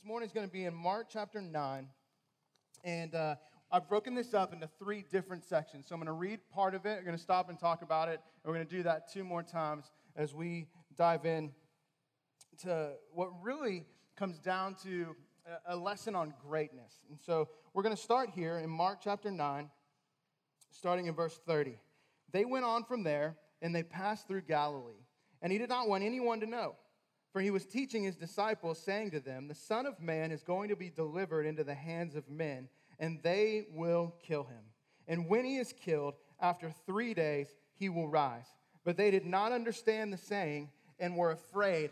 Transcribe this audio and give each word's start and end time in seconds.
this 0.00 0.06
morning 0.06 0.26
is 0.26 0.32
going 0.32 0.46
to 0.46 0.52
be 0.52 0.64
in 0.64 0.74
Mark 0.74 1.08
chapter 1.10 1.42
9. 1.42 1.86
And 2.84 3.14
uh, 3.14 3.34
I've 3.70 3.86
broken 3.86 4.14
this 4.14 4.32
up 4.32 4.54
into 4.54 4.66
three 4.78 5.04
different 5.10 5.44
sections. 5.44 5.88
So 5.88 5.94
I'm 5.94 6.00
going 6.00 6.06
to 6.06 6.12
read 6.12 6.40
part 6.54 6.74
of 6.74 6.86
it. 6.86 6.96
We're 6.98 7.04
going 7.04 7.16
to 7.16 7.22
stop 7.22 7.50
and 7.50 7.58
talk 7.58 7.82
about 7.82 8.08
it. 8.08 8.18
And 8.42 8.50
we're 8.50 8.54
going 8.54 8.66
to 8.66 8.76
do 8.76 8.82
that 8.84 9.12
two 9.12 9.24
more 9.24 9.42
times 9.42 9.90
as 10.16 10.34
we 10.34 10.68
dive 10.96 11.26
in 11.26 11.50
to 12.62 12.92
what 13.12 13.28
really 13.42 13.84
comes 14.16 14.38
down 14.38 14.74
to 14.84 15.14
a 15.66 15.76
lesson 15.76 16.14
on 16.14 16.32
greatness. 16.48 16.94
And 17.10 17.20
so 17.20 17.50
we're 17.74 17.82
going 17.82 17.94
to 17.94 18.02
start 18.02 18.30
here 18.30 18.56
in 18.56 18.70
Mark 18.70 19.00
chapter 19.04 19.30
9, 19.30 19.68
starting 20.70 21.08
in 21.08 21.14
verse 21.14 21.38
30. 21.46 21.78
They 22.32 22.46
went 22.46 22.64
on 22.64 22.84
from 22.84 23.02
there 23.02 23.36
and 23.60 23.74
they 23.74 23.82
passed 23.82 24.26
through 24.28 24.42
Galilee. 24.42 25.04
And 25.42 25.52
he 25.52 25.58
did 25.58 25.68
not 25.68 25.88
want 25.88 26.04
anyone 26.04 26.40
to 26.40 26.46
know, 26.46 26.76
for 27.32 27.40
he 27.40 27.50
was 27.50 27.64
teaching 27.64 28.04
his 28.04 28.16
disciples, 28.16 28.78
saying 28.78 29.12
to 29.12 29.20
them, 29.20 29.48
The 29.48 29.54
Son 29.54 29.86
of 29.86 30.00
Man 30.00 30.32
is 30.32 30.42
going 30.42 30.68
to 30.68 30.76
be 30.76 30.90
delivered 30.90 31.46
into 31.46 31.64
the 31.64 31.74
hands 31.74 32.16
of 32.16 32.28
men, 32.28 32.68
and 32.98 33.20
they 33.22 33.66
will 33.72 34.14
kill 34.26 34.44
him. 34.44 34.62
And 35.06 35.28
when 35.28 35.44
he 35.44 35.56
is 35.56 35.72
killed, 35.72 36.14
after 36.40 36.72
three 36.86 37.14
days, 37.14 37.48
he 37.74 37.88
will 37.88 38.08
rise. 38.08 38.46
But 38.84 38.96
they 38.96 39.10
did 39.10 39.26
not 39.26 39.52
understand 39.52 40.12
the 40.12 40.16
saying 40.16 40.70
and 40.98 41.16
were 41.16 41.32
afraid 41.32 41.90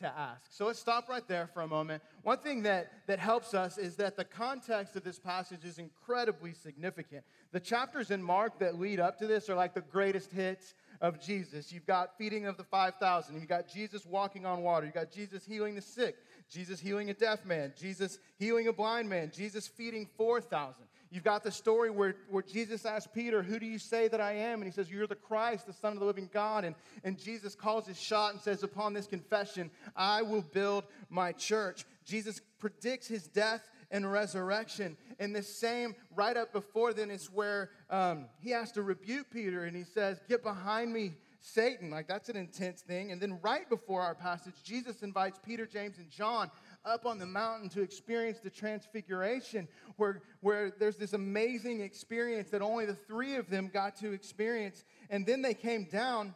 to 0.00 0.06
ask. 0.06 0.50
So 0.50 0.66
let's 0.66 0.78
stop 0.78 1.08
right 1.08 1.26
there 1.28 1.48
for 1.52 1.62
a 1.62 1.68
moment. 1.68 2.02
One 2.22 2.38
thing 2.38 2.62
that, 2.62 2.90
that 3.06 3.18
helps 3.18 3.54
us 3.54 3.76
is 3.76 3.96
that 3.96 4.16
the 4.16 4.24
context 4.24 4.96
of 4.96 5.04
this 5.04 5.18
passage 5.18 5.64
is 5.64 5.78
incredibly 5.78 6.54
significant. 6.54 7.22
The 7.52 7.60
chapters 7.60 8.10
in 8.10 8.22
Mark 8.22 8.58
that 8.60 8.78
lead 8.78 8.98
up 8.98 9.18
to 9.18 9.26
this 9.26 9.50
are 9.50 9.54
like 9.54 9.74
the 9.74 9.82
greatest 9.82 10.32
hits 10.32 10.74
of 11.00 11.20
Jesus. 11.20 11.72
You've 11.72 11.86
got 11.86 12.16
feeding 12.18 12.46
of 12.46 12.56
the 12.56 12.64
5,000. 12.64 13.34
You've 13.34 13.48
got 13.48 13.68
Jesus 13.68 14.04
walking 14.04 14.44
on 14.44 14.62
water. 14.62 14.86
You've 14.86 14.94
got 14.94 15.10
Jesus 15.10 15.44
healing 15.44 15.74
the 15.74 15.80
sick. 15.80 16.16
Jesus 16.50 16.80
healing 16.80 17.10
a 17.10 17.14
deaf 17.14 17.44
man. 17.44 17.72
Jesus 17.78 18.18
healing 18.38 18.68
a 18.68 18.72
blind 18.72 19.08
man. 19.08 19.30
Jesus 19.34 19.66
feeding 19.66 20.06
4,000. 20.16 20.84
You've 21.12 21.24
got 21.24 21.42
the 21.42 21.50
story 21.50 21.90
where, 21.90 22.14
where 22.28 22.42
Jesus 22.42 22.86
asked 22.86 23.12
Peter, 23.12 23.42
Who 23.42 23.58
do 23.58 23.66
you 23.66 23.80
say 23.80 24.06
that 24.06 24.20
I 24.20 24.32
am? 24.32 24.60
And 24.60 24.64
he 24.64 24.70
says, 24.70 24.88
You're 24.88 25.08
the 25.08 25.16
Christ, 25.16 25.66
the 25.66 25.72
Son 25.72 25.92
of 25.94 25.98
the 25.98 26.04
living 26.04 26.30
God. 26.32 26.64
And, 26.64 26.76
and 27.02 27.18
Jesus 27.18 27.56
calls 27.56 27.86
his 27.86 28.00
shot 28.00 28.32
and 28.32 28.40
says, 28.40 28.62
Upon 28.62 28.92
this 28.92 29.08
confession, 29.08 29.72
I 29.96 30.22
will 30.22 30.42
build 30.42 30.84
my 31.08 31.32
church. 31.32 31.84
Jesus 32.10 32.40
predicts 32.58 33.06
his 33.06 33.28
death 33.28 33.70
and 33.92 34.10
resurrection. 34.10 34.96
And 35.20 35.34
the 35.34 35.42
same, 35.42 35.94
right 36.14 36.36
up 36.36 36.52
before 36.52 36.92
then, 36.92 37.10
is 37.10 37.26
where 37.26 37.70
um, 37.88 38.26
he 38.40 38.50
has 38.50 38.72
to 38.72 38.82
rebuke 38.82 39.28
Peter 39.30 39.64
and 39.64 39.76
he 39.76 39.84
says, 39.84 40.20
Get 40.28 40.42
behind 40.42 40.92
me, 40.92 41.12
Satan. 41.38 41.88
Like 41.88 42.08
that's 42.08 42.28
an 42.28 42.36
intense 42.36 42.82
thing. 42.82 43.12
And 43.12 43.20
then 43.20 43.38
right 43.42 43.68
before 43.68 44.02
our 44.02 44.14
passage, 44.14 44.54
Jesus 44.64 45.02
invites 45.02 45.38
Peter, 45.44 45.66
James, 45.66 45.98
and 45.98 46.10
John 46.10 46.50
up 46.84 47.06
on 47.06 47.18
the 47.18 47.26
mountain 47.26 47.68
to 47.70 47.82
experience 47.82 48.40
the 48.40 48.50
transfiguration, 48.50 49.68
where, 49.96 50.22
where 50.40 50.72
there's 50.78 50.96
this 50.96 51.12
amazing 51.12 51.80
experience 51.80 52.50
that 52.50 52.62
only 52.62 52.86
the 52.86 52.94
three 52.94 53.36
of 53.36 53.48
them 53.50 53.70
got 53.72 53.96
to 53.96 54.12
experience. 54.12 54.84
And 55.10 55.26
then 55.26 55.42
they 55.42 55.54
came 55.54 55.84
down 55.84 56.34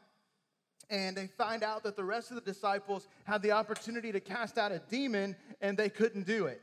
and 0.90 1.16
they 1.16 1.26
find 1.26 1.62
out 1.62 1.82
that 1.84 1.96
the 1.96 2.04
rest 2.04 2.30
of 2.30 2.36
the 2.36 2.40
disciples 2.40 3.08
had 3.24 3.42
the 3.42 3.52
opportunity 3.52 4.12
to 4.12 4.20
cast 4.20 4.58
out 4.58 4.72
a 4.72 4.80
demon 4.90 5.36
and 5.60 5.76
they 5.76 5.88
couldn't 5.88 6.26
do 6.26 6.46
it. 6.46 6.60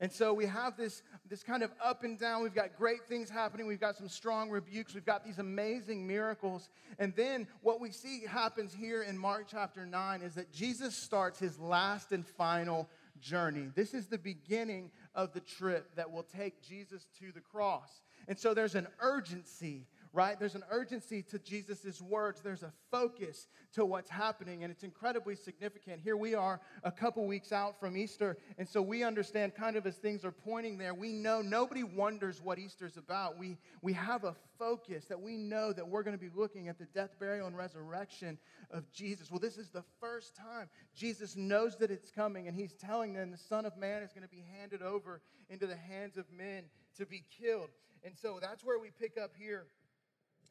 And 0.00 0.12
so 0.12 0.32
we 0.32 0.46
have 0.46 0.76
this, 0.76 1.02
this 1.28 1.42
kind 1.42 1.62
of 1.62 1.72
up 1.82 2.04
and 2.04 2.18
down. 2.18 2.42
We've 2.42 2.54
got 2.54 2.76
great 2.76 3.06
things 3.08 3.28
happening. 3.28 3.66
We've 3.66 3.80
got 3.80 3.96
some 3.96 4.08
strong 4.08 4.48
rebukes. 4.48 4.94
We've 4.94 5.04
got 5.04 5.24
these 5.24 5.38
amazing 5.38 6.06
miracles. 6.06 6.70
And 7.00 7.14
then 7.16 7.48
what 7.62 7.80
we 7.80 7.90
see 7.90 8.22
happens 8.24 8.72
here 8.72 9.02
in 9.02 9.18
Mark 9.18 9.46
chapter 9.50 9.84
9 9.84 10.22
is 10.22 10.34
that 10.34 10.52
Jesus 10.52 10.94
starts 10.96 11.40
his 11.40 11.58
last 11.58 12.12
and 12.12 12.24
final 12.24 12.88
journey. 13.20 13.70
This 13.74 13.92
is 13.92 14.06
the 14.06 14.18
beginning 14.18 14.92
of 15.16 15.32
the 15.32 15.40
trip 15.40 15.96
that 15.96 16.12
will 16.12 16.22
take 16.22 16.62
Jesus 16.62 17.08
to 17.18 17.32
the 17.32 17.40
cross. 17.40 18.02
And 18.28 18.38
so 18.38 18.54
there's 18.54 18.76
an 18.76 18.86
urgency 19.00 19.86
right? 20.12 20.38
There's 20.38 20.54
an 20.54 20.64
urgency 20.70 21.22
to 21.24 21.38
Jesus' 21.38 22.00
words. 22.00 22.40
There's 22.40 22.62
a 22.62 22.72
focus 22.90 23.48
to 23.74 23.84
what's 23.84 24.10
happening, 24.10 24.62
and 24.64 24.70
it's 24.70 24.84
incredibly 24.84 25.36
significant. 25.36 26.00
Here 26.02 26.16
we 26.16 26.34
are 26.34 26.60
a 26.82 26.90
couple 26.90 27.26
weeks 27.26 27.52
out 27.52 27.78
from 27.78 27.96
Easter, 27.96 28.38
and 28.56 28.68
so 28.68 28.80
we 28.80 29.04
understand 29.04 29.54
kind 29.54 29.76
of 29.76 29.86
as 29.86 29.96
things 29.96 30.24
are 30.24 30.32
pointing 30.32 30.78
there, 30.78 30.94
we 30.94 31.12
know 31.12 31.42
nobody 31.42 31.84
wonders 31.84 32.40
what 32.42 32.58
Easter's 32.58 32.96
about. 32.96 33.38
We, 33.38 33.58
we 33.82 33.92
have 33.92 34.24
a 34.24 34.34
focus 34.58 35.04
that 35.06 35.20
we 35.20 35.36
know 35.36 35.72
that 35.72 35.86
we're 35.86 36.02
going 36.02 36.16
to 36.16 36.22
be 36.22 36.30
looking 36.34 36.68
at 36.68 36.78
the 36.78 36.86
death, 36.86 37.10
burial, 37.20 37.46
and 37.46 37.56
resurrection 37.56 38.38
of 38.70 38.90
Jesus. 38.90 39.30
Well, 39.30 39.40
this 39.40 39.56
is 39.56 39.70
the 39.70 39.84
first 40.00 40.34
time 40.34 40.68
Jesus 40.94 41.36
knows 41.36 41.76
that 41.76 41.90
it's 41.90 42.10
coming, 42.10 42.48
and 42.48 42.56
he's 42.56 42.74
telling 42.74 43.14
them 43.14 43.30
the 43.30 43.36
Son 43.36 43.66
of 43.66 43.76
Man 43.76 44.02
is 44.02 44.12
going 44.12 44.24
to 44.24 44.28
be 44.28 44.44
handed 44.58 44.82
over 44.82 45.20
into 45.48 45.66
the 45.66 45.76
hands 45.76 46.16
of 46.16 46.24
men 46.32 46.64
to 46.96 47.06
be 47.06 47.24
killed. 47.40 47.68
And 48.04 48.16
so 48.16 48.38
that's 48.40 48.64
where 48.64 48.78
we 48.78 48.90
pick 48.90 49.18
up 49.18 49.32
here 49.38 49.66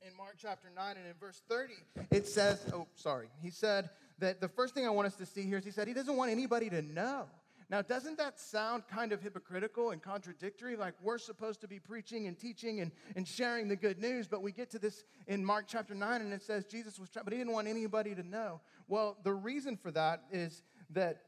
in 0.06 0.16
Mark 0.16 0.36
chapter 0.38 0.70
9 0.76 0.96
and 0.98 1.06
in 1.06 1.14
verse 1.20 1.42
30, 1.50 1.74
it 2.12 2.28
says, 2.28 2.70
oh, 2.74 2.88
sorry. 2.96 3.28
He 3.42 3.50
said 3.50 3.90
that 4.20 4.42
the 4.42 4.48
first 4.48 4.74
thing 4.74 4.86
I 4.86 4.90
want 4.90 5.08
us 5.08 5.16
to 5.16 5.26
see 5.26 5.44
here 5.44 5.58
is 5.58 5.66
he 5.66 5.72
said 5.72 5.88
he 5.88 5.94
doesn't 5.94 6.16
want 6.16 6.32
anybody 6.32 6.70
to 6.70 6.82
know. 6.82 7.26
Now, 7.70 7.82
doesn't 7.82 8.18
that 8.18 8.40
sound 8.40 8.84
kind 8.88 9.12
of 9.12 9.22
hypocritical 9.22 9.92
and 9.92 10.02
contradictory? 10.02 10.78
Like 10.78 10.94
we're 11.02 11.18
supposed 11.18 11.60
to 11.62 11.68
be 11.68 11.80
preaching 11.80 12.28
and 12.28 12.40
teaching 12.40 12.80
and, 12.80 12.92
and 13.16 13.28
sharing 13.28 13.68
the 13.68 13.76
good 13.76 14.00
news, 14.00 14.28
but 14.28 14.42
we 14.42 14.54
get 14.54 14.70
to 14.72 14.80
this 14.80 15.04
in 15.28 15.44
Mark 15.44 15.66
chapter 15.68 15.94
9 15.94 16.22
and 16.22 16.32
it 16.32 16.42
says 16.42 16.66
Jesus 16.66 16.98
was, 16.98 17.10
trying, 17.10 17.26
but 17.26 17.34
he 17.34 17.40
didn't 17.40 17.54
want 17.54 17.68
anybody 17.68 18.16
to 18.16 18.24
know. 18.24 18.62
Well, 18.88 19.18
the 19.24 19.34
reason 19.34 19.76
for 19.76 19.92
that 19.92 20.24
is 20.32 20.64
that 20.92 21.24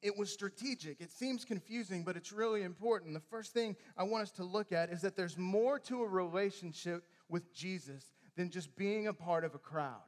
it 0.00 0.16
was 0.16 0.32
strategic. 0.32 1.00
It 1.00 1.10
seems 1.10 1.44
confusing, 1.44 2.04
but 2.04 2.16
it's 2.16 2.32
really 2.32 2.62
important. 2.62 3.14
The 3.14 3.20
first 3.20 3.52
thing 3.52 3.74
I 3.96 4.04
want 4.04 4.22
us 4.22 4.30
to 4.32 4.44
look 4.44 4.70
at 4.70 4.90
is 4.90 5.00
that 5.02 5.16
there's 5.16 5.36
more 5.36 5.80
to 5.80 6.02
a 6.02 6.06
relationship 6.06 7.02
with 7.28 7.52
Jesus 7.52 8.04
than 8.36 8.50
just 8.50 8.74
being 8.76 9.06
a 9.06 9.12
part 9.12 9.44
of 9.44 9.54
a 9.54 9.58
crowd. 9.58 10.02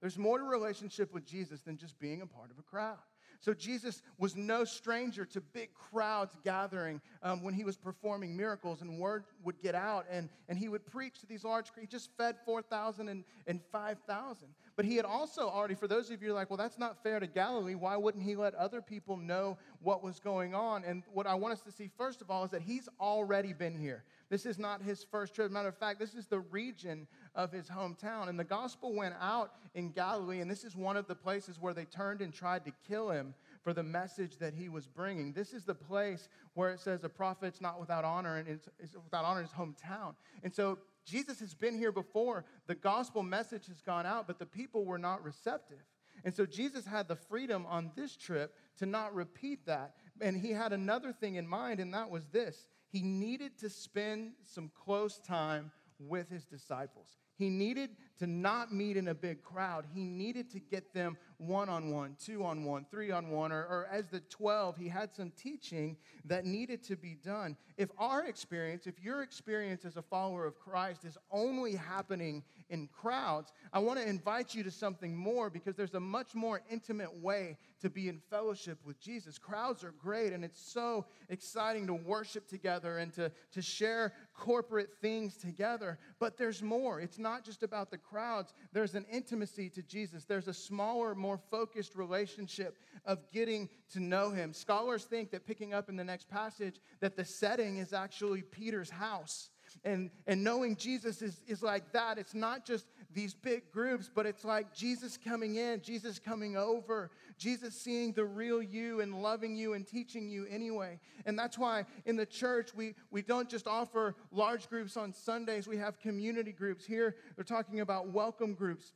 There's 0.00 0.18
more 0.18 0.38
to 0.38 0.44
relationship 0.44 1.12
with 1.14 1.24
Jesus 1.24 1.60
than 1.60 1.76
just 1.76 1.98
being 1.98 2.22
a 2.22 2.26
part 2.26 2.50
of 2.50 2.58
a 2.58 2.62
crowd. 2.62 2.98
So 3.42 3.52
Jesus 3.52 4.02
was 4.18 4.36
no 4.36 4.64
stranger 4.64 5.24
to 5.24 5.40
big 5.40 5.70
crowds 5.74 6.36
gathering 6.44 7.00
um, 7.24 7.42
when 7.42 7.54
he 7.54 7.64
was 7.64 7.76
performing 7.76 8.36
miracles, 8.36 8.82
and 8.82 9.00
word 9.00 9.24
would 9.42 9.60
get 9.60 9.74
out, 9.74 10.06
and, 10.08 10.28
and 10.48 10.56
he 10.56 10.68
would 10.68 10.86
preach 10.86 11.18
to 11.20 11.26
these 11.26 11.42
large. 11.42 11.72
He 11.78 11.88
just 11.88 12.10
fed 12.16 12.36
4,000 12.44 13.08
and, 13.08 13.24
and 13.48 13.60
5,000. 13.72 14.48
But 14.74 14.86
he 14.86 14.96
had 14.96 15.04
also 15.04 15.48
already, 15.48 15.74
for 15.74 15.86
those 15.86 16.10
of 16.10 16.22
you 16.22 16.32
like, 16.32 16.48
well, 16.48 16.56
that's 16.56 16.78
not 16.78 17.02
fair 17.02 17.20
to 17.20 17.26
Galilee, 17.26 17.74
why 17.74 17.96
wouldn't 17.96 18.24
he 18.24 18.36
let 18.36 18.54
other 18.54 18.80
people 18.80 19.16
know 19.16 19.58
what 19.82 20.02
was 20.02 20.18
going 20.18 20.54
on? 20.54 20.84
And 20.84 21.02
what 21.12 21.26
I 21.26 21.34
want 21.34 21.52
us 21.52 21.60
to 21.62 21.70
see, 21.70 21.90
first 21.98 22.22
of 22.22 22.30
all, 22.30 22.44
is 22.44 22.50
that 22.52 22.62
he's 22.62 22.88
already 22.98 23.52
been 23.52 23.78
here. 23.78 24.04
This 24.30 24.46
is 24.46 24.58
not 24.58 24.80
his 24.80 25.04
first 25.04 25.34
trip. 25.34 25.52
Matter 25.52 25.68
of 25.68 25.76
fact, 25.76 25.98
this 25.98 26.14
is 26.14 26.26
the 26.26 26.40
region 26.40 27.06
of 27.34 27.52
his 27.52 27.66
hometown. 27.66 28.30
And 28.30 28.40
the 28.40 28.44
gospel 28.44 28.94
went 28.94 29.14
out 29.20 29.52
in 29.74 29.90
Galilee, 29.90 30.40
and 30.40 30.50
this 30.50 30.64
is 30.64 30.74
one 30.74 30.96
of 30.96 31.06
the 31.06 31.14
places 31.14 31.60
where 31.60 31.74
they 31.74 31.84
turned 31.84 32.22
and 32.22 32.32
tried 32.32 32.64
to 32.64 32.72
kill 32.88 33.10
him 33.10 33.34
for 33.62 33.74
the 33.74 33.82
message 33.82 34.38
that 34.38 34.54
he 34.54 34.70
was 34.70 34.86
bringing. 34.86 35.32
This 35.32 35.52
is 35.52 35.64
the 35.64 35.74
place 35.74 36.30
where 36.54 36.70
it 36.70 36.80
says 36.80 37.04
a 37.04 37.10
prophet's 37.10 37.60
not 37.60 37.78
without 37.78 38.04
honor, 38.04 38.38
and 38.38 38.48
it's, 38.48 38.68
without 39.04 39.26
honor 39.26 39.40
in 39.40 39.46
his 39.46 39.54
hometown. 39.54 40.14
And 40.42 40.54
so 40.54 40.78
Jesus 41.04 41.40
has 41.40 41.54
been 41.54 41.76
here 41.76 41.92
before. 41.92 42.44
The 42.66 42.74
gospel 42.74 43.22
message 43.22 43.66
has 43.66 43.80
gone 43.80 44.06
out, 44.06 44.26
but 44.26 44.38
the 44.38 44.46
people 44.46 44.84
were 44.84 44.98
not 44.98 45.24
receptive. 45.24 45.82
And 46.24 46.34
so 46.34 46.46
Jesus 46.46 46.86
had 46.86 47.08
the 47.08 47.16
freedom 47.16 47.66
on 47.66 47.90
this 47.96 48.16
trip 48.16 48.54
to 48.78 48.86
not 48.86 49.14
repeat 49.14 49.66
that. 49.66 49.94
And 50.20 50.36
he 50.36 50.50
had 50.50 50.72
another 50.72 51.12
thing 51.12 51.34
in 51.34 51.46
mind, 51.46 51.80
and 51.80 51.92
that 51.94 52.10
was 52.10 52.26
this 52.28 52.66
he 52.88 53.00
needed 53.00 53.58
to 53.58 53.70
spend 53.70 54.32
some 54.44 54.70
close 54.74 55.18
time 55.18 55.72
with 55.98 56.28
his 56.28 56.44
disciples. 56.44 57.16
He 57.38 57.48
needed 57.48 57.90
to 58.22 58.28
not 58.28 58.72
meet 58.72 58.96
in 58.96 59.08
a 59.08 59.14
big 59.14 59.42
crowd. 59.42 59.84
He 59.92 60.04
needed 60.04 60.48
to 60.52 60.60
get 60.60 60.94
them 60.94 61.16
one 61.38 61.68
on 61.68 61.90
one, 61.90 62.14
two 62.24 62.44
on 62.44 62.62
one, 62.62 62.86
three 62.88 63.10
on 63.10 63.30
one, 63.30 63.50
or, 63.50 63.62
or, 63.62 63.88
as 63.90 64.06
the 64.06 64.20
12, 64.20 64.76
he 64.76 64.88
had 64.88 65.12
some 65.12 65.32
teaching 65.36 65.96
that 66.24 66.44
needed 66.44 66.84
to 66.84 66.94
be 66.94 67.16
done. 67.24 67.56
If 67.76 67.90
our 67.98 68.26
experience, 68.26 68.86
if 68.86 69.00
your 69.02 69.22
experience 69.22 69.84
as 69.84 69.96
a 69.96 70.02
follower 70.02 70.46
of 70.46 70.56
Christ 70.56 71.04
is 71.04 71.18
only 71.32 71.74
happening 71.74 72.44
in 72.70 72.86
crowds, 72.86 73.52
I 73.72 73.80
want 73.80 73.98
to 73.98 74.08
invite 74.08 74.54
you 74.54 74.62
to 74.62 74.70
something 74.70 75.16
more 75.16 75.50
because 75.50 75.74
there's 75.74 75.94
a 75.94 76.00
much 76.00 76.36
more 76.36 76.62
intimate 76.70 77.12
way 77.20 77.58
to 77.80 77.90
be 77.90 78.08
in 78.08 78.20
fellowship 78.30 78.78
with 78.84 79.00
Jesus. 79.00 79.36
Crowds 79.36 79.82
are 79.82 79.94
great, 80.00 80.32
and 80.32 80.44
it's 80.44 80.62
so 80.62 81.06
exciting 81.28 81.88
to 81.88 81.94
worship 81.94 82.46
together 82.46 82.98
and 82.98 83.12
to, 83.14 83.32
to 83.50 83.60
share 83.60 84.12
corporate 84.32 84.90
things 85.00 85.36
together, 85.36 85.98
but 86.20 86.36
there's 86.36 86.62
more. 86.62 87.00
It's 87.00 87.18
not 87.18 87.44
just 87.44 87.64
about 87.64 87.90
the 87.90 87.98
crowds, 88.12 88.52
there's 88.72 88.94
an 88.94 89.06
intimacy 89.10 89.70
to 89.70 89.82
Jesus. 89.82 90.24
There's 90.24 90.48
a 90.48 90.54
smaller, 90.54 91.14
more 91.14 91.40
focused 91.50 91.96
relationship 91.96 92.76
of 93.06 93.18
getting 93.32 93.70
to 93.92 94.00
know 94.00 94.30
him. 94.30 94.52
Scholars 94.52 95.04
think 95.04 95.30
that 95.30 95.46
picking 95.46 95.72
up 95.72 95.88
in 95.88 95.96
the 95.96 96.04
next 96.04 96.28
passage, 96.28 96.76
that 97.00 97.16
the 97.16 97.24
setting 97.24 97.78
is 97.78 97.92
actually 97.92 98.42
Peter's 98.42 98.90
house. 98.90 99.48
And, 99.84 100.10
and 100.26 100.44
knowing 100.44 100.76
Jesus 100.76 101.22
is, 101.22 101.42
is 101.46 101.62
like 101.62 101.92
that. 101.92 102.18
It's 102.18 102.34
not 102.34 102.66
just 102.66 102.86
these 103.14 103.32
big 103.32 103.72
groups, 103.72 104.10
but 104.14 104.26
it's 104.26 104.44
like 104.44 104.74
Jesus 104.74 105.16
coming 105.16 105.56
in, 105.56 105.80
Jesus 105.80 106.18
coming 106.18 106.56
over, 106.56 107.10
Jesus 107.42 107.74
seeing 107.74 108.12
the 108.12 108.24
real 108.24 108.62
you 108.62 109.00
and 109.00 109.20
loving 109.20 109.56
you 109.56 109.74
and 109.74 109.84
teaching 109.84 110.28
you 110.28 110.46
anyway. 110.48 111.00
And 111.26 111.36
that's 111.36 111.58
why 111.58 111.84
in 112.06 112.14
the 112.14 112.24
church, 112.24 112.70
we, 112.74 112.94
we 113.10 113.22
don't 113.22 113.48
just 113.48 113.66
offer 113.66 114.14
large 114.30 114.68
groups 114.68 114.96
on 114.96 115.12
Sundays, 115.12 115.66
we 115.66 115.76
have 115.78 115.98
community 115.98 116.52
groups. 116.52 116.86
Here, 116.86 117.16
they're 117.34 117.44
talking 117.44 117.80
about 117.80 118.08
welcome 118.08 118.54
groups 118.54 118.92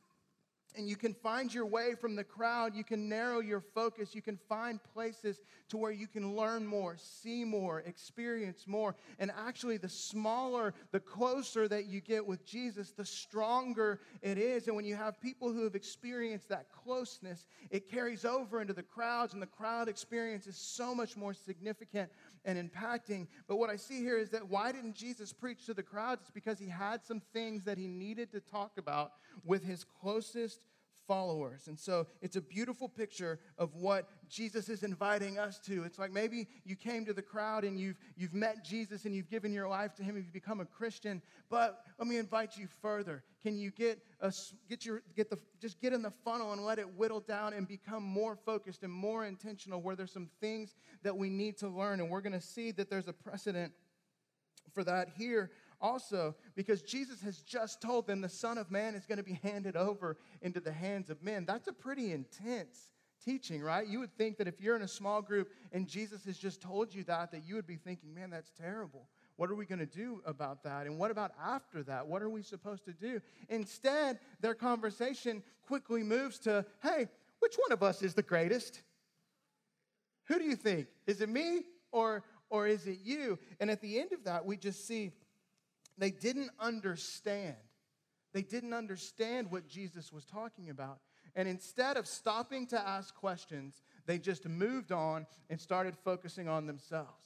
and 0.77 0.89
you 0.89 0.97
can 0.97 1.15
find 1.15 1.53
your 1.53 1.67
way 1.67 1.95
from 1.95 2.15
the 2.15 2.25
crowd. 2.25 2.75
You 2.75 2.85
can 2.85 3.09
narrow 3.09 3.41
your 3.41 3.61
focus. 3.61 4.15
You 4.15 4.23
can 4.23 4.39
find 4.49 4.81
places 4.95 5.41
to 5.69 5.77
where 5.77 5.91
you 5.91 6.07
can 6.07 6.37
learn 6.37 6.67
more, 6.67 6.97
see 6.99 7.45
more, 7.45 7.81
experience 7.81 8.67
more. 8.67 8.95
And 9.19 9.31
actually, 9.47 9.79
the 9.79 9.89
smaller, 9.89 10.75
the 10.93 11.01
closer 11.01 11.69
that 11.69 11.87
you 11.87 12.01
get 12.01 12.27
with 12.27 12.45
Jesus, 12.45 12.93
the 12.93 13.05
stronger 13.05 14.01
it 14.23 14.39
is. 14.39 14.67
And 14.67 14.77
when 14.77 14.85
you 14.85 14.97
have 14.97 15.21
people 15.21 15.53
who 15.53 15.65
have 15.65 15.75
experienced 15.75 16.49
that 16.51 16.67
closeness, 16.71 17.47
it 17.71 17.91
carries 17.91 18.25
over 18.25 18.61
into 18.61 18.73
the 18.73 18.83
crowds, 18.83 19.33
and 19.33 19.43
the 19.43 19.47
crowd 19.47 19.89
experience 19.89 20.47
is 20.47 20.57
so 20.57 20.95
much 20.95 21.17
more 21.17 21.35
significant 21.35 22.11
and 22.47 22.59
impacting. 22.59 23.27
But 23.47 23.57
what 23.57 23.69
I 23.69 23.77
see 23.77 24.01
here 24.01 24.17
is 24.17 24.31
that 24.31 24.49
why 24.49 24.73
didn't 24.73 24.95
Jesus 24.95 25.33
preach 25.33 25.67
to 25.67 25.75
the 25.75 25.83
crowds? 25.83 26.23
It's 26.23 26.31
because 26.31 26.59
he 26.59 26.69
had 26.69 27.05
some 27.05 27.21
things 27.33 27.65
that 27.65 27.77
he 27.77 27.89
needed 27.89 28.31
to 28.33 28.41
talk 28.41 28.79
about 28.79 29.13
with 29.45 29.63
his 29.63 29.85
closest 29.85 30.65
followers. 31.07 31.69
And 31.69 31.79
so 31.79 32.07
it's 32.21 32.37
a 32.37 32.41
beautiful 32.41 32.89
picture 32.89 33.39
of 33.59 33.75
what 33.75 34.09
Jesus 34.29 34.69
is 34.69 34.83
inviting 34.83 35.39
us 35.39 35.59
to. 35.61 35.85
It's 35.85 35.99
like 35.99 36.13
maybe 36.13 36.49
you 36.65 36.77
came 36.77 37.05
to 37.05 37.13
the 37.13 37.23
crowd 37.23 37.65
and 37.65 37.79
you've, 37.79 37.99
you've 38.17 38.35
met 38.35 38.65
Jesus 38.65 39.05
and 39.05 39.15
you've 39.15 39.29
given 39.29 39.53
your 39.53 39.69
life 39.69 39.95
to 39.97 40.03
him, 40.03 40.17
and 40.17 40.25
you've 40.25 40.33
become 40.33 40.61
a 40.61 40.65
Christian. 40.65 41.23
But 41.49 41.85
let 41.99 42.09
me 42.09 42.19
invite 42.19 42.57
you 42.57 42.67
further. 42.83 43.23
Can 43.43 43.57
you 43.57 43.71
get, 43.71 44.03
a, 44.21 44.33
get, 44.69 44.85
your, 44.85 45.03
get 45.15 45.31
the, 45.31 45.39
just 45.61 45.81
get 45.81 45.93
in 45.93 46.03
the 46.03 46.13
funnel 46.25 46.53
and 46.53 46.65
let 46.65 46.79
it 46.79 46.89
whittle 46.97 47.21
down 47.21 47.53
and 47.53 47.67
become 47.67 48.03
more 48.03 48.37
focused 48.37 48.83
and 48.83 48.93
more 48.93 49.25
intentional 49.25 49.81
where 49.81 49.97
there's 49.97 50.13
some 50.13 50.29
things 50.41 50.75
that 51.03 51.17
we 51.17 51.31
need 51.31 51.57
to 51.59 51.69
learn? 51.69 52.01
And 52.01 52.11
we're 52.11 52.21
going 52.21 52.33
to 52.33 52.41
see 52.41 52.73
that 52.73 52.91
there's 52.91 53.09
a 53.09 53.13
precedent 53.13 53.73
for 54.73 54.85
that 54.85 55.09
here 55.17 55.51
also 55.81 56.35
because 56.55 56.83
Jesus 56.83 57.21
has 57.23 57.39
just 57.39 57.81
told 57.81 58.07
them 58.07 58.21
the 58.21 58.29
Son 58.29 58.59
of 58.59 58.71
Man 58.71 58.95
is 58.95 59.07
going 59.07 59.19
to 59.19 59.25
be 59.25 59.39
handed 59.43 59.77
over 59.77 60.17
into 60.43 60.61
the 60.61 60.73
hands 60.73 61.11
of 61.11 61.23
men. 61.23 61.45
That's 61.47 61.69
a 61.69 61.73
pretty 61.73 62.13
intense 62.13 62.91
teaching, 63.25 63.63
right? 63.63 63.87
You 63.87 64.01
would 64.01 64.17
think 64.17 64.39
that 64.39 64.49
if 64.49 64.61
you're 64.61 64.77
in 64.77 64.83
a 64.83 64.89
small 64.89 65.23
group 65.23 65.51
and 65.73 65.89
Jesus 65.89 66.25
has 66.25 66.39
just 66.39 66.61
told 66.61 66.95
you 66.95 67.05
that, 67.05 67.33
that 67.33 67.45
you 67.45 67.55
would 67.57 67.67
be 67.67 67.77
thinking, 67.77 68.15
man, 68.15 68.31
that's 68.31 68.53
terrible. 68.53 69.09
What 69.37 69.51
are 69.51 69.55
we 69.55 69.67
going 69.67 69.81
to 69.81 69.87
do 69.87 70.23
about 70.25 70.63
that? 70.65 70.87
And 70.87 70.99
what 70.99 71.11
about 71.11 71.33
after 71.43 71.83
that? 71.85 72.07
What 72.07 72.23
are 72.23 72.31
we 72.31 72.43
supposed 72.43 72.85
to 72.87 72.93
do? 72.93 73.21
Instead, 73.49 74.19
their 74.41 74.55
conversation 74.55 75.43
quickly 75.67 76.03
moves 76.03 76.39
to, 76.41 76.65
hey, 76.83 77.07
which 77.41 77.57
one 77.57 77.73
of 77.73 77.83
us 77.83 78.03
is 78.03 78.15
the 78.15 78.23
greatest? 78.23 78.83
Who 80.29 80.39
do 80.39 80.45
you 80.45 80.57
think? 80.57 80.87
Is 81.07 81.21
it 81.21 81.29
me 81.29 81.63
or, 81.93 82.25
or 82.49 82.67
is 82.67 82.87
it 82.87 83.01
you? 83.05 83.39
And 83.61 83.71
at 83.71 83.81
the 83.81 84.01
end 84.01 84.13
of 84.13 84.25
that, 84.25 84.45
we 84.45 84.57
just 84.57 84.87
see 84.87 85.13
they 85.99 86.11
didn't 86.11 86.51
understand. 86.61 87.57
They 88.33 88.43
didn't 88.43 88.75
understand 88.75 89.51
what 89.51 89.69
Jesus 89.69 90.13
was 90.13 90.25
talking 90.25 90.71
about. 90.71 90.99
And 91.35 91.49
instead 91.49 91.97
of 91.97 92.07
stopping 92.07 92.67
to 92.69 92.79
ask 92.79 93.15
questions, 93.15 93.83
they 94.07 94.19
just 94.19 94.49
moved 94.49 94.93
on 94.93 95.27
and 95.51 95.61
started 95.61 95.97
focusing 95.97 96.49
on 96.49 96.67
themselves. 96.67 97.25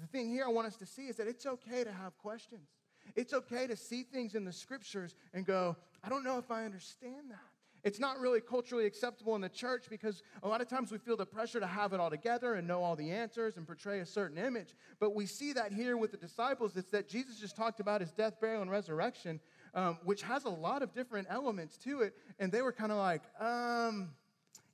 The 0.00 0.06
thing 0.06 0.28
here 0.28 0.44
I 0.44 0.48
want 0.48 0.66
us 0.66 0.76
to 0.76 0.86
see 0.86 1.08
is 1.08 1.16
that 1.16 1.26
it's 1.26 1.46
okay 1.46 1.84
to 1.84 1.92
have 1.92 2.16
questions. 2.18 2.68
It's 3.14 3.32
okay 3.32 3.66
to 3.66 3.76
see 3.76 4.02
things 4.02 4.34
in 4.34 4.44
the 4.44 4.52
scriptures 4.52 5.14
and 5.32 5.46
go, 5.46 5.76
I 6.02 6.08
don't 6.08 6.24
know 6.24 6.38
if 6.38 6.50
I 6.50 6.64
understand 6.64 7.30
that. 7.30 7.55
It's 7.86 8.00
not 8.00 8.18
really 8.18 8.40
culturally 8.40 8.84
acceptable 8.84 9.36
in 9.36 9.40
the 9.40 9.48
church 9.48 9.84
because 9.88 10.24
a 10.42 10.48
lot 10.48 10.60
of 10.60 10.66
times 10.66 10.90
we 10.90 10.98
feel 10.98 11.16
the 11.16 11.24
pressure 11.24 11.60
to 11.60 11.68
have 11.68 11.92
it 11.92 12.00
all 12.00 12.10
together 12.10 12.54
and 12.54 12.66
know 12.66 12.82
all 12.82 12.96
the 12.96 13.12
answers 13.12 13.56
and 13.56 13.64
portray 13.64 14.00
a 14.00 14.04
certain 14.04 14.38
image. 14.38 14.74
But 14.98 15.14
we 15.14 15.24
see 15.24 15.52
that 15.52 15.72
here 15.72 15.96
with 15.96 16.10
the 16.10 16.16
disciples. 16.16 16.76
It's 16.76 16.90
that 16.90 17.08
Jesus 17.08 17.38
just 17.38 17.54
talked 17.54 17.78
about 17.78 18.00
his 18.00 18.10
death, 18.10 18.40
burial, 18.40 18.60
and 18.60 18.72
resurrection, 18.72 19.38
um, 19.72 19.98
which 20.02 20.22
has 20.22 20.46
a 20.46 20.50
lot 20.50 20.82
of 20.82 20.92
different 20.94 21.28
elements 21.30 21.76
to 21.84 22.00
it. 22.00 22.14
And 22.40 22.50
they 22.50 22.60
were 22.60 22.72
kind 22.72 22.90
of 22.90 22.98
like, 22.98 23.22
um, 23.38 24.08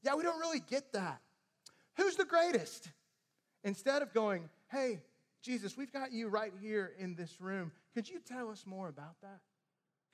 yeah, 0.03 0.15
we 0.15 0.23
don't 0.23 0.41
really 0.41 0.63
get 0.67 0.95
that. 0.95 1.21
Who's 1.99 2.17
the 2.17 2.25
greatest? 2.25 2.89
Instead 3.63 4.01
of 4.01 4.15
going, 4.15 4.49
hey, 4.71 5.03
Jesus, 5.43 5.77
we've 5.77 5.93
got 5.93 6.13
you 6.13 6.29
right 6.29 6.55
here 6.63 6.93
in 6.99 7.15
this 7.15 7.43
room. 7.43 7.73
Could 7.93 8.09
you 8.09 8.21
tell 8.21 8.49
us 8.49 8.65
more 8.67 8.89
about 8.89 9.21
that? 9.21 9.41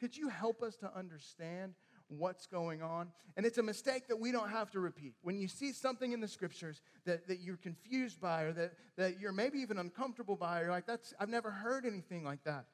Could 0.00 0.16
you 0.16 0.28
help 0.28 0.62
us 0.64 0.74
to 0.78 0.92
understand 0.98 1.74
what's 2.08 2.46
going 2.46 2.82
on. 2.82 3.08
And 3.36 3.46
it's 3.46 3.58
a 3.58 3.62
mistake 3.62 4.08
that 4.08 4.18
we 4.18 4.32
don't 4.32 4.50
have 4.50 4.70
to 4.72 4.80
repeat. 4.80 5.14
When 5.22 5.38
you 5.38 5.48
see 5.48 5.72
something 5.72 6.12
in 6.12 6.20
the 6.20 6.28
scriptures 6.28 6.80
that, 7.04 7.28
that 7.28 7.40
you're 7.40 7.56
confused 7.56 8.20
by 8.20 8.42
or 8.42 8.52
that, 8.52 8.72
that 8.96 9.20
you're 9.20 9.32
maybe 9.32 9.58
even 9.60 9.78
uncomfortable 9.78 10.36
by, 10.36 10.62
you're 10.62 10.70
like, 10.70 10.86
that's 10.86 11.14
I've 11.20 11.28
never 11.28 11.50
heard 11.50 11.84
anything 11.84 12.24
like 12.24 12.44
that. 12.44 12.66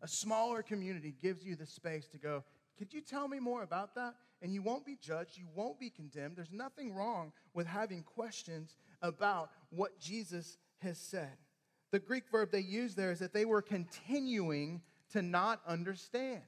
A 0.00 0.08
smaller 0.08 0.62
community 0.62 1.14
gives 1.22 1.44
you 1.44 1.54
the 1.54 1.66
space 1.66 2.08
to 2.08 2.18
go, 2.18 2.42
could 2.78 2.92
you 2.92 3.00
tell 3.00 3.28
me 3.28 3.38
more 3.38 3.62
about 3.62 3.94
that? 3.94 4.14
And 4.40 4.52
you 4.52 4.62
won't 4.62 4.84
be 4.84 4.96
judged, 5.00 5.38
you 5.38 5.46
won't 5.54 5.78
be 5.78 5.90
condemned. 5.90 6.36
There's 6.36 6.52
nothing 6.52 6.92
wrong 6.92 7.32
with 7.54 7.66
having 7.66 8.02
questions 8.02 8.74
about 9.00 9.50
what 9.70 10.00
Jesus 10.00 10.58
has 10.78 10.98
said. 10.98 11.36
The 11.92 12.00
Greek 12.00 12.24
verb 12.32 12.50
they 12.50 12.60
use 12.60 12.94
there 12.94 13.12
is 13.12 13.20
that 13.20 13.34
they 13.34 13.44
were 13.44 13.62
continuing 13.62 14.80
to 15.12 15.22
not 15.22 15.60
understand. 15.66 16.42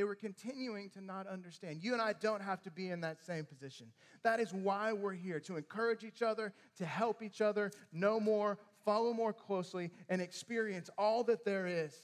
They 0.00 0.04
were 0.04 0.14
continuing 0.14 0.88
to 0.92 1.04
not 1.04 1.26
understand. 1.26 1.84
You 1.84 1.92
and 1.92 2.00
I 2.00 2.14
don't 2.14 2.40
have 2.40 2.62
to 2.62 2.70
be 2.70 2.88
in 2.88 3.02
that 3.02 3.22
same 3.22 3.44
position. 3.44 3.88
That 4.22 4.40
is 4.40 4.50
why 4.50 4.94
we're 4.94 5.12
here 5.12 5.38
to 5.40 5.58
encourage 5.58 6.04
each 6.04 6.22
other, 6.22 6.54
to 6.78 6.86
help 6.86 7.22
each 7.22 7.42
other 7.42 7.70
know 7.92 8.18
more, 8.18 8.56
follow 8.82 9.12
more 9.12 9.34
closely, 9.34 9.90
and 10.08 10.22
experience 10.22 10.88
all 10.96 11.22
that 11.24 11.44
there 11.44 11.66
is 11.66 11.94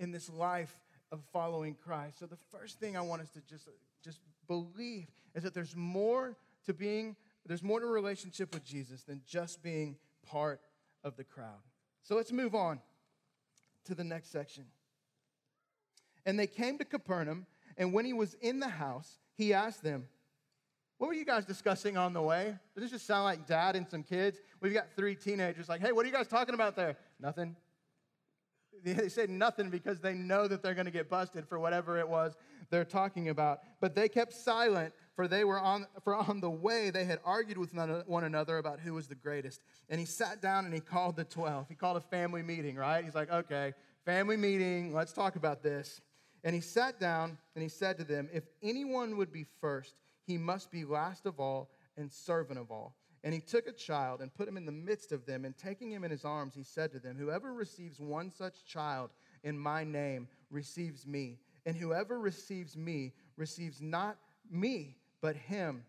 in 0.00 0.10
this 0.10 0.28
life 0.28 0.80
of 1.12 1.20
following 1.32 1.76
Christ. 1.76 2.18
So, 2.18 2.26
the 2.26 2.38
first 2.50 2.80
thing 2.80 2.96
I 2.96 3.02
want 3.02 3.22
us 3.22 3.30
to 3.30 3.40
just, 3.42 3.68
just 4.02 4.18
believe 4.48 5.06
is 5.36 5.44
that 5.44 5.54
there's 5.54 5.76
more 5.76 6.36
to 6.66 6.74
being, 6.74 7.14
there's 7.46 7.62
more 7.62 7.78
to 7.78 7.86
a 7.86 7.88
relationship 7.88 8.52
with 8.52 8.64
Jesus 8.64 9.04
than 9.04 9.20
just 9.24 9.62
being 9.62 9.94
part 10.26 10.60
of 11.04 11.16
the 11.16 11.22
crowd. 11.22 11.62
So, 12.02 12.16
let's 12.16 12.32
move 12.32 12.56
on 12.56 12.80
to 13.84 13.94
the 13.94 14.02
next 14.02 14.32
section. 14.32 14.64
And 16.28 16.38
they 16.38 16.46
came 16.46 16.76
to 16.76 16.84
Capernaum, 16.84 17.46
and 17.78 17.90
when 17.90 18.04
he 18.04 18.12
was 18.12 18.34
in 18.42 18.60
the 18.60 18.68
house, 18.68 19.18
he 19.32 19.54
asked 19.54 19.82
them, 19.82 20.08
What 20.98 21.06
were 21.06 21.14
you 21.14 21.24
guys 21.24 21.46
discussing 21.46 21.96
on 21.96 22.12
the 22.12 22.20
way? 22.20 22.54
Does 22.74 22.82
this 22.82 22.90
just 22.90 23.06
sound 23.06 23.24
like 23.24 23.46
dad 23.46 23.76
and 23.76 23.88
some 23.88 24.02
kids? 24.02 24.38
We've 24.60 24.74
got 24.74 24.88
three 24.94 25.14
teenagers, 25.14 25.70
like, 25.70 25.80
Hey, 25.80 25.90
what 25.90 26.04
are 26.04 26.06
you 26.06 26.12
guys 26.12 26.28
talking 26.28 26.54
about 26.54 26.76
there? 26.76 26.98
Nothing. 27.18 27.56
They 28.84 29.08
say 29.08 29.26
nothing 29.26 29.70
because 29.70 30.00
they 30.00 30.12
know 30.12 30.46
that 30.46 30.62
they're 30.62 30.74
going 30.74 30.84
to 30.84 30.92
get 30.92 31.08
busted 31.08 31.48
for 31.48 31.58
whatever 31.58 31.98
it 31.98 32.06
was 32.06 32.36
they're 32.68 32.84
talking 32.84 33.30
about. 33.30 33.60
But 33.80 33.94
they 33.94 34.10
kept 34.10 34.34
silent, 34.34 34.92
for 35.16 35.28
they 35.28 35.44
were 35.44 35.58
on, 35.58 35.86
for 36.04 36.14
on 36.14 36.40
the 36.40 36.50
way 36.50 36.90
they 36.90 37.06
had 37.06 37.20
argued 37.24 37.56
with 37.56 37.72
one 38.06 38.24
another 38.24 38.58
about 38.58 38.80
who 38.80 38.92
was 38.92 39.08
the 39.08 39.14
greatest. 39.14 39.62
And 39.88 39.98
he 39.98 40.04
sat 40.04 40.42
down 40.42 40.66
and 40.66 40.74
he 40.74 40.80
called 40.80 41.16
the 41.16 41.24
12. 41.24 41.70
He 41.70 41.74
called 41.74 41.96
a 41.96 42.02
family 42.02 42.42
meeting, 42.42 42.76
right? 42.76 43.02
He's 43.02 43.14
like, 43.14 43.32
okay, 43.32 43.72
family 44.04 44.36
meeting, 44.36 44.92
let's 44.92 45.14
talk 45.14 45.34
about 45.34 45.62
this. 45.62 46.02
And 46.44 46.54
he 46.54 46.60
sat 46.60 47.00
down 47.00 47.38
and 47.54 47.62
he 47.62 47.68
said 47.68 47.98
to 47.98 48.04
them, 48.04 48.28
If 48.32 48.44
anyone 48.62 49.16
would 49.16 49.32
be 49.32 49.46
first, 49.60 49.94
he 50.24 50.38
must 50.38 50.70
be 50.70 50.84
last 50.84 51.26
of 51.26 51.40
all 51.40 51.70
and 51.96 52.12
servant 52.12 52.58
of 52.58 52.70
all. 52.70 52.94
And 53.24 53.34
he 53.34 53.40
took 53.40 53.66
a 53.66 53.72
child 53.72 54.20
and 54.20 54.32
put 54.32 54.46
him 54.46 54.56
in 54.56 54.64
the 54.64 54.72
midst 54.72 55.10
of 55.10 55.26
them, 55.26 55.44
and 55.44 55.56
taking 55.58 55.90
him 55.90 56.04
in 56.04 56.10
his 56.10 56.24
arms, 56.24 56.54
he 56.54 56.62
said 56.62 56.92
to 56.92 57.00
them, 57.00 57.16
Whoever 57.18 57.52
receives 57.52 57.98
one 57.98 58.30
such 58.30 58.64
child 58.64 59.10
in 59.42 59.58
my 59.58 59.82
name 59.82 60.28
receives 60.50 61.06
me, 61.06 61.38
and 61.66 61.76
whoever 61.76 62.20
receives 62.20 62.76
me 62.76 63.12
receives 63.36 63.80
not 63.82 64.18
me, 64.48 64.96
but 65.20 65.34
him 65.34 65.82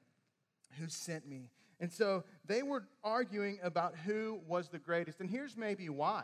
who 0.80 0.88
sent 0.88 1.28
me. 1.28 1.50
And 1.80 1.92
so 1.92 2.24
they 2.46 2.64
were 2.64 2.88
arguing 3.04 3.60
about 3.64 3.96
who 3.96 4.42
was 4.48 4.70
the 4.70 4.80
greatest. 4.80 5.20
And 5.20 5.30
here's 5.30 5.56
maybe 5.56 5.88
why. 5.90 6.24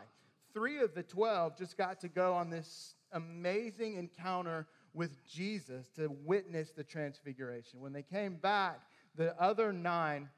Three 0.52 0.80
of 0.80 0.94
the 0.94 1.02
12 1.02 1.56
just 1.56 1.78
got 1.78 2.00
to 2.00 2.08
go 2.08 2.34
on 2.34 2.50
this 2.50 2.95
amazing 3.16 3.96
encounter 3.96 4.66
with 4.94 5.24
Jesus 5.26 5.88
to 5.96 6.08
witness 6.24 6.70
the 6.70 6.84
transfiguration. 6.84 7.80
When 7.80 7.92
they 7.92 8.02
came 8.02 8.36
back, 8.36 8.80
the 9.16 9.40
other 9.40 9.72
nine 9.72 10.28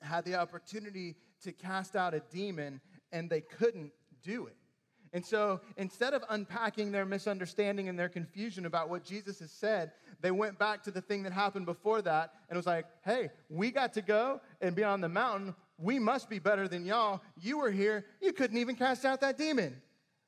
had 0.00 0.24
the 0.24 0.36
opportunity 0.36 1.16
to 1.42 1.52
cast 1.52 1.96
out 1.96 2.14
a 2.14 2.20
demon 2.32 2.80
and 3.12 3.28
they 3.28 3.40
couldn't 3.40 3.92
do 4.22 4.46
it. 4.46 4.56
And 5.12 5.24
so 5.24 5.60
instead 5.76 6.12
of 6.12 6.22
unpacking 6.28 6.92
their 6.92 7.06
misunderstanding 7.06 7.88
and 7.88 7.98
their 7.98 8.08
confusion 8.08 8.66
about 8.66 8.90
what 8.90 9.04
Jesus 9.04 9.38
has 9.38 9.50
said, 9.50 9.92
they 10.20 10.30
went 10.30 10.58
back 10.58 10.82
to 10.82 10.90
the 10.90 11.00
thing 11.00 11.22
that 11.22 11.32
happened 11.32 11.64
before 11.64 12.02
that 12.02 12.34
and 12.48 12.56
was 12.56 12.66
like, 12.66 12.84
hey, 13.04 13.30
we 13.48 13.70
got 13.70 13.94
to 13.94 14.02
go 14.02 14.40
and 14.60 14.74
be 14.74 14.84
on 14.84 15.00
the 15.00 15.08
mountain. 15.08 15.54
We 15.78 15.98
must 15.98 16.28
be 16.28 16.38
better 16.38 16.68
than 16.68 16.84
y'all. 16.84 17.22
You 17.40 17.58
were 17.58 17.70
here. 17.70 18.04
You 18.20 18.32
couldn't 18.32 18.58
even 18.58 18.76
cast 18.76 19.04
out 19.04 19.20
that 19.22 19.38
demon. 19.38 19.80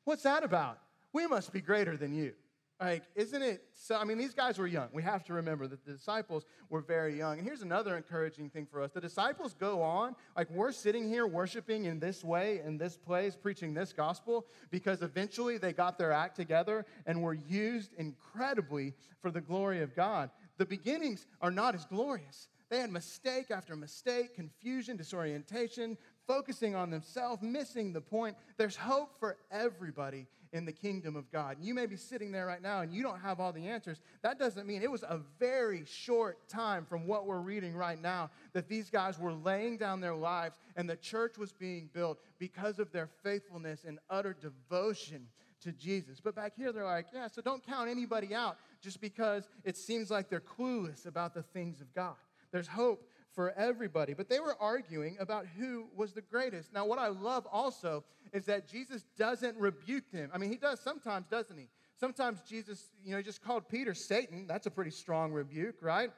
What's 0.05 0.23
that 0.23 0.45
about? 0.45 0.79
We 1.13 1.27
must 1.27 1.53
be 1.53 1.61
greater 1.61 1.97
than 1.97 2.13
you. 2.13 2.33
Like, 2.81 3.03
isn't 3.15 3.43
it 3.43 3.63
so? 3.75 3.97
I 3.97 4.05
mean, 4.05 4.17
these 4.17 4.33
guys 4.33 4.59
were 4.59 4.67
young. 4.67 4.89
We 4.95 5.03
have 5.03 5.23
to 5.25 5.35
remember 5.35 5.67
that 5.67 5.85
the 5.85 5.93
disciples 5.93 6.47
were 6.71 6.81
very 6.81 7.19
young. 7.19 7.37
And 7.39 7.47
here's 7.47 7.61
another 7.61 7.95
encouraging 7.95 8.49
thing 8.49 8.65
for 8.65 8.83
us 8.83 8.91
the 8.93 9.03
disciples 9.03 9.53
go 9.53 9.83
on, 9.83 10.17
like, 10.35 10.49
we're 10.51 10.73
sitting 10.73 11.07
here 11.07 11.27
worshiping 11.27 11.85
in 11.85 12.01
this 12.01 12.25
way, 12.25 12.63
in 12.65 12.79
this 12.79 12.97
place, 12.97 13.37
preaching 13.37 13.75
this 13.75 13.93
gospel, 13.93 14.47
because 14.71 15.03
eventually 15.03 15.59
they 15.59 15.75
got 15.75 15.99
their 15.99 16.11
act 16.11 16.37
together 16.37 16.87
and 17.05 17.23
were 17.23 17.35
used 17.35 17.93
incredibly 17.99 18.95
for 19.21 19.31
the 19.31 19.43
glory 19.43 19.83
of 19.83 19.95
God. 19.95 20.31
The 20.57 20.65
beginnings 20.65 21.27
are 21.43 21.51
not 21.51 21.75
as 21.75 21.85
glorious. 21.85 22.49
They 22.71 22.79
had 22.79 22.91
mistake 22.91 23.51
after 23.51 23.77
mistake, 23.77 24.35
confusion, 24.35 24.97
disorientation, 24.97 25.99
focusing 26.27 26.75
on 26.75 26.89
themselves, 26.89 27.43
missing 27.43 27.93
the 27.93 28.01
point. 28.01 28.37
There's 28.57 28.77
hope 28.77 29.19
for 29.19 29.37
everybody 29.51 30.29
in 30.53 30.65
the 30.65 30.73
kingdom 30.73 31.17
of 31.17 31.31
God. 31.31 31.57
You 31.61 31.75
may 31.75 31.87
be 31.87 31.97
sitting 31.97 32.33
there 32.33 32.47
right 32.47 32.63
now 32.63 32.81
and 32.81 32.93
you 32.93 33.03
don't 33.03 33.21
have 33.21 33.39
all 33.41 33.53
the 33.53 33.69
answers. 33.69 34.01
That 34.23 34.39
doesn't 34.39 34.67
mean 34.67 34.83
it 34.83 34.91
was 34.91 35.03
a 35.03 35.21
very 35.39 35.85
short 35.87 36.49
time 36.49 36.85
from 36.85 37.07
what 37.07 37.27
we're 37.27 37.41
reading 37.41 37.75
right 37.75 38.01
now 38.01 38.31
that 38.53 38.69
these 38.69 38.91
guys 38.91 39.19
were 39.19 39.33
laying 39.33 39.77
down 39.77 40.01
their 40.01 40.15
lives 40.15 40.59
and 40.77 40.89
the 40.89 40.97
church 40.97 41.39
was 41.39 41.53
being 41.53 41.89
built 41.93 42.19
because 42.39 42.79
of 42.79 42.91
their 42.93 43.09
faithfulness 43.23 43.85
and 43.87 43.99
utter 44.09 44.35
devotion 44.41 45.27
to 45.63 45.73
Jesus. 45.73 46.21
But 46.21 46.35
back 46.35 46.55
here, 46.57 46.73
they're 46.73 46.85
like, 46.85 47.07
yeah, 47.13 47.29
so 47.29 47.43
don't 47.43 47.65
count 47.65 47.89
anybody 47.89 48.35
out 48.35 48.57
just 48.81 49.01
because 49.01 49.49
it 49.65 49.77
seems 49.77 50.11
like 50.11 50.29
they're 50.29 50.41
clueless 50.41 51.07
about 51.07 51.35
the 51.35 51.43
things 51.43 51.81
of 51.81 51.93
God. 51.95 52.15
There's 52.51 52.67
hope 52.67 53.07
for 53.33 53.53
everybody. 53.53 54.15
But 54.15 54.29
they 54.29 54.41
were 54.41 54.57
arguing 54.61 55.17
about 55.21 55.47
who 55.47 55.87
was 55.97 56.13
the 56.13 56.23
greatest. 56.23 56.73
Now, 56.73 56.87
what 56.87 56.99
I 56.99 57.09
love 57.09 57.47
also 57.51 58.05
is 58.33 58.45
that 58.47 58.69
Jesus 58.69 59.05
doesn't 59.17 59.57
rebuke 59.57 60.11
them. 60.13 60.31
I 60.33 60.39
mean, 60.39 60.51
he 60.51 60.57
does 60.57 60.81
sometimes, 60.81 61.27
doesn't 61.29 61.57
he? 61.57 61.69
Sometimes 61.99 62.41
Jesus, 62.43 62.91
you 63.05 63.15
know, 63.15 63.23
just 63.23 63.43
called 63.43 63.69
Peter 63.69 63.95
Satan. 63.95 64.47
That's 64.47 64.67
a 64.67 64.71
pretty 64.71 64.91
strong 64.91 65.33
rebuke, 65.33 65.77
right? 65.83 66.11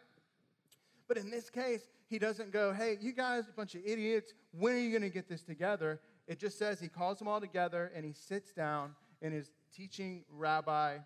But 1.09 1.16
in 1.16 1.31
this 1.31 1.50
case, 1.50 1.88
he 2.09 2.19
doesn't 2.19 2.52
go, 2.52 2.73
hey, 2.73 2.99
you 3.00 3.12
guys, 3.12 3.49
a 3.49 3.52
bunch 3.52 3.75
of 3.75 3.83
idiots, 3.85 4.33
when 4.52 4.75
are 4.75 4.78
you 4.78 4.90
going 4.90 5.02
to 5.02 5.11
get 5.11 5.28
this 5.28 5.42
together? 5.42 6.00
It 6.28 6.38
just 6.38 6.59
says 6.59 6.78
he 6.78 6.88
calls 6.88 7.19
them 7.19 7.28
all 7.28 7.40
together 7.40 7.90
and 7.95 8.04
he 8.04 8.12
sits 8.12 8.52
down 8.52 8.95
in 9.21 9.33
his 9.33 9.50
teaching 9.75 10.25
rabbi 10.31 10.99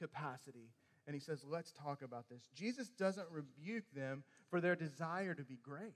capacity 0.00 0.68
and 1.06 1.14
he 1.14 1.20
says, 1.20 1.44
let's 1.48 1.72
talk 1.72 2.02
about 2.02 2.28
this. 2.28 2.48
Jesus 2.54 2.88
doesn't 2.88 3.26
rebuke 3.30 3.84
them 3.94 4.22
for 4.48 4.60
their 4.60 4.76
desire 4.76 5.34
to 5.34 5.42
be 5.42 5.58
great. 5.62 5.94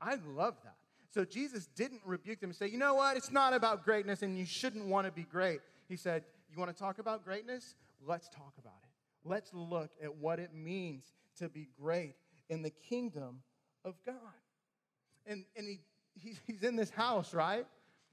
I 0.00 0.16
love 0.26 0.56
that. 0.64 0.76
So 1.10 1.24
Jesus 1.24 1.68
didn't 1.76 2.02
rebuke 2.04 2.40
them 2.40 2.50
and 2.50 2.56
say, 2.56 2.68
you 2.68 2.78
know 2.78 2.94
what, 2.94 3.16
it's 3.16 3.30
not 3.30 3.52
about 3.52 3.84
greatness 3.84 4.22
and 4.22 4.36
you 4.36 4.44
shouldn't 4.44 4.86
want 4.86 5.06
to 5.06 5.12
be 5.12 5.22
great. 5.22 5.60
He 5.88 5.96
said, 5.96 6.24
you 6.50 6.58
want 6.58 6.74
to 6.74 6.78
talk 6.78 6.98
about 6.98 7.24
greatness? 7.24 7.76
Let's 8.04 8.28
talk 8.28 8.52
about 8.58 8.74
it. 8.82 9.28
Let's 9.28 9.50
look 9.54 9.90
at 10.02 10.16
what 10.16 10.38
it 10.38 10.52
means 10.54 11.04
to 11.38 11.48
be 11.48 11.68
great 11.80 12.14
in 12.48 12.62
the 12.62 12.70
kingdom 12.70 13.42
of 13.84 13.94
God. 14.04 14.16
And, 15.26 15.44
and 15.56 15.66
he, 15.66 15.80
he, 16.20 16.36
he's 16.46 16.62
in 16.62 16.76
this 16.76 16.90
house, 16.90 17.32
right? 17.32 17.66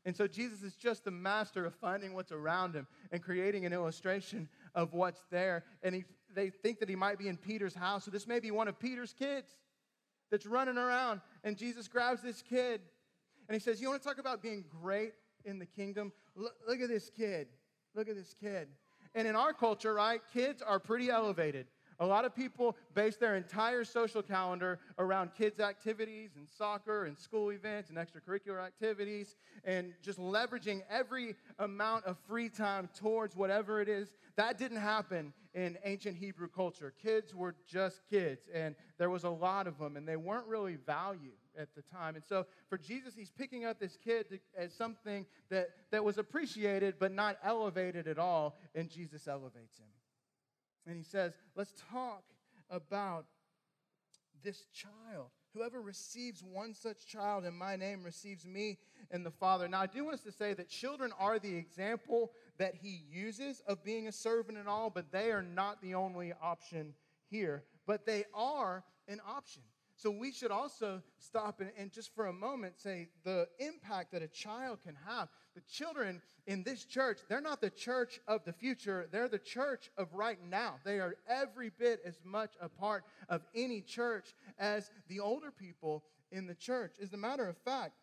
And 0.05 0.15
so 0.15 0.27
Jesus 0.27 0.63
is 0.63 0.75
just 0.75 1.03
the 1.03 1.11
master 1.11 1.65
of 1.65 1.75
finding 1.75 2.13
what's 2.13 2.31
around 2.31 2.73
him 2.73 2.87
and 3.11 3.21
creating 3.21 3.65
an 3.65 3.73
illustration 3.73 4.49
of 4.73 4.93
what's 4.93 5.21
there. 5.29 5.63
And 5.83 5.93
he, 5.93 6.05
they 6.35 6.49
think 6.49 6.79
that 6.79 6.89
he 6.89 6.95
might 6.95 7.17
be 7.17 7.27
in 7.27 7.37
Peter's 7.37 7.75
house. 7.75 8.05
So 8.05 8.11
this 8.11 8.27
may 8.27 8.39
be 8.39 8.51
one 8.51 8.67
of 8.67 8.79
Peter's 8.79 9.13
kids 9.13 9.51
that's 10.29 10.45
running 10.45 10.77
around. 10.77 11.21
And 11.43 11.57
Jesus 11.57 11.87
grabs 11.87 12.21
this 12.21 12.41
kid 12.41 12.81
and 13.47 13.53
he 13.53 13.59
says, 13.59 13.81
You 13.81 13.89
want 13.89 14.01
to 14.01 14.07
talk 14.07 14.17
about 14.17 14.41
being 14.41 14.63
great 14.81 15.13
in 15.45 15.59
the 15.59 15.65
kingdom? 15.65 16.11
Look, 16.35 16.53
look 16.67 16.79
at 16.79 16.89
this 16.89 17.09
kid. 17.09 17.47
Look 17.95 18.07
at 18.07 18.15
this 18.15 18.33
kid. 18.39 18.67
And 19.13 19.27
in 19.27 19.35
our 19.35 19.53
culture, 19.53 19.93
right, 19.93 20.21
kids 20.33 20.61
are 20.61 20.79
pretty 20.79 21.09
elevated. 21.09 21.67
A 22.01 22.05
lot 22.05 22.25
of 22.25 22.35
people 22.35 22.75
base 22.95 23.15
their 23.17 23.35
entire 23.35 23.83
social 23.83 24.23
calendar 24.23 24.79
around 24.97 25.35
kids' 25.37 25.59
activities 25.59 26.31
and 26.35 26.49
soccer 26.49 27.05
and 27.05 27.17
school 27.17 27.51
events 27.51 27.91
and 27.91 27.97
extracurricular 27.99 28.59
activities 28.59 29.35
and 29.63 29.93
just 30.01 30.17
leveraging 30.17 30.81
every 30.89 31.35
amount 31.59 32.05
of 32.05 32.17
free 32.27 32.49
time 32.49 32.89
towards 32.99 33.35
whatever 33.35 33.81
it 33.81 33.87
is. 33.87 34.09
That 34.35 34.57
didn't 34.57 34.79
happen 34.79 35.31
in 35.53 35.77
ancient 35.83 36.17
Hebrew 36.17 36.47
culture. 36.47 36.91
Kids 37.03 37.35
were 37.35 37.53
just 37.67 38.01
kids, 38.09 38.49
and 38.51 38.75
there 38.97 39.11
was 39.11 39.23
a 39.23 39.29
lot 39.29 39.67
of 39.67 39.77
them, 39.77 39.95
and 39.95 40.07
they 40.07 40.15
weren't 40.15 40.47
really 40.47 40.77
valued 40.77 41.33
at 41.55 41.75
the 41.75 41.83
time. 41.83 42.15
And 42.15 42.25
so 42.25 42.47
for 42.67 42.79
Jesus, 42.79 43.13
he's 43.13 43.29
picking 43.29 43.65
up 43.65 43.79
this 43.79 43.95
kid 44.03 44.27
to, 44.29 44.39
as 44.57 44.73
something 44.73 45.27
that, 45.51 45.69
that 45.91 46.03
was 46.03 46.17
appreciated 46.17 46.95
but 46.97 47.11
not 47.11 47.37
elevated 47.43 48.07
at 48.07 48.17
all, 48.17 48.57
and 48.73 48.89
Jesus 48.89 49.27
elevates 49.27 49.77
him. 49.77 49.85
And 50.85 50.97
he 50.97 51.03
says, 51.03 51.33
Let's 51.55 51.73
talk 51.91 52.23
about 52.69 53.25
this 54.43 54.65
child. 54.73 55.27
Whoever 55.53 55.81
receives 55.81 56.43
one 56.43 56.73
such 56.73 57.05
child 57.05 57.45
in 57.45 57.53
my 57.53 57.75
name 57.75 58.03
receives 58.03 58.45
me 58.45 58.77
and 59.11 59.25
the 59.25 59.31
Father. 59.31 59.67
Now, 59.67 59.81
I 59.81 59.85
do 59.85 60.05
want 60.05 60.15
us 60.15 60.23
to 60.23 60.31
say 60.31 60.53
that 60.53 60.69
children 60.69 61.11
are 61.19 61.39
the 61.39 61.53
example 61.53 62.31
that 62.57 62.75
he 62.75 63.03
uses 63.11 63.61
of 63.67 63.83
being 63.83 64.07
a 64.07 64.11
servant 64.13 64.57
and 64.57 64.69
all, 64.69 64.89
but 64.89 65.11
they 65.11 65.31
are 65.31 65.41
not 65.41 65.81
the 65.81 65.95
only 65.95 66.31
option 66.41 66.93
here. 67.29 67.63
But 67.85 68.05
they 68.05 68.23
are 68.33 68.83
an 69.09 69.19
option. 69.27 69.63
So 69.95 70.09
we 70.09 70.31
should 70.31 70.51
also 70.51 71.03
stop 71.19 71.59
and, 71.59 71.71
and, 71.77 71.91
just 71.91 72.15
for 72.15 72.27
a 72.27 72.33
moment 72.33 72.79
say 72.79 73.09
the 73.23 73.47
impact 73.59 74.13
that 74.13 74.23
a 74.23 74.27
child 74.27 74.79
can 74.81 74.95
have. 75.05 75.27
The 75.55 75.61
children 75.69 76.21
in 76.47 76.63
this 76.63 76.85
church, 76.85 77.19
they're 77.27 77.41
not 77.41 77.61
the 77.61 77.69
church 77.69 78.19
of 78.27 78.45
the 78.45 78.53
future, 78.53 79.07
they're 79.11 79.27
the 79.27 79.37
church 79.37 79.91
of 79.97 80.13
right 80.13 80.39
now. 80.49 80.75
They 80.85 80.99
are 80.99 81.15
every 81.27 81.71
bit 81.77 82.01
as 82.05 82.19
much 82.23 82.51
a 82.61 82.69
part 82.69 83.03
of 83.27 83.41
any 83.53 83.81
church 83.81 84.33
as 84.57 84.89
the 85.07 85.19
older 85.19 85.51
people 85.51 86.03
in 86.31 86.47
the 86.47 86.55
church. 86.55 86.95
As 87.01 87.13
a 87.13 87.17
matter 87.17 87.47
of 87.47 87.57
fact, 87.57 87.93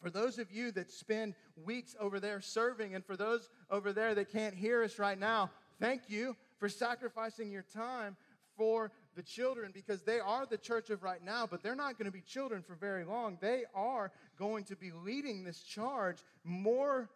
for 0.00 0.10
those 0.10 0.38
of 0.38 0.52
you 0.52 0.70
that 0.72 0.90
spend 0.90 1.34
weeks 1.56 1.96
over 1.98 2.20
there 2.20 2.40
serving, 2.40 2.94
and 2.94 3.04
for 3.04 3.16
those 3.16 3.50
over 3.70 3.92
there 3.92 4.14
that 4.14 4.30
can't 4.30 4.54
hear 4.54 4.82
us 4.82 4.98
right 4.98 5.18
now, 5.18 5.50
thank 5.80 6.02
you 6.08 6.36
for 6.58 6.68
sacrificing 6.68 7.50
your 7.50 7.64
time 7.74 8.16
for 8.56 8.90
the 9.18 9.22
children 9.24 9.72
because 9.74 10.02
they 10.02 10.20
are 10.20 10.46
the 10.46 10.56
church 10.56 10.90
of 10.90 11.02
right 11.02 11.24
now, 11.24 11.44
but 11.44 11.60
they're 11.60 11.74
not 11.74 11.98
going 11.98 12.06
to 12.06 12.12
be 12.12 12.20
children 12.20 12.62
for 12.62 12.76
very 12.76 13.04
long. 13.04 13.36
They 13.40 13.64
are 13.74 14.12
going 14.38 14.62
to 14.66 14.76
be 14.76 14.92
leading 14.92 15.42
this 15.42 15.60
charge 15.60 16.18
more 16.44 17.10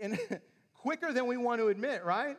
and 0.00 0.18
quicker 0.74 1.12
than 1.12 1.26
we 1.26 1.36
want 1.36 1.60
to 1.60 1.68
admit, 1.68 2.02
right? 2.02 2.38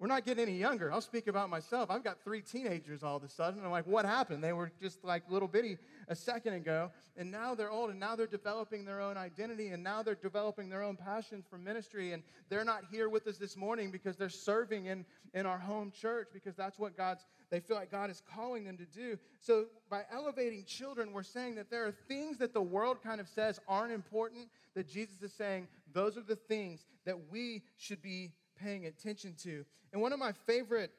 We're 0.00 0.06
not 0.06 0.24
getting 0.24 0.48
any 0.48 0.56
younger. 0.56 0.90
I'll 0.90 1.02
speak 1.02 1.26
about 1.26 1.50
myself. 1.50 1.90
I've 1.90 2.02
got 2.02 2.24
three 2.24 2.40
teenagers 2.40 3.02
all 3.02 3.16
of 3.16 3.22
a 3.22 3.28
sudden. 3.28 3.62
I'm 3.62 3.70
like, 3.70 3.86
what 3.86 4.06
happened? 4.06 4.42
They 4.42 4.54
were 4.54 4.72
just 4.80 5.04
like 5.04 5.24
little 5.28 5.46
bitty 5.46 5.76
a 6.08 6.16
second 6.16 6.54
ago, 6.54 6.90
and 7.18 7.30
now 7.30 7.54
they're 7.54 7.70
old, 7.70 7.90
and 7.90 8.00
now 8.00 8.16
they're 8.16 8.26
developing 8.26 8.86
their 8.86 9.02
own 9.02 9.18
identity, 9.18 9.68
and 9.68 9.82
now 9.82 10.02
they're 10.02 10.14
developing 10.14 10.70
their 10.70 10.82
own 10.82 10.96
passion 10.96 11.44
for 11.50 11.58
ministry, 11.58 12.12
and 12.12 12.22
they're 12.48 12.64
not 12.64 12.84
here 12.90 13.10
with 13.10 13.26
us 13.26 13.36
this 13.36 13.58
morning 13.58 13.90
because 13.90 14.16
they're 14.16 14.30
serving 14.30 14.86
in, 14.86 15.04
in 15.34 15.44
our 15.44 15.58
home 15.58 15.90
church 15.90 16.28
because 16.32 16.56
that's 16.56 16.78
what 16.78 16.96
God's, 16.96 17.26
they 17.50 17.60
feel 17.60 17.76
like 17.76 17.90
God 17.90 18.10
is 18.10 18.22
calling 18.32 18.64
them 18.64 18.76
to 18.76 18.84
do. 18.84 19.18
So 19.40 19.66
by 19.88 20.02
elevating 20.12 20.64
children, 20.64 21.12
we're 21.12 21.22
saying 21.22 21.56
that 21.56 21.70
there 21.70 21.86
are 21.86 21.92
things 21.92 22.38
that 22.38 22.54
the 22.54 22.62
world 22.62 23.02
kind 23.02 23.20
of 23.20 23.28
says 23.28 23.58
aren't 23.66 23.92
important, 23.92 24.48
that 24.74 24.88
Jesus 24.88 25.20
is 25.22 25.32
saying 25.32 25.66
those 25.92 26.16
are 26.16 26.22
the 26.22 26.36
things 26.36 26.86
that 27.04 27.16
we 27.30 27.62
should 27.76 28.00
be 28.00 28.30
paying 28.60 28.86
attention 28.86 29.34
to. 29.42 29.64
And 29.92 30.00
one 30.00 30.12
of 30.12 30.18
my 30.18 30.32
favorite, 30.32 30.92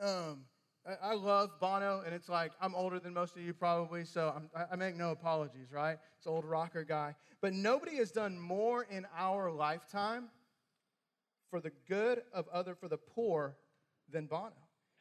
um, 0.00 0.44
I, 1.02 1.12
love 1.12 1.60
Bono, 1.60 2.02
and 2.06 2.14
it's 2.14 2.30
like 2.30 2.52
I'm 2.62 2.74
older 2.74 2.98
than 2.98 3.12
most 3.12 3.36
of 3.36 3.42
you 3.42 3.52
probably, 3.52 4.06
so 4.06 4.32
I'm, 4.34 4.48
I 4.72 4.76
make 4.76 4.96
no 4.96 5.10
apologies, 5.10 5.70
right? 5.70 5.98
It's 6.16 6.26
an 6.26 6.32
old 6.32 6.46
rocker 6.46 6.82
guy. 6.82 7.14
But 7.42 7.52
nobody 7.52 7.96
has 7.96 8.10
done 8.10 8.38
more 8.38 8.84
in 8.90 9.06
our 9.14 9.50
lifetime 9.50 10.28
for 11.50 11.60
the 11.60 11.72
good 11.86 12.22
of 12.32 12.48
other, 12.48 12.74
for 12.74 12.88
the 12.88 12.96
poor, 12.96 13.56
than 14.10 14.26
Bono. 14.26 14.52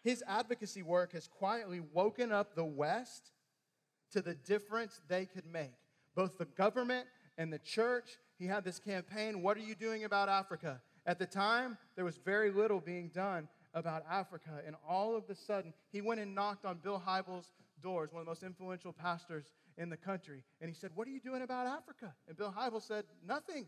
His 0.03 0.23
advocacy 0.27 0.83
work 0.83 1.13
has 1.13 1.27
quietly 1.27 1.79
woken 1.79 2.31
up 2.31 2.55
the 2.55 2.65
West 2.65 3.31
to 4.11 4.21
the 4.21 4.35
difference 4.35 5.01
they 5.07 5.25
could 5.25 5.45
make. 5.45 5.73
Both 6.15 6.37
the 6.37 6.45
government 6.45 7.07
and 7.37 7.51
the 7.51 7.59
church. 7.59 8.17
He 8.39 8.45
had 8.45 8.63
this 8.63 8.79
campaign, 8.79 9.41
What 9.41 9.57
are 9.57 9.61
you 9.61 9.75
doing 9.75 10.03
about 10.03 10.29
Africa? 10.29 10.81
At 11.05 11.19
the 11.19 11.25
time, 11.25 11.77
there 11.95 12.05
was 12.05 12.17
very 12.17 12.51
little 12.51 12.79
being 12.79 13.09
done 13.09 13.47
about 13.73 14.03
Africa. 14.09 14.61
And 14.65 14.75
all 14.87 15.15
of 15.15 15.29
a 15.29 15.35
sudden, 15.35 15.73
he 15.91 16.01
went 16.01 16.19
and 16.19 16.35
knocked 16.35 16.65
on 16.65 16.77
Bill 16.77 17.01
Hybels' 17.05 17.51
doors, 17.81 18.11
one 18.11 18.21
of 18.21 18.25
the 18.25 18.31
most 18.31 18.43
influential 18.43 18.91
pastors 18.91 19.45
in 19.77 19.89
the 19.89 19.97
country. 19.97 20.43
And 20.59 20.69
he 20.69 20.75
said, 20.75 20.91
What 20.95 21.07
are 21.07 21.11
you 21.11 21.19
doing 21.19 21.43
about 21.43 21.67
Africa? 21.67 22.13
And 22.27 22.35
Bill 22.35 22.53
Hybels 22.55 22.83
said, 22.83 23.05
Nothing. 23.25 23.67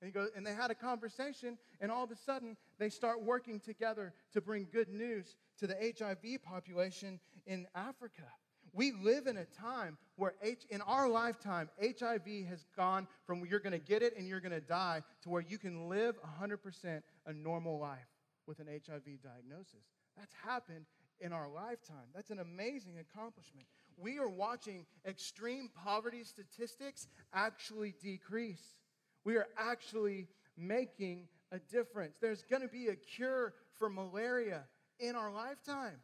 And 0.00 0.08
he 0.08 0.12
goes, 0.12 0.30
and 0.34 0.46
they 0.46 0.54
had 0.54 0.70
a 0.70 0.74
conversation, 0.74 1.58
and 1.80 1.90
all 1.90 2.04
of 2.04 2.10
a 2.10 2.16
sudden 2.16 2.56
they 2.78 2.88
start 2.88 3.22
working 3.22 3.60
together 3.60 4.14
to 4.32 4.40
bring 4.40 4.66
good 4.72 4.88
news 4.88 5.36
to 5.58 5.66
the 5.66 5.76
HIV 5.98 6.42
population 6.42 7.20
in 7.46 7.66
Africa. 7.74 8.22
We 8.72 8.92
live 8.92 9.26
in 9.26 9.36
a 9.36 9.44
time 9.44 9.98
where 10.16 10.34
H, 10.42 10.64
in 10.70 10.80
our 10.82 11.08
lifetime, 11.08 11.68
HIV 11.80 12.46
has 12.48 12.64
gone 12.76 13.08
from 13.26 13.44
you're 13.44 13.60
going 13.60 13.72
to 13.72 13.78
get 13.78 14.02
it 14.02 14.16
and 14.16 14.28
you're 14.28 14.40
going 14.40 14.52
to 14.52 14.60
die 14.60 15.02
to 15.22 15.28
where 15.28 15.42
you 15.42 15.58
can 15.58 15.88
live 15.88 16.16
100% 16.40 17.02
a 17.26 17.32
normal 17.32 17.78
life 17.78 17.98
with 18.46 18.60
an 18.60 18.66
HIV 18.68 19.22
diagnosis. 19.22 19.84
That's 20.16 20.34
happened 20.44 20.86
in 21.20 21.32
our 21.32 21.48
lifetime. 21.48 22.08
That's 22.14 22.30
an 22.30 22.38
amazing 22.38 22.98
accomplishment. 22.98 23.66
We 23.96 24.18
are 24.18 24.28
watching 24.28 24.86
extreme 25.06 25.70
poverty 25.84 26.24
statistics 26.24 27.08
actually 27.34 27.94
decrease. 28.00 28.79
We 29.24 29.36
are 29.36 29.46
actually 29.56 30.28
making 30.56 31.28
a 31.52 31.58
difference. 31.58 32.16
There's 32.20 32.42
going 32.42 32.62
to 32.62 32.68
be 32.68 32.88
a 32.88 32.96
cure 32.96 33.54
for 33.78 33.88
malaria 33.88 34.64
in 34.98 35.16
our 35.16 35.32
lifetime. 35.32 35.96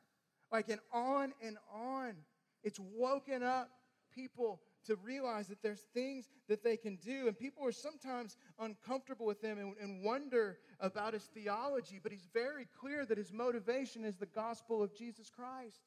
Like, 0.50 0.68
and 0.68 0.80
on 0.92 1.32
and 1.42 1.56
on. 1.72 2.14
It's 2.62 2.80
woken 2.80 3.42
up 3.42 3.70
people 4.14 4.60
to 4.86 4.96
realize 4.96 5.48
that 5.48 5.62
there's 5.62 5.84
things 5.92 6.28
that 6.48 6.62
they 6.62 6.76
can 6.76 6.96
do. 6.96 7.26
And 7.26 7.36
people 7.36 7.64
are 7.64 7.72
sometimes 7.72 8.36
uncomfortable 8.58 9.26
with 9.26 9.42
him 9.42 9.58
and, 9.58 9.74
and, 9.80 10.04
wonder 10.04 10.58
about 10.80 11.12
his 11.12 11.24
theology, 11.24 12.00
but 12.02 12.12
he's 12.12 12.26
very 12.32 12.66
clear 12.80 13.04
that 13.04 13.18
his 13.18 13.32
motivation 13.32 14.04
is 14.04 14.16
the 14.16 14.26
gospel 14.26 14.82
of 14.82 14.96
Jesus 14.96 15.28
Christ. 15.28 15.80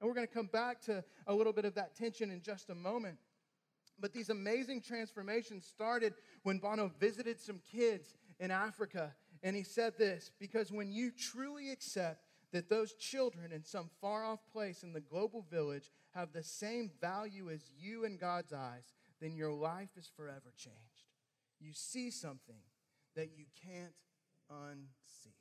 And 0.00 0.08
we're 0.08 0.14
going 0.14 0.26
to 0.26 0.34
come 0.34 0.48
back 0.52 0.80
to 0.82 1.04
a 1.26 1.34
little 1.34 1.52
bit 1.52 1.64
of 1.64 1.74
that 1.74 1.94
tension 1.94 2.30
in 2.30 2.42
just 2.42 2.70
a 2.70 2.74
moment. 2.74 3.18
But 4.02 4.12
these 4.12 4.30
amazing 4.30 4.80
transformations 4.80 5.64
started 5.64 6.14
when 6.42 6.58
Bono 6.58 6.90
visited 6.98 7.40
some 7.40 7.60
kids 7.70 8.16
in 8.40 8.50
Africa. 8.50 9.14
And 9.44 9.54
he 9.54 9.62
said 9.62 9.96
this 9.96 10.32
because 10.40 10.72
when 10.72 10.90
you 10.90 11.12
truly 11.12 11.70
accept 11.70 12.24
that 12.52 12.68
those 12.68 12.94
children 12.94 13.52
in 13.52 13.64
some 13.64 13.88
far 14.00 14.24
off 14.24 14.40
place 14.52 14.82
in 14.82 14.92
the 14.92 15.00
global 15.00 15.46
village 15.48 15.88
have 16.14 16.32
the 16.32 16.42
same 16.42 16.90
value 17.00 17.48
as 17.48 17.70
you 17.78 18.04
in 18.04 18.16
God's 18.16 18.52
eyes, 18.52 18.92
then 19.20 19.36
your 19.36 19.52
life 19.52 19.90
is 19.96 20.10
forever 20.16 20.52
changed. 20.56 21.06
You 21.60 21.72
see 21.72 22.10
something 22.10 22.60
that 23.14 23.30
you 23.36 23.44
can't 23.64 23.94
unsee. 24.50 25.32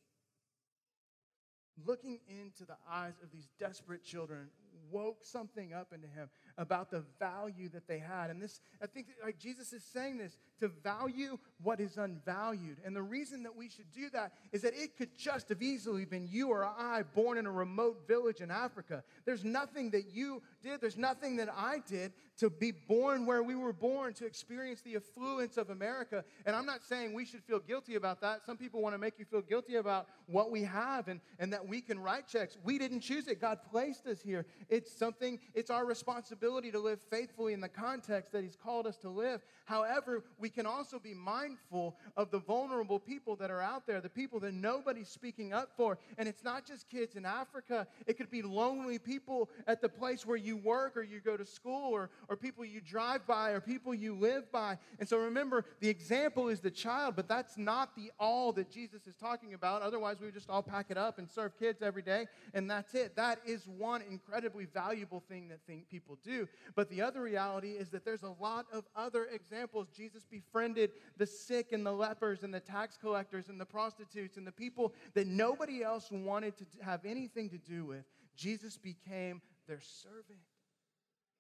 Looking 1.84 2.20
into 2.30 2.64
the 2.66 2.78
eyes 2.88 3.16
of 3.24 3.32
these 3.32 3.50
desperate 3.60 4.04
children 4.04 4.50
woke 4.92 5.24
something 5.24 5.74
up 5.74 5.94
into 5.94 6.08
him 6.08 6.30
about 6.62 6.92
the 6.92 7.04
value 7.20 7.70
that 7.70 7.88
they 7.88 8.00
had. 8.00 8.30
And 8.30 8.42
this, 8.42 8.62
I 8.82 8.88
think, 8.88 9.08
like 9.24 9.40
Jesus 9.40 9.74
is 9.74 9.84
saying 9.84 10.18
this 10.18 10.38
to 10.60 10.68
value 10.68 11.38
what 11.64 11.80
is 11.80 11.98
unvalued. 11.98 12.78
And 12.86 12.96
the 12.96 13.02
reason 13.02 13.44
that 13.44 13.56
we 13.56 13.68
should 13.68 13.92
do 13.92 14.10
that 14.12 14.34
is 14.52 14.62
that 14.62 14.74
it 14.76 14.96
could 14.98 15.18
just 15.18 15.50
have 15.50 15.62
easily 15.62 16.06
been 16.06 16.28
you 16.30 16.50
or 16.50 16.64
I 16.64 17.04
born 17.16 17.38
in 17.38 17.46
a 17.46 17.52
remote 17.52 18.08
village 18.08 18.42
in 18.42 18.52
Africa. 18.52 19.04
There's 19.26 19.44
nothing 19.44 19.90
that 19.92 20.14
you 20.14 20.42
did, 20.62 20.80
there's 20.80 20.98
nothing 20.98 21.38
that 21.38 21.50
I 21.50 21.82
did 21.88 22.14
to 22.38 22.50
be 22.50 22.72
born 22.72 23.26
where 23.26 23.44
we 23.44 23.56
were 23.56 23.74
born, 23.74 24.14
to 24.16 24.26
experience 24.26 24.82
the 24.82 24.96
affluence 24.96 25.58
of 25.58 25.70
America. 25.70 26.24
And 26.46 26.56
I'm 26.56 26.66
not 26.66 26.84
saying 26.84 27.14
we 27.14 27.26
should 27.26 27.44
feel 27.44 27.60
guilty 27.60 27.96
about 27.96 28.22
that. 28.22 28.46
Some 28.46 28.58
people 28.58 28.82
want 28.82 28.94
to 28.96 29.00
make 29.00 29.20
you 29.20 29.26
feel 29.26 29.42
guilty 29.42 29.76
about 29.76 30.08
what 30.28 30.52
we 30.52 30.64
have 30.64 31.08
and, 31.08 31.20
and 31.40 31.54
that 31.54 31.68
we 31.68 31.82
can 31.82 32.00
write 32.00 32.28
checks. 32.28 32.58
We 32.64 32.78
didn't 32.78 33.02
choose 33.02 33.28
it, 33.28 33.42
God 33.42 33.60
placed 33.72 34.08
us 34.08 34.22
here. 34.22 34.46
It's 34.70 34.96
something, 34.96 35.40
it's 35.54 35.70
our 35.70 35.86
responsibility 35.86 36.51
to 36.60 36.80
live 36.80 37.00
faithfully 37.10 37.54
in 37.54 37.62
the 37.62 37.70
context 37.70 38.34
that 38.34 38.44
He's 38.44 38.58
called 38.58 38.86
us 38.86 38.98
to 38.98 39.10
live. 39.10 39.42
However, 39.66 40.24
we 40.38 40.50
can 40.50 40.66
also 40.66 41.00
be 41.00 41.14
mindful 41.14 41.96
of 42.18 42.30
the 42.30 42.40
vulnerable 42.40 43.00
people 43.00 43.38
that 43.38 43.50
are 43.50 43.62
out 43.62 43.88
there, 43.88 44.02
the 44.02 44.10
people 44.10 44.40
that 44.42 44.54
nobody's 44.54 45.08
speaking 45.08 45.54
up 45.54 45.70
for. 45.78 45.98
And 46.18 46.28
it's 46.28 46.44
not 46.44 46.66
just 46.66 46.90
kids 46.90 47.16
in 47.16 47.26
Africa, 47.26 47.88
it 48.06 48.18
could 48.18 48.30
be 48.30 48.42
lonely 48.42 49.00
people 49.00 49.50
at 49.68 49.82
the 49.82 49.88
place 49.88 50.26
where 50.26 50.36
you 50.38 50.58
work 50.58 50.98
or 50.98 51.04
you 51.04 51.22
go 51.22 51.38
to 51.38 51.46
school 51.46 51.94
or, 51.94 52.10
or 52.28 52.36
people 52.36 52.66
you 52.66 52.82
drive 52.82 53.26
by 53.26 53.52
or 53.52 53.62
people 53.62 53.94
you 53.94 54.16
live 54.16 54.52
by. 54.52 54.78
And 55.00 55.08
so 55.08 55.18
remember, 55.18 55.66
the 55.80 55.88
example 55.88 56.50
is 56.50 56.60
the 56.60 56.72
child, 56.72 57.16
but 57.16 57.28
that's 57.28 57.58
not 57.58 57.96
the 57.96 58.12
all 58.20 58.52
that 58.54 58.70
Jesus 58.70 59.08
is 59.08 59.16
talking 59.16 59.54
about. 59.54 59.82
Otherwise, 59.82 60.18
we 60.20 60.26
would 60.26 60.34
just 60.34 60.50
all 60.50 60.64
pack 60.64 60.88
it 60.90 60.98
up 60.98 61.20
and 61.20 61.30
serve 61.30 61.58
kids 61.58 61.82
every 61.82 62.02
day, 62.02 62.26
and 62.54 62.70
that's 62.70 62.94
it. 62.96 63.16
That 63.16 63.40
is 63.46 63.68
one 63.68 64.02
incredibly 64.10 64.66
valuable 64.66 65.24
thing 65.30 65.48
that 65.50 65.60
think 65.68 65.88
people 65.90 66.18
do. 66.24 66.31
But 66.76 66.90
the 66.90 67.02
other 67.02 67.22
reality 67.22 67.72
is 67.72 67.90
that 67.90 68.06
there's 68.06 68.24
a 68.24 68.36
lot 68.40 68.66
of 68.72 68.86
other 68.96 69.26
examples. 69.26 69.88
Jesus 69.96 70.26
befriended 70.26 70.92
the 71.18 71.26
sick 71.26 71.72
and 71.72 71.86
the 71.86 71.92
lepers 71.92 72.44
and 72.44 72.54
the 72.54 72.60
tax 72.60 72.98
collectors 72.98 73.50
and 73.50 73.60
the 73.60 73.66
prostitutes 73.66 74.38
and 74.38 74.46
the 74.46 74.52
people 74.52 74.94
that 75.14 75.28
nobody 75.28 75.84
else 75.84 76.12
wanted 76.12 76.58
to 76.58 76.66
have 76.82 77.06
anything 77.06 77.50
to 77.50 77.58
do 77.58 77.86
with. 77.86 78.06
Jesus 78.36 78.78
became 78.78 79.42
their 79.68 79.82
servant. 79.82 80.40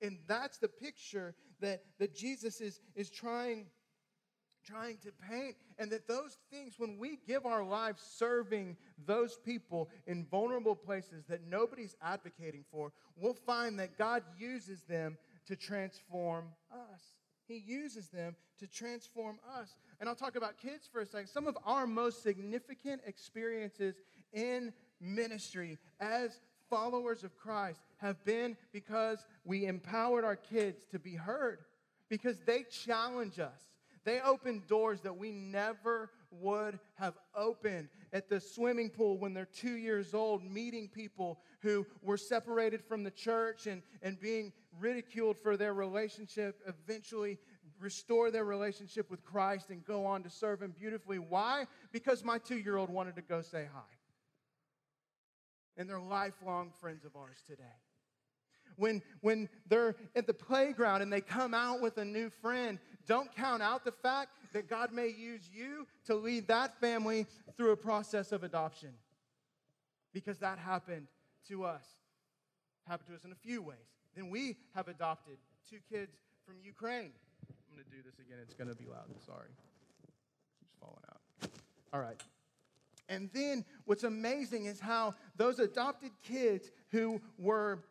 And 0.01 0.17
that's 0.27 0.57
the 0.57 0.67
picture 0.67 1.35
that, 1.59 1.83
that 1.99 2.15
Jesus 2.15 2.59
is, 2.59 2.81
is 2.95 3.09
trying, 3.09 3.67
trying 4.65 4.97
to 4.97 5.11
paint. 5.29 5.55
And 5.77 5.91
that 5.91 6.07
those 6.07 6.37
things, 6.51 6.75
when 6.77 6.97
we 6.97 7.19
give 7.27 7.45
our 7.45 7.63
lives 7.63 8.01
serving 8.01 8.77
those 9.05 9.37
people 9.43 9.89
in 10.07 10.25
vulnerable 10.25 10.75
places 10.75 11.25
that 11.29 11.47
nobody's 11.47 11.95
advocating 12.01 12.63
for, 12.71 12.91
we'll 13.15 13.33
find 13.33 13.79
that 13.79 13.97
God 13.97 14.23
uses 14.37 14.83
them 14.83 15.17
to 15.47 15.55
transform 15.55 16.45
us. 16.71 17.01
He 17.47 17.57
uses 17.57 18.07
them 18.09 18.35
to 18.59 18.67
transform 18.67 19.39
us. 19.59 19.75
And 19.99 20.07
I'll 20.07 20.15
talk 20.15 20.35
about 20.35 20.57
kids 20.57 20.87
for 20.91 21.01
a 21.01 21.05
second. 21.05 21.27
Some 21.27 21.47
of 21.47 21.57
our 21.65 21.85
most 21.85 22.23
significant 22.23 23.01
experiences 23.05 23.95
in 24.31 24.71
ministry 25.01 25.77
as 25.99 26.39
followers 26.69 27.23
of 27.23 27.37
Christ 27.37 27.81
have 27.97 28.23
been 28.23 28.55
because 28.71 29.25
we 29.43 29.65
empowered 29.65 30.23
our 30.23 30.37
kids 30.37 30.85
to 30.91 30.99
be 30.99 31.15
heard, 31.15 31.59
because 32.07 32.39
they 32.41 32.63
challenge 32.63 33.39
us. 33.39 33.70
They 34.03 34.19
open 34.21 34.63
doors 34.67 35.01
that 35.01 35.17
we 35.17 35.31
never 35.31 36.09
would 36.31 36.79
have 36.95 37.15
opened 37.35 37.89
at 38.13 38.29
the 38.29 38.39
swimming 38.39 38.89
pool 38.89 39.17
when 39.17 39.33
they're 39.33 39.45
two 39.45 39.75
years 39.75 40.13
old, 40.13 40.43
meeting 40.43 40.89
people 40.89 41.39
who 41.61 41.85
were 42.01 42.17
separated 42.17 42.83
from 42.83 43.03
the 43.03 43.11
church 43.11 43.67
and, 43.67 43.83
and 44.01 44.19
being 44.19 44.53
ridiculed 44.79 45.37
for 45.37 45.57
their 45.57 45.73
relationship, 45.73 46.61
eventually 46.67 47.37
restore 47.79 48.31
their 48.31 48.45
relationship 48.45 49.09
with 49.11 49.23
Christ 49.23 49.69
and 49.69 49.85
go 49.85 50.05
on 50.05 50.23
to 50.23 50.29
serve 50.29 50.61
Him 50.61 50.73
beautifully. 50.77 51.19
Why? 51.19 51.65
Because 51.91 52.23
my 52.23 52.37
two 52.37 52.57
year 52.57 52.77
old 52.77 52.89
wanted 52.89 53.15
to 53.15 53.21
go 53.21 53.41
say 53.41 53.67
hi 53.71 53.81
and 55.77 55.89
they're 55.89 55.99
lifelong 55.99 56.71
friends 56.79 57.05
of 57.05 57.15
ours 57.15 57.41
today. 57.47 57.63
When, 58.77 59.01
when 59.21 59.49
they're 59.67 59.95
at 60.15 60.27
the 60.27 60.33
playground 60.33 61.01
and 61.01 61.11
they 61.11 61.21
come 61.21 61.53
out 61.53 61.81
with 61.81 61.97
a 61.97 62.05
new 62.05 62.29
friend, 62.29 62.79
don't 63.07 63.33
count 63.35 63.61
out 63.61 63.85
the 63.85 63.91
fact 63.91 64.31
that 64.53 64.69
God 64.69 64.91
may 64.91 65.07
use 65.07 65.49
you 65.53 65.87
to 66.05 66.15
lead 66.15 66.47
that 66.47 66.79
family 66.79 67.25
through 67.57 67.71
a 67.71 67.77
process 67.77 68.31
of 68.31 68.43
adoption. 68.43 68.89
Because 70.13 70.39
that 70.39 70.57
happened 70.57 71.07
to 71.47 71.63
us. 71.63 71.85
Happened 72.87 73.09
to 73.09 73.15
us 73.15 73.23
in 73.23 73.31
a 73.31 73.35
few 73.35 73.61
ways. 73.61 73.77
Then 74.15 74.29
we 74.29 74.57
have 74.75 74.87
adopted 74.87 75.37
two 75.69 75.77
kids 75.89 76.17
from 76.45 76.55
Ukraine. 76.63 77.11
I'm 77.47 77.75
going 77.75 77.85
to 77.85 77.95
do 77.95 78.01
this 78.03 78.19
again. 78.19 78.37
It's 78.41 78.53
going 78.53 78.69
to 78.69 78.75
be 78.75 78.85
loud. 78.89 79.05
Sorry. 79.25 79.47
Keeps 80.59 80.73
falling 80.79 81.03
out. 81.09 81.49
All 81.93 82.01
right. 82.01 82.21
And 83.07 83.29
then 83.33 83.65
what's 83.85 84.03
amazing 84.03 84.65
is 84.65 84.79
how 84.79 85.15
those 85.35 85.59
adopted 85.59 86.11
kids 86.23 86.71
who 86.91 87.21
were 87.37 87.83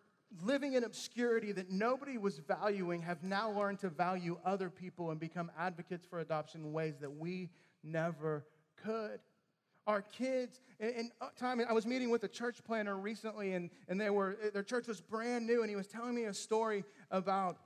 living 0.42 0.74
in 0.74 0.84
obscurity 0.84 1.52
that 1.52 1.70
nobody 1.70 2.18
was 2.18 2.38
valuing 2.38 3.02
have 3.02 3.22
now 3.22 3.50
learned 3.50 3.80
to 3.80 3.88
value 3.88 4.38
other 4.44 4.70
people 4.70 5.10
and 5.10 5.18
become 5.18 5.50
advocates 5.58 6.06
for 6.06 6.20
adoption 6.20 6.62
in 6.62 6.72
ways 6.72 6.94
that 7.00 7.10
we 7.10 7.50
never 7.82 8.46
could. 8.76 9.20
Our 9.86 10.02
kids, 10.02 10.60
and, 10.78 11.10
uh, 11.20 11.28
time 11.36 11.60
I 11.68 11.72
was 11.72 11.86
meeting 11.86 12.10
with 12.10 12.22
a 12.22 12.28
church 12.28 12.62
planner 12.62 12.96
recently, 12.96 13.54
and, 13.54 13.70
and 13.88 14.00
they 14.00 14.10
were 14.10 14.36
their 14.52 14.62
church 14.62 14.86
was 14.86 15.00
brand 15.00 15.46
new, 15.46 15.62
and 15.62 15.70
he 15.70 15.74
was 15.74 15.88
telling 15.88 16.14
me 16.14 16.24
a 16.24 16.34
story 16.34 16.84
about 17.10 17.58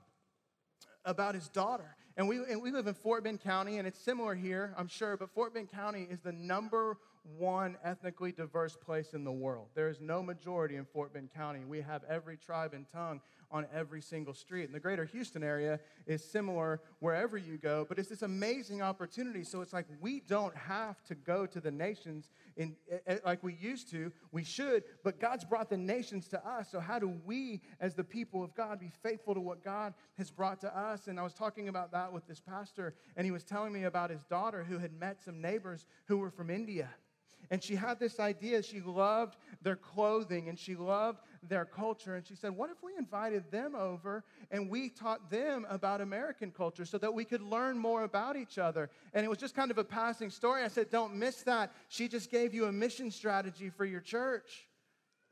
about 1.03 1.35
his 1.35 1.49
daughter. 1.49 1.95
And 2.17 2.27
we, 2.27 2.37
and 2.37 2.61
we 2.61 2.71
live 2.71 2.87
in 2.87 2.93
Fort 2.93 3.25
Bend 3.25 3.41
County, 3.41 3.77
and 3.77 3.87
it's 3.87 3.99
similar 3.99 4.35
here, 4.35 4.73
I'm 4.77 4.87
sure, 4.87 5.17
but 5.17 5.29
Fort 5.29 5.53
Bend 5.53 5.69
County 5.69 6.07
is 6.09 6.21
the 6.21 6.31
number 6.31 6.97
one 7.37 7.77
ethnically 7.83 8.31
diverse 8.31 8.75
place 8.75 9.13
in 9.13 9.23
the 9.23 9.31
world. 9.31 9.67
There 9.75 9.89
is 9.89 9.99
no 9.99 10.21
majority 10.21 10.75
in 10.75 10.85
Fort 10.85 11.13
Bend 11.13 11.29
County. 11.33 11.65
We 11.65 11.81
have 11.81 12.03
every 12.09 12.37
tribe 12.37 12.73
and 12.73 12.85
tongue 12.91 13.21
on 13.51 13.65
every 13.73 14.01
single 14.01 14.33
street. 14.33 14.65
And 14.65 14.73
the 14.73 14.79
greater 14.79 15.05
Houston 15.05 15.43
area 15.43 15.79
is 16.05 16.23
similar 16.23 16.81
wherever 16.99 17.37
you 17.37 17.57
go, 17.57 17.85
but 17.87 17.99
it's 17.99 18.09
this 18.09 18.21
amazing 18.21 18.81
opportunity. 18.81 19.43
So 19.43 19.61
it's 19.61 19.73
like 19.73 19.85
we 20.01 20.21
don't 20.21 20.55
have 20.55 21.03
to 21.05 21.15
go 21.15 21.45
to 21.45 21.59
the 21.59 21.71
nations 21.71 22.29
in, 22.57 22.75
eh, 22.91 22.97
eh, 23.07 23.17
like 23.25 23.43
we 23.43 23.53
used 23.53 23.89
to. 23.91 24.11
We 24.31 24.43
should, 24.43 24.83
but 25.03 25.19
God's 25.19 25.45
brought 25.45 25.69
the 25.69 25.77
nations 25.77 26.27
to 26.29 26.47
us. 26.47 26.69
So 26.71 26.79
how 26.79 26.99
do 26.99 27.13
we, 27.25 27.61
as 27.79 27.93
the 27.93 28.03
people 28.03 28.43
of 28.43 28.55
God, 28.55 28.79
be 28.79 28.91
faithful 29.03 29.33
to 29.33 29.41
what 29.41 29.63
God 29.63 29.93
has 30.17 30.31
brought 30.31 30.59
to 30.61 30.77
us? 30.77 31.07
And 31.07 31.19
I 31.19 31.23
was 31.23 31.33
talking 31.33 31.69
about 31.69 31.91
that 31.91 32.11
with 32.11 32.27
this 32.27 32.39
pastor, 32.39 32.95
and 33.15 33.25
he 33.25 33.31
was 33.31 33.43
telling 33.43 33.73
me 33.73 33.83
about 33.83 34.09
his 34.09 34.23
daughter 34.23 34.63
who 34.63 34.79
had 34.79 34.93
met 34.99 35.23
some 35.23 35.41
neighbors 35.41 35.85
who 36.07 36.17
were 36.17 36.31
from 36.31 36.49
India. 36.49 36.89
And 37.49 37.63
she 37.63 37.75
had 37.75 37.99
this 37.99 38.19
idea. 38.19 38.61
She 38.63 38.81
loved 38.81 39.37
their 39.61 39.75
clothing 39.75 40.49
and 40.49 40.57
she 40.57 40.75
loved 40.75 41.19
their 41.43 41.65
culture. 41.65 42.15
And 42.15 42.25
she 42.25 42.35
said, 42.35 42.51
What 42.51 42.69
if 42.69 42.83
we 42.83 42.91
invited 42.97 43.51
them 43.51 43.75
over 43.75 44.23
and 44.51 44.69
we 44.69 44.89
taught 44.89 45.29
them 45.29 45.65
about 45.69 46.01
American 46.01 46.51
culture 46.51 46.85
so 46.85 46.97
that 46.97 47.13
we 47.13 47.25
could 47.25 47.41
learn 47.41 47.77
more 47.77 48.03
about 48.03 48.35
each 48.35 48.57
other? 48.57 48.89
And 49.13 49.25
it 49.25 49.29
was 49.29 49.37
just 49.37 49.55
kind 49.55 49.71
of 49.71 49.77
a 49.77 49.83
passing 49.83 50.29
story. 50.29 50.63
I 50.63 50.67
said, 50.67 50.89
Don't 50.89 51.15
miss 51.15 51.43
that. 51.43 51.71
She 51.89 52.07
just 52.07 52.31
gave 52.31 52.53
you 52.53 52.65
a 52.65 52.71
mission 52.71 53.11
strategy 53.11 53.69
for 53.69 53.85
your 53.85 54.01
church. 54.01 54.67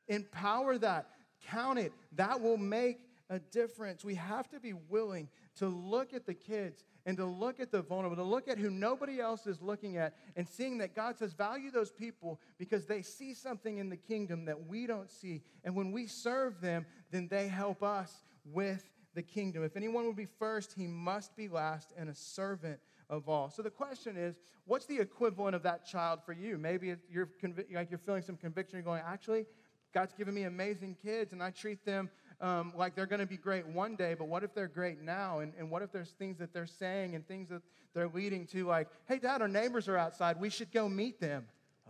Empower 0.07 0.77
that, 0.79 1.07
count 1.49 1.79
it. 1.79 1.93
That 2.13 2.41
will 2.41 2.57
make 2.57 2.99
a 3.33 3.39
difference. 3.39 4.05
We 4.05 4.15
have 4.15 4.49
to 4.49 4.59
be 4.59 4.73
willing 4.73 5.27
to 5.57 5.67
look 5.67 6.13
at 6.13 6.25
the 6.25 6.33
kids 6.33 6.83
and 7.05 7.17
to 7.17 7.25
look 7.25 7.59
at 7.59 7.71
the 7.71 7.81
vulnerable, 7.81 8.15
to 8.15 8.23
look 8.23 8.47
at 8.47 8.57
who 8.57 8.69
nobody 8.69 9.19
else 9.19 9.47
is 9.47 9.61
looking 9.61 9.97
at, 9.97 10.15
and 10.35 10.47
seeing 10.47 10.77
that 10.77 10.95
God 10.95 11.17
says, 11.17 11.33
value 11.33 11.71
those 11.71 11.91
people 11.91 12.39
because 12.57 12.85
they 12.85 13.01
see 13.01 13.33
something 13.33 13.77
in 13.77 13.89
the 13.89 13.97
kingdom 13.97 14.45
that 14.45 14.67
we 14.67 14.87
don't 14.87 15.09
see. 15.09 15.41
And 15.63 15.75
when 15.75 15.91
we 15.91 16.07
serve 16.07 16.61
them, 16.61 16.85
then 17.11 17.27
they 17.27 17.47
help 17.47 17.83
us 17.83 18.23
with 18.45 18.89
the 19.15 19.23
kingdom. 19.23 19.63
If 19.63 19.75
anyone 19.75 20.05
would 20.05 20.15
be 20.15 20.27
first, 20.39 20.73
he 20.73 20.87
must 20.87 21.35
be 21.35 21.47
last 21.47 21.93
and 21.97 22.09
a 22.09 22.15
servant 22.15 22.79
of 23.09 23.27
all. 23.27 23.49
So 23.49 23.61
the 23.61 23.69
question 23.69 24.15
is, 24.15 24.35
what's 24.65 24.85
the 24.85 24.99
equivalent 24.99 25.55
of 25.55 25.63
that 25.63 25.85
child 25.85 26.19
for 26.25 26.33
you? 26.33 26.57
Maybe 26.57 26.95
you're 27.09 27.29
conv- 27.43 27.73
like 27.73 27.89
you're 27.89 27.99
feeling 27.99 28.23
some 28.23 28.37
conviction. 28.37 28.77
You're 28.77 28.85
going, 28.85 29.03
actually, 29.05 29.45
God's 29.93 30.13
given 30.13 30.33
me 30.33 30.43
amazing 30.43 30.97
kids, 31.03 31.33
and 31.33 31.43
I 31.43 31.51
treat 31.51 31.85
them 31.85 32.09
um, 32.43 32.73
like 32.75 32.93
they're 32.93 33.05
going 33.05 33.21
to 33.21 33.25
be 33.25 33.37
great 33.37 33.65
one 33.65 33.95
day, 33.95 34.15
but 34.19 34.27
what 34.27 34.43
if 34.43 34.53
they're 34.53 34.67
great 34.67 35.01
now? 35.01 35.39
And, 35.39 35.53
and 35.57 35.71
what 35.71 35.81
if 35.81 35.93
there's 35.93 36.11
things 36.11 36.37
that 36.39 36.53
they're 36.53 36.67
saying 36.67 37.15
and 37.15 37.25
things 37.25 37.47
that 37.47 37.61
they're 37.95 38.09
leading 38.09 38.45
to, 38.47 38.65
like, 38.65 38.89
hey, 39.07 39.17
dad, 39.17 39.41
our 39.41 39.47
neighbors 39.47 39.87
are 39.87 39.97
outside. 39.97 40.39
We 40.41 40.49
should 40.49 40.71
go 40.73 40.89
meet 40.89 41.21
them. 41.21 41.45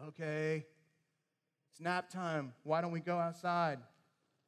Okay. 0.10 0.64
It's 1.72 1.82
nap 1.82 2.08
time. 2.08 2.54
Why 2.64 2.82
don't 2.82 2.92
we 2.92 3.00
go 3.00 3.18
outside? 3.18 3.80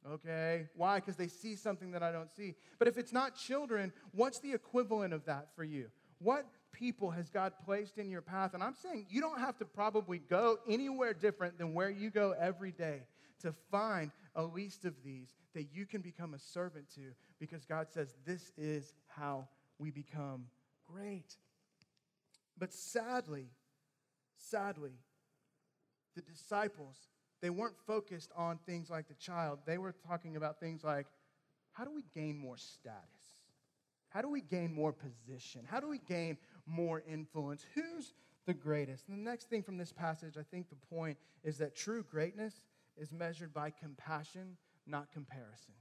Okay. 0.07 0.67
Why? 0.75 0.99
Because 0.99 1.15
they 1.15 1.27
see 1.27 1.55
something 1.55 1.89
that 1.91 2.03
I 2.03 2.11
don't 2.11 2.29
see. 2.31 2.53
But 2.77 2.87
if 2.87 2.99
it's 2.99 3.11
not 3.11 3.35
children, 3.35 3.91
what's 4.11 4.39
the 4.39 4.53
equivalent 4.53 5.11
of 5.11 5.25
that 5.25 5.47
for 5.55 5.63
you? 5.63 5.87
What 6.19 6.45
people 6.71 7.09
has 7.09 7.31
God 7.31 7.53
placed 7.65 7.97
in 7.97 8.11
your 8.11 8.21
path? 8.21 8.53
And 8.53 8.61
I'm 8.61 8.75
saying 8.75 9.07
you 9.09 9.21
don't 9.21 9.39
have 9.39 9.57
to 9.57 9.65
probably 9.65 10.19
go 10.19 10.59
anywhere 10.69 11.15
different 11.15 11.57
than 11.57 11.73
where 11.73 11.89
you 11.89 12.11
go 12.11 12.35
every 12.39 12.71
day 12.71 13.07
to 13.41 13.55
find 13.71 14.11
a 14.35 14.43
least 14.43 14.85
of 14.85 14.93
these 15.03 15.29
that 15.55 15.73
you 15.73 15.85
can 15.85 16.01
become 16.01 16.35
a 16.35 16.39
servant 16.39 16.85
to 16.93 17.01
because 17.39 17.65
God 17.65 17.87
says 17.89 18.13
this 18.25 18.51
is 18.57 18.93
how 19.07 19.47
we 19.79 19.89
become 19.89 20.45
great. 20.85 21.35
But 22.57 22.71
sadly, 22.73 23.47
sadly, 24.37 24.93
the 26.15 26.21
disciples, 26.21 26.95
they 27.41 27.49
weren't 27.49 27.77
focused 27.87 28.31
on 28.35 28.59
things 28.65 28.89
like 28.89 29.07
the 29.07 29.15
child. 29.15 29.59
They 29.65 29.77
were 29.77 29.95
talking 30.07 30.35
about 30.35 30.59
things 30.59 30.83
like 30.83 31.07
how 31.71 31.83
do 31.83 31.91
we 31.93 32.03
gain 32.13 32.37
more 32.37 32.57
status? 32.57 33.01
How 34.09 34.21
do 34.21 34.29
we 34.29 34.39
gain 34.39 34.73
more 34.73 34.93
position? 34.93 35.61
How 35.69 35.81
do 35.81 35.89
we 35.89 35.99
gain 35.99 36.37
more 36.65 37.03
influence? 37.05 37.65
Who's 37.75 38.13
the 38.45 38.53
greatest? 38.53 39.09
And 39.09 39.17
the 39.17 39.29
next 39.29 39.49
thing 39.49 39.61
from 39.61 39.77
this 39.77 39.91
passage, 39.91 40.37
I 40.37 40.43
think 40.43 40.69
the 40.69 40.95
point 40.95 41.17
is 41.43 41.57
that 41.57 41.75
true 41.75 42.05
greatness 42.09 42.61
is 42.95 43.11
measured 43.11 43.53
by 43.53 43.71
compassion, 43.71 44.55
not 44.87 45.11
comparison. 45.11 45.73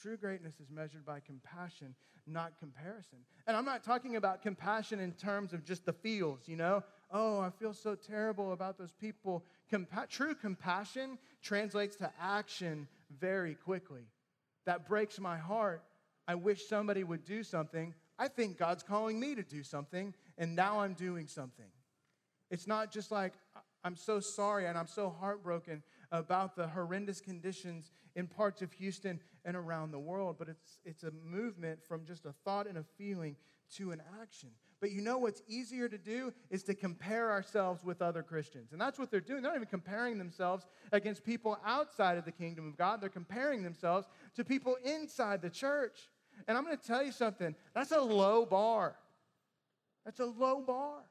True 0.00 0.16
greatness 0.16 0.54
is 0.60 0.70
measured 0.70 1.04
by 1.04 1.20
compassion, 1.20 1.94
not 2.26 2.58
comparison. 2.58 3.18
And 3.46 3.56
I'm 3.56 3.66
not 3.66 3.84
talking 3.84 4.16
about 4.16 4.40
compassion 4.40 4.98
in 4.98 5.12
terms 5.12 5.52
of 5.52 5.64
just 5.64 5.84
the 5.84 5.92
feels, 5.92 6.48
you 6.48 6.56
know? 6.56 6.82
Oh, 7.10 7.40
I 7.40 7.50
feel 7.50 7.74
so 7.74 7.94
terrible 7.94 8.52
about 8.52 8.78
those 8.78 8.92
people. 8.92 9.44
Compa- 9.70 10.08
true 10.08 10.34
compassion 10.34 11.18
translates 11.42 11.96
to 11.96 12.10
action 12.18 12.88
very 13.18 13.54
quickly. 13.54 14.04
That 14.64 14.86
breaks 14.86 15.20
my 15.20 15.36
heart. 15.36 15.82
I 16.26 16.34
wish 16.34 16.66
somebody 16.66 17.04
would 17.04 17.24
do 17.24 17.42
something. 17.42 17.92
I 18.18 18.28
think 18.28 18.56
God's 18.56 18.82
calling 18.82 19.18
me 19.20 19.34
to 19.34 19.42
do 19.42 19.62
something, 19.62 20.14
and 20.38 20.54
now 20.54 20.80
I'm 20.80 20.94
doing 20.94 21.26
something. 21.26 21.66
It's 22.50 22.66
not 22.66 22.90
just 22.90 23.10
like, 23.10 23.34
I'm 23.84 23.96
so 23.96 24.20
sorry 24.20 24.66
and 24.66 24.76
I'm 24.76 24.86
so 24.86 25.08
heartbroken 25.08 25.82
about 26.12 26.56
the 26.56 26.66
horrendous 26.68 27.20
conditions 27.20 27.92
in 28.16 28.26
parts 28.26 28.62
of 28.62 28.72
Houston 28.72 29.20
and 29.44 29.56
around 29.56 29.92
the 29.92 29.98
world, 29.98 30.36
but 30.38 30.48
it's, 30.48 30.80
it's 30.84 31.04
a 31.04 31.12
movement 31.24 31.78
from 31.86 32.04
just 32.04 32.26
a 32.26 32.32
thought 32.44 32.66
and 32.66 32.78
a 32.78 32.84
feeling 32.98 33.36
to 33.76 33.92
an 33.92 34.02
action. 34.20 34.50
But 34.80 34.92
you 34.92 35.02
know 35.02 35.18
what's 35.18 35.42
easier 35.46 35.88
to 35.88 35.98
do 35.98 36.32
is 36.48 36.62
to 36.64 36.74
compare 36.74 37.30
ourselves 37.30 37.84
with 37.84 38.00
other 38.00 38.22
Christians. 38.22 38.72
And 38.72 38.80
that's 38.80 38.98
what 38.98 39.10
they're 39.10 39.20
doing. 39.20 39.42
They're 39.42 39.50
not 39.50 39.56
even 39.56 39.68
comparing 39.68 40.16
themselves 40.18 40.64
against 40.90 41.22
people 41.22 41.58
outside 41.64 42.16
of 42.16 42.24
the 42.24 42.32
kingdom 42.32 42.66
of 42.66 42.76
God, 42.76 43.00
they're 43.00 43.10
comparing 43.10 43.62
themselves 43.62 44.08
to 44.36 44.44
people 44.44 44.76
inside 44.82 45.42
the 45.42 45.50
church. 45.50 46.08
And 46.48 46.56
I'm 46.56 46.64
going 46.64 46.76
to 46.76 46.82
tell 46.82 47.02
you 47.02 47.12
something 47.12 47.54
that's 47.74 47.92
a 47.92 48.00
low 48.00 48.46
bar. 48.46 48.96
That's 50.04 50.20
a 50.20 50.26
low 50.26 50.62
bar. 50.62 51.02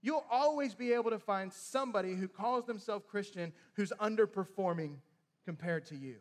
You'll 0.00 0.24
always 0.30 0.74
be 0.74 0.92
able 0.92 1.10
to 1.10 1.18
find 1.18 1.52
somebody 1.52 2.14
who 2.14 2.28
calls 2.28 2.66
themselves 2.66 3.04
Christian 3.08 3.52
who's 3.74 3.92
underperforming 4.00 4.96
compared 5.44 5.86
to 5.86 5.96
you. 5.96 6.16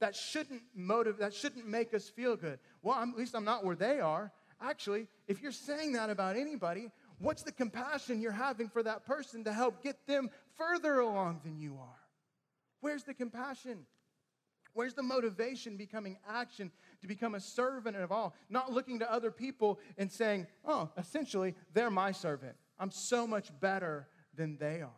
That 0.00 0.14
shouldn't 0.14 0.62
motive, 0.74 1.18
that 1.18 1.32
shouldn't 1.32 1.66
make 1.66 1.94
us 1.94 2.08
feel 2.08 2.36
good. 2.36 2.58
Well, 2.82 2.96
I'm, 2.98 3.10
at 3.10 3.18
least 3.18 3.34
I'm 3.34 3.44
not 3.44 3.64
where 3.64 3.76
they 3.76 4.00
are. 4.00 4.30
Actually, 4.60 5.06
if 5.26 5.42
you're 5.42 5.52
saying 5.52 5.92
that 5.92 6.10
about 6.10 6.36
anybody, 6.36 6.90
what's 7.18 7.42
the 7.42 7.52
compassion 7.52 8.20
you're 8.20 8.32
having 8.32 8.68
for 8.68 8.82
that 8.82 9.06
person 9.06 9.44
to 9.44 9.52
help 9.52 9.82
get 9.82 10.06
them 10.06 10.28
further 10.56 11.00
along 11.00 11.40
than 11.44 11.58
you 11.58 11.76
are? 11.80 12.00
Where's 12.80 13.04
the 13.04 13.14
compassion? 13.14 13.86
Where's 14.74 14.92
the 14.92 15.02
motivation 15.02 15.78
becoming 15.78 16.18
action 16.28 16.70
to 17.00 17.08
become 17.08 17.34
a 17.34 17.40
servant 17.40 17.96
of 17.96 18.12
all? 18.12 18.34
Not 18.50 18.72
looking 18.72 18.98
to 18.98 19.10
other 19.10 19.30
people 19.30 19.80
and 19.96 20.12
saying, 20.12 20.46
oh, 20.66 20.90
essentially, 20.98 21.54
they're 21.72 21.90
my 21.90 22.12
servant. 22.12 22.56
I'm 22.78 22.90
so 22.90 23.26
much 23.26 23.50
better 23.60 24.08
than 24.34 24.58
they 24.58 24.82
are. 24.82 24.90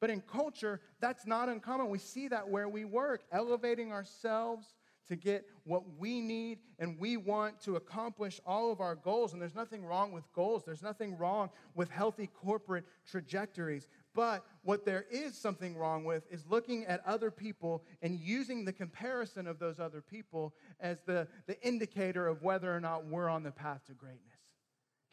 But 0.00 0.10
in 0.10 0.20
culture, 0.20 0.80
that's 1.00 1.26
not 1.26 1.48
uncommon. 1.48 1.88
We 1.88 1.98
see 1.98 2.28
that 2.28 2.48
where 2.48 2.68
we 2.68 2.84
work, 2.84 3.22
elevating 3.32 3.92
ourselves 3.92 4.74
to 5.08 5.16
get 5.16 5.46
what 5.64 5.82
we 5.98 6.20
need 6.20 6.58
and 6.78 6.98
we 6.98 7.16
want 7.16 7.60
to 7.62 7.76
accomplish 7.76 8.40
all 8.46 8.70
of 8.70 8.80
our 8.80 8.94
goals. 8.94 9.32
And 9.32 9.42
there's 9.42 9.54
nothing 9.54 9.84
wrong 9.84 10.12
with 10.12 10.30
goals, 10.32 10.64
there's 10.64 10.82
nothing 10.82 11.16
wrong 11.16 11.50
with 11.74 11.90
healthy 11.90 12.28
corporate 12.28 12.84
trajectories. 13.10 13.88
But 14.14 14.44
what 14.62 14.84
there 14.84 15.06
is 15.10 15.36
something 15.36 15.76
wrong 15.76 16.04
with 16.04 16.24
is 16.30 16.44
looking 16.48 16.84
at 16.86 17.06
other 17.06 17.30
people 17.30 17.84
and 18.02 18.18
using 18.18 18.64
the 18.64 18.72
comparison 18.72 19.46
of 19.46 19.58
those 19.58 19.80
other 19.80 20.00
people 20.00 20.54
as 20.80 21.00
the, 21.06 21.26
the 21.46 21.60
indicator 21.66 22.26
of 22.26 22.42
whether 22.42 22.74
or 22.74 22.80
not 22.80 23.06
we're 23.06 23.28
on 23.28 23.42
the 23.42 23.50
path 23.50 23.84
to 23.86 23.92
greatness. 23.94 24.27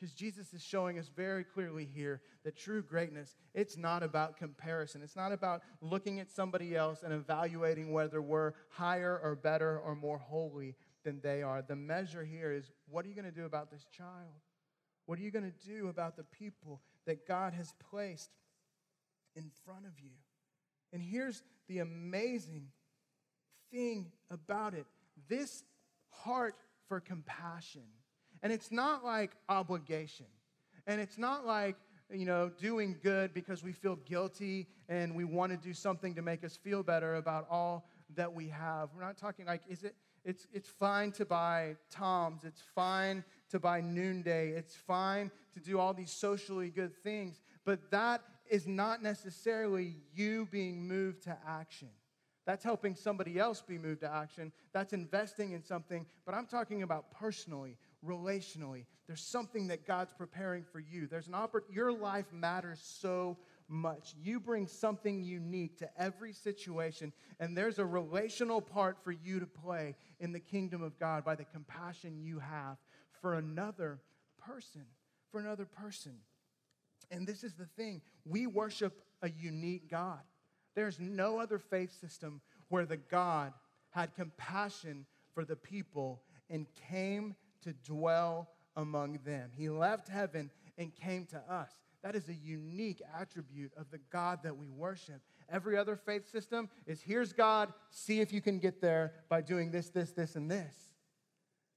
Because 0.06 0.20
Jesus 0.20 0.54
is 0.54 0.62
showing 0.64 1.00
us 1.00 1.10
very 1.16 1.44
clearly 1.44 1.84
here 1.84 2.22
that 2.44 2.56
true 2.56 2.84
greatness, 2.84 3.36
it's 3.56 3.76
not 3.76 4.04
about 4.04 4.38
comparison. 4.38 5.02
It's 5.02 5.16
not 5.16 5.32
about 5.32 5.64
looking 5.82 6.20
at 6.20 6.30
somebody 6.30 6.76
else 6.76 7.02
and 7.02 7.12
evaluating 7.12 7.92
whether 7.92 8.22
we're 8.22 8.52
higher 8.70 9.20
or 9.24 9.34
better 9.34 9.80
or 9.80 9.96
more 9.96 10.20
holy 10.20 10.76
than 11.04 11.22
they 11.22 11.42
are. 11.42 11.64
The 11.64 11.76
measure 11.76 12.24
here 12.24 12.52
is 12.52 12.70
what 12.88 13.04
are 13.04 13.08
you 13.08 13.16
going 13.16 13.26
to 13.26 13.32
do 13.32 13.46
about 13.46 13.72
this 13.72 13.88
child? 13.98 14.44
What 15.08 15.18
are 15.18 15.24
you 15.24 15.32
going 15.32 15.52
to 15.52 15.68
do 15.68 15.88
about 15.88 16.18
the 16.18 16.26
people 16.26 16.84
that 17.08 17.28
God 17.28 17.54
has 17.54 17.74
placed 17.90 18.30
in 19.36 19.50
front 19.66 19.88
of 19.88 20.00
you? 20.00 20.12
And 20.94 21.02
here's 21.02 21.42
the 21.68 21.80
amazing 21.80 22.68
thing 23.72 24.12
about 24.30 24.76
it 24.76 24.86
this 25.28 25.64
heart 26.10 26.54
for 26.88 27.00
compassion 27.00 27.86
and 28.46 28.54
it's 28.54 28.72
not 28.72 29.04
like 29.04 29.32
obligation. 29.50 30.28
And 30.86 31.02
it's 31.02 31.18
not 31.18 31.48
like, 31.48 31.78
you 32.14 32.28
know, 32.28 32.52
doing 32.60 32.96
good 33.02 33.34
because 33.34 33.64
we 33.64 33.72
feel 33.72 33.96
guilty 33.96 34.68
and 34.88 35.16
we 35.16 35.24
want 35.24 35.52
to 35.52 35.58
do 35.58 35.74
something 35.74 36.14
to 36.14 36.22
make 36.22 36.44
us 36.44 36.56
feel 36.56 36.84
better 36.84 37.16
about 37.16 37.48
all 37.50 37.88
that 38.14 38.32
we 38.32 38.48
have. 38.50 38.90
We're 38.96 39.02
not 39.02 39.18
talking 39.18 39.48
like, 39.48 39.64
is 39.68 39.84
it, 39.84 39.96
it's, 40.24 40.46
it's 40.54 40.70
fine 40.70 41.12
to 41.14 41.26
buy 41.26 41.78
Toms. 41.90 42.44
It's 42.44 42.62
fine 42.76 43.24
to 43.50 43.60
buy 43.60 43.82
Noonday. 43.82 44.50
It's 44.50 44.76
fine 44.76 45.32
to 45.56 45.60
do 45.60 45.80
all 45.80 45.96
these 45.96 46.12
socially 46.12 46.70
good 46.70 46.96
things. 47.02 47.42
But 47.66 47.90
that 47.90 48.22
is 48.48 48.68
not 48.68 49.02
necessarily 49.02 49.96
you 50.14 50.48
being 50.52 50.88
moved 50.88 51.24
to 51.24 51.36
action. 51.48 51.90
That's 52.46 52.64
helping 52.64 52.94
somebody 52.94 53.40
else 53.40 53.62
be 53.62 53.80
moved 53.80 54.02
to 54.02 54.14
action. 54.14 54.52
That's 54.72 54.94
investing 54.94 55.54
in 55.54 55.64
something. 55.64 56.06
But 56.28 56.36
I'm 56.36 56.46
talking 56.46 56.84
about 56.84 57.10
personally 57.10 57.78
relationally. 58.06 58.86
There's 59.08 59.22
something 59.22 59.68
that 59.68 59.86
God's 59.86 60.14
preparing 60.14 60.64
for 60.64 60.80
you. 60.80 61.08
There's 61.08 61.28
an 61.28 61.34
oppor- 61.34 61.64
your 61.70 61.92
life 61.92 62.26
matters 62.32 62.80
so 62.82 63.38
much. 63.68 64.14
You 64.22 64.40
bring 64.40 64.68
something 64.68 65.24
unique 65.24 65.78
to 65.80 65.90
every 65.98 66.34
situation, 66.34 67.12
and 67.40 67.58
there's 67.58 67.80
a 67.80 67.86
relational 67.86 68.62
part 68.62 68.98
for 69.04 69.12
you 69.12 69.40
to 69.40 69.48
play 69.48 69.96
in 70.20 70.32
the 70.32 70.40
kingdom 70.40 70.82
of 70.82 71.00
God 71.00 71.26
by 71.26 71.36
the 71.36 71.46
compassion 71.46 72.20
you 72.22 72.40
have 72.40 72.78
for 73.22 73.36
another 73.36 74.00
person, 74.38 74.86
for 75.32 75.40
another 75.40 75.66
person. 75.66 76.14
And 77.12 77.28
this 77.28 77.44
is 77.44 77.54
the 77.54 77.66
thing 77.78 78.02
we 78.26 78.48
worship 78.48 79.02
a 79.22 79.30
unique 79.30 79.90
God. 79.90 80.20
There's 80.76 81.00
no 81.00 81.40
other 81.40 81.60
faith 81.60 81.92
system 82.00 82.42
where 82.70 82.86
the 82.86 82.98
God 82.98 83.54
had 83.92 84.16
compassion 84.16 85.06
for 85.34 85.46
the 85.46 85.56
people 85.56 86.22
and 86.50 86.66
came 86.90 87.36
to 87.66 87.74
dwell 87.74 88.50
among 88.76 89.20
them. 89.26 89.52
He 89.56 89.70
left 89.70 90.08
heaven 90.08 90.50
and 90.78 90.96
came 90.96 91.26
to 91.28 91.38
us. 91.52 91.72
That 92.04 92.16
is 92.16 92.30
a 92.30 92.34
unique 92.34 93.02
attribute 93.20 93.72
of 93.76 93.90
the 93.90 94.00
God 94.12 94.40
that 94.44 94.56
we 94.56 94.68
worship. 94.70 95.22
Every 95.50 95.78
other 95.78 95.96
faith 95.96 96.30
system 96.30 96.70
is 96.86 97.02
here's 97.02 97.34
God, 97.34 97.74
see 97.90 98.20
if 98.20 98.32
you 98.32 98.42
can 98.42 98.60
get 98.60 98.82
there 98.82 99.14
by 99.30 99.42
doing 99.42 99.72
this, 99.72 99.90
this, 99.90 100.12
this, 100.12 100.36
and 100.36 100.50
this. 100.50 100.95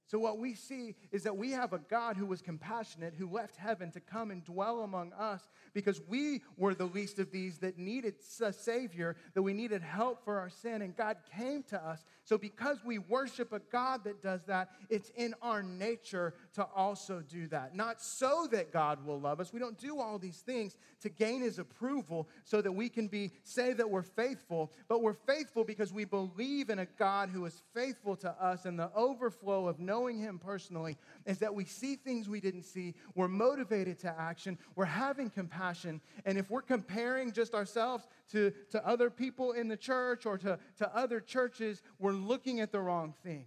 So, 0.09 0.19
what 0.19 0.39
we 0.39 0.55
see 0.55 0.95
is 1.13 1.23
that 1.25 1.37
we 1.37 1.51
have 1.51 1.75
a 1.75 1.79
God 1.79 2.17
who 2.17 2.25
was 2.25 2.41
compassionate, 2.41 3.13
who 3.19 3.29
left 3.29 3.57
heaven 3.57 3.91
to 3.91 4.01
come 4.01 4.31
and 4.31 4.43
dwell 4.43 4.81
among 4.81 5.13
us 5.13 5.43
because 5.75 6.01
we 6.09 6.41
were 6.57 6.75
the 6.75 6.87
least 6.87 7.19
of 7.19 7.31
these 7.31 7.59
that 7.59 7.79
needed 7.79 8.15
a 8.43 8.51
Savior, 8.51 9.17
that 9.35 9.43
we 9.43 9.53
needed 9.53 9.83
help 9.83 10.25
for 10.25 10.39
our 10.39 10.49
sin, 10.49 10.81
and 10.81 10.97
God 10.97 11.19
came 11.37 11.63
to 11.65 11.87
us. 11.87 12.07
So, 12.25 12.39
because 12.39 12.79
we 12.87 12.97
worship 12.97 13.53
a 13.53 13.59
God 13.59 14.03
that 14.05 14.23
does 14.23 14.45
that, 14.45 14.71
it's 14.89 15.11
in 15.11 15.35
our 15.43 15.63
nature 15.63 16.33
to 16.55 16.67
also 16.75 17.23
do 17.29 17.47
that. 17.49 17.77
Not 17.77 18.01
so 18.01 18.49
that 18.51 18.73
God 18.73 19.05
will 19.05 19.21
love 19.21 19.41
us. 19.41 19.53
We 19.53 19.61
don't 19.61 19.79
do 19.79 20.01
all 20.01 20.19
these 20.19 20.39
things 20.39 20.79
to 21.03 21.11
gain 21.11 21.43
His 21.43 21.59
approval 21.59 22.31
so 22.45 22.63
that 22.63 22.73
we 22.73 22.89
can 22.89 23.09
be 23.09 23.33
say 23.43 23.75
that 23.75 23.91
we're 23.91 24.01
faithful, 24.01 24.73
but 24.89 25.03
we're 25.03 25.13
faithful 25.13 25.65
because 25.65 25.93
we 25.93 26.07
believe 26.07 26.71
in 26.71 26.79
a 26.79 26.87
God 26.87 27.29
who 27.29 27.45
is 27.45 27.63
faithful 27.75 28.17
to 28.17 28.31
us, 28.43 28.65
and 28.65 28.79
the 28.79 28.91
overflow 28.95 29.69
of 29.69 29.79
knowing 29.79 29.98
knowing 29.99 30.19
Him 30.19 30.39
personally 30.39 30.97
is 31.27 31.39
that 31.39 31.55
we 31.55 31.65
see 31.65 31.97
things 31.97 32.29
we 32.29 32.41
didn't 32.41 32.63
see. 32.63 32.95
We're 33.15 33.29
motivated 33.29 33.99
to 34.01 34.15
action. 34.19 34.59
We're 34.77 34.85
having 34.85 35.31
compassion. 35.31 36.01
And 36.25 36.39
if 36.39 36.51
we're 36.51 36.63
comparing 36.63 37.33
just 37.33 37.55
ourselves 37.55 38.07
to, 38.33 38.53
to 38.71 38.87
other 38.87 39.11
people 39.11 39.53
in 39.53 39.69
the 39.69 39.77
church 39.77 40.27
or 40.27 40.39
to, 40.39 40.59
to 40.79 40.97
other 40.97 41.21
churches, 41.21 41.83
we're 41.99 42.13
looking 42.13 42.61
at 42.61 42.73
the 42.73 42.81
wrong 42.81 43.15
thing. 43.25 43.47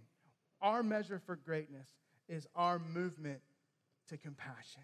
Our 0.60 0.82
measure 0.82 1.20
for 1.24 1.36
greatness 1.36 1.88
is 2.28 2.46
our 2.54 2.78
movement 2.78 3.40
to 4.08 4.16
compassion. 4.16 4.82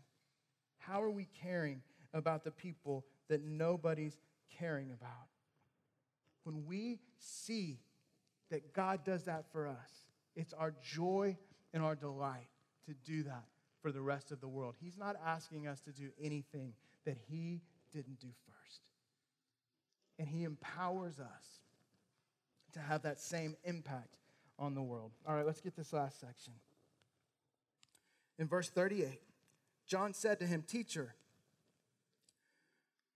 How 0.79 1.03
are 1.03 1.11
we 1.11 1.29
caring 1.43 1.83
about 2.15 2.45
the 2.45 2.51
people 2.51 3.05
that 3.29 3.43
nobody's 3.43 4.19
caring 4.59 4.91
about? 4.91 5.29
When 6.45 6.65
we 6.67 6.99
see 7.19 7.81
that 8.51 8.73
God 8.73 9.05
does 9.05 9.25
that 9.25 9.53
for 9.53 9.67
us, 9.67 10.09
it's 10.39 10.55
our 10.55 10.73
joy 10.83 11.37
and 11.73 11.83
our 11.83 11.95
delight 11.95 12.49
to 12.87 12.95
do 13.05 13.25
that 13.25 13.45
for 13.83 13.93
the 13.93 14.01
rest 14.01 14.33
of 14.33 14.41
the 14.41 14.49
world. 14.49 14.75
He's 14.81 14.97
not 14.97 15.17
asking 15.25 15.67
us 15.67 15.81
to 15.81 15.93
do 15.93 16.11
anything 16.21 16.75
that 17.05 17.17
He 17.29 17.61
didn't 17.93 18.21
do 18.21 18.29
first. 18.47 18.81
And 20.19 20.29
He 20.29 20.45
empowers 20.45 21.19
us 21.21 21.61
to 22.73 22.81
have 22.81 23.03
that 23.03 23.21
same 23.21 23.57
impact 23.65 24.17
on 24.59 24.75
the 24.75 24.83
world. 24.83 25.13
All 25.27 25.35
right, 25.35 25.47
let's 25.47 25.61
get 25.61 25.77
this 25.77 25.93
last 25.93 26.21
section. 26.21 26.55
In 28.39 28.47
verse 28.47 28.69
38, 28.69 29.21
John 29.87 30.13
said 30.15 30.39
to 30.41 30.47
him, 30.47 30.63
Teacher, 30.63 31.15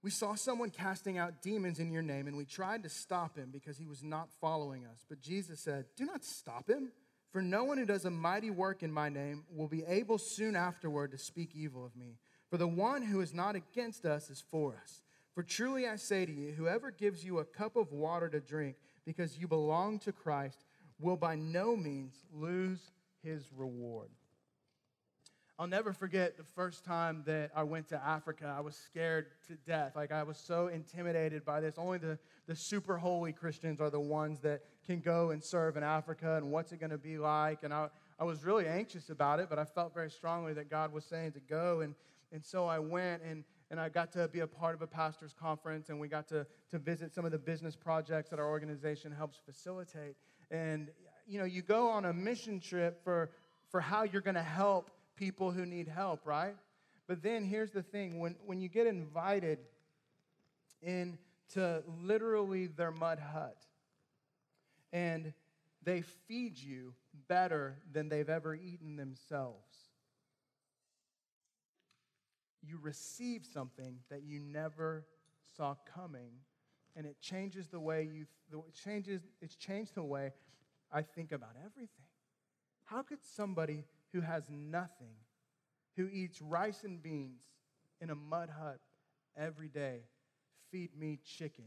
we 0.02 0.10
saw 0.10 0.34
someone 0.34 0.70
casting 0.70 1.16
out 1.16 1.42
demons 1.42 1.78
in 1.78 1.92
your 1.92 2.02
name, 2.02 2.26
and 2.26 2.36
we 2.36 2.44
tried 2.44 2.82
to 2.82 2.88
stop 2.88 3.36
him 3.36 3.50
because 3.52 3.78
he 3.78 3.86
was 3.86 4.02
not 4.02 4.28
following 4.40 4.84
us. 4.84 5.04
But 5.08 5.20
Jesus 5.20 5.60
said, 5.60 5.84
Do 5.96 6.06
not 6.06 6.24
stop 6.24 6.68
him 6.68 6.90
for 7.32 7.42
no 7.42 7.64
one 7.64 7.78
who 7.78 7.86
does 7.86 8.04
a 8.04 8.10
mighty 8.10 8.50
work 8.50 8.82
in 8.82 8.92
my 8.92 9.08
name 9.08 9.44
will 9.50 9.68
be 9.68 9.84
able 9.84 10.18
soon 10.18 10.54
afterward 10.54 11.10
to 11.12 11.18
speak 11.18 11.50
evil 11.54 11.84
of 11.84 11.96
me. 11.96 12.18
For 12.50 12.58
the 12.58 12.68
one 12.68 13.00
who 13.00 13.22
is 13.22 13.32
not 13.32 13.56
against 13.56 14.04
us 14.04 14.28
is 14.28 14.44
for 14.50 14.78
us. 14.82 15.00
For 15.34 15.42
truly 15.42 15.88
I 15.88 15.96
say 15.96 16.26
to 16.26 16.32
you, 16.32 16.52
whoever 16.52 16.90
gives 16.90 17.24
you 17.24 17.38
a 17.38 17.44
cup 17.44 17.76
of 17.76 17.90
water 17.90 18.28
to 18.28 18.40
drink 18.40 18.76
because 19.06 19.38
you 19.38 19.48
belong 19.48 19.98
to 20.00 20.12
Christ 20.12 20.66
will 21.00 21.16
by 21.16 21.34
no 21.34 21.74
means 21.74 22.14
lose 22.34 22.90
his 23.22 23.48
reward. 23.56 24.10
I'll 25.58 25.66
never 25.66 25.92
forget 25.92 26.36
the 26.36 26.44
first 26.44 26.84
time 26.84 27.22
that 27.26 27.50
I 27.54 27.62
went 27.62 27.88
to 27.88 28.04
Africa. 28.04 28.52
I 28.54 28.60
was 28.60 28.74
scared 28.74 29.26
to 29.46 29.54
death. 29.54 29.94
Like, 29.94 30.10
I 30.10 30.22
was 30.22 30.36
so 30.36 30.68
intimidated 30.68 31.44
by 31.44 31.60
this. 31.60 31.76
Only 31.78 31.98
the, 31.98 32.18
the 32.46 32.56
super 32.56 32.98
holy 32.98 33.32
Christians 33.32 33.80
are 33.80 33.90
the 33.90 34.00
ones 34.00 34.40
that 34.40 34.62
can 34.86 35.00
go 35.00 35.30
and 35.30 35.42
serve 35.42 35.76
in 35.76 35.82
Africa, 35.82 36.36
and 36.36 36.50
what's 36.50 36.72
it 36.72 36.80
going 36.80 36.90
to 36.90 36.98
be 36.98 37.18
like? 37.18 37.62
And 37.62 37.72
I, 37.72 37.88
I 38.18 38.24
was 38.24 38.44
really 38.44 38.66
anxious 38.66 39.10
about 39.10 39.40
it, 39.40 39.48
but 39.48 39.58
I 39.58 39.64
felt 39.64 39.94
very 39.94 40.10
strongly 40.10 40.52
that 40.54 40.70
God 40.70 40.92
was 40.92 41.04
saying 41.04 41.32
to 41.32 41.40
go. 41.40 41.80
And, 41.80 41.94
and 42.32 42.44
so 42.44 42.66
I 42.66 42.78
went, 42.78 43.22
and, 43.22 43.44
and 43.70 43.80
I 43.80 43.88
got 43.88 44.12
to 44.12 44.28
be 44.28 44.40
a 44.40 44.46
part 44.46 44.74
of 44.74 44.82
a 44.82 44.86
pastor's 44.86 45.32
conference, 45.32 45.88
and 45.88 46.00
we 46.00 46.08
got 46.08 46.28
to, 46.28 46.46
to 46.70 46.78
visit 46.78 47.14
some 47.14 47.24
of 47.24 47.32
the 47.32 47.38
business 47.38 47.76
projects 47.76 48.30
that 48.30 48.38
our 48.38 48.48
organization 48.48 49.12
helps 49.12 49.38
facilitate. 49.44 50.16
And, 50.50 50.88
you 51.26 51.38
know, 51.38 51.44
you 51.44 51.62
go 51.62 51.88
on 51.88 52.04
a 52.04 52.12
mission 52.12 52.60
trip 52.60 53.02
for, 53.04 53.30
for 53.70 53.80
how 53.80 54.02
you're 54.02 54.22
going 54.22 54.34
to 54.34 54.42
help 54.42 54.90
people 55.16 55.50
who 55.50 55.64
need 55.64 55.88
help, 55.88 56.26
right? 56.26 56.56
But 57.06 57.22
then 57.22 57.44
here's 57.44 57.70
the 57.70 57.82
thing 57.82 58.18
when, 58.18 58.36
when 58.46 58.60
you 58.60 58.68
get 58.68 58.86
invited 58.86 59.58
into 60.82 61.82
literally 62.02 62.66
their 62.66 62.90
mud 62.90 63.20
hut 63.20 63.56
and 64.92 65.32
they 65.82 66.02
feed 66.02 66.58
you 66.58 66.94
better 67.28 67.78
than 67.92 68.08
they've 68.08 68.28
ever 68.28 68.54
eaten 68.54 68.96
themselves, 68.96 69.76
you 72.62 72.78
receive 72.80 73.44
something 73.44 73.98
that 74.10 74.22
you 74.22 74.38
never 74.38 75.04
saw 75.56 75.74
coming 75.94 76.30
and 76.94 77.06
it 77.06 77.16
changes 77.20 77.68
the 77.68 77.80
way 77.80 78.08
you 78.12 78.26
it 78.52 78.74
changes 78.74 79.22
it's 79.40 79.56
changed 79.56 79.94
the 79.94 80.02
way 80.02 80.30
i 80.92 81.02
think 81.02 81.32
about 81.32 81.56
everything. 81.64 81.88
How 82.84 83.02
could 83.02 83.22
somebody 83.22 83.84
who 84.12 84.20
has 84.20 84.44
nothing, 84.50 85.14
who 85.96 86.08
eats 86.12 86.42
rice 86.42 86.84
and 86.84 87.02
beans 87.02 87.42
in 88.00 88.10
a 88.10 88.14
mud 88.14 88.50
hut 88.50 88.78
every 89.36 89.68
day, 89.68 90.00
feed 90.70 90.90
me 90.98 91.18
chicken 91.24 91.64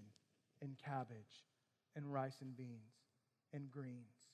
and 0.62 0.78
cabbage 0.78 1.46
and 1.96 2.12
rice 2.12 2.38
and 2.42 2.56
beans 2.56 3.05
and 3.54 3.70
greens. 3.72 4.32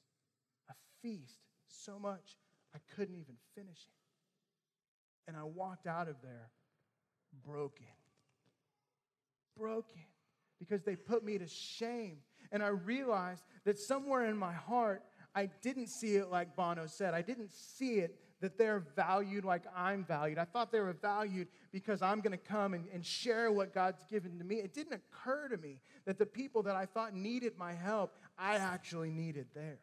A 0.69 0.73
feast 1.01 1.41
so 1.67 1.99
much 1.99 2.37
I 2.75 2.79
couldn't 2.95 3.15
even 3.15 3.35
finish 3.55 3.77
it. 3.77 5.27
And 5.27 5.37
I 5.37 5.43
walked 5.43 5.87
out 5.87 6.07
of 6.07 6.15
there 6.21 6.49
broken. 7.45 7.85
Broken 9.57 10.05
because 10.59 10.83
they 10.83 10.95
put 10.95 11.23
me 11.23 11.37
to 11.37 11.47
shame. 11.47 12.17
And 12.51 12.61
I 12.61 12.67
realized 12.67 13.43
that 13.65 13.79
somewhere 13.79 14.25
in 14.25 14.37
my 14.37 14.53
heart, 14.53 15.03
I 15.33 15.49
didn't 15.61 15.87
see 15.87 16.15
it 16.15 16.29
like 16.29 16.55
Bono 16.55 16.85
said. 16.87 17.13
I 17.13 17.21
didn't 17.21 17.53
see 17.53 17.95
it 17.95 18.19
that 18.41 18.57
they're 18.57 18.83
valued 18.95 19.45
like 19.45 19.63
I'm 19.75 20.03
valued. 20.03 20.37
I 20.37 20.45
thought 20.45 20.71
they 20.71 20.79
were 20.79 20.93
valued 20.93 21.47
because 21.71 22.01
I'm 22.01 22.21
going 22.21 22.31
to 22.31 22.37
come 22.37 22.73
and, 22.73 22.85
and 22.91 23.05
share 23.05 23.51
what 23.51 23.73
God's 23.73 24.03
given 24.09 24.37
to 24.39 24.43
me. 24.43 24.55
It 24.55 24.73
didn't 24.73 24.93
occur 24.93 25.47
to 25.47 25.57
me 25.57 25.79
that 26.05 26.17
the 26.17 26.25
people 26.25 26.63
that 26.63 26.75
I 26.75 26.85
thought 26.85 27.13
needed 27.13 27.53
my 27.57 27.73
help, 27.73 28.15
I 28.41 28.55
actually 28.55 29.11
needed 29.11 29.45
theirs. 29.53 29.77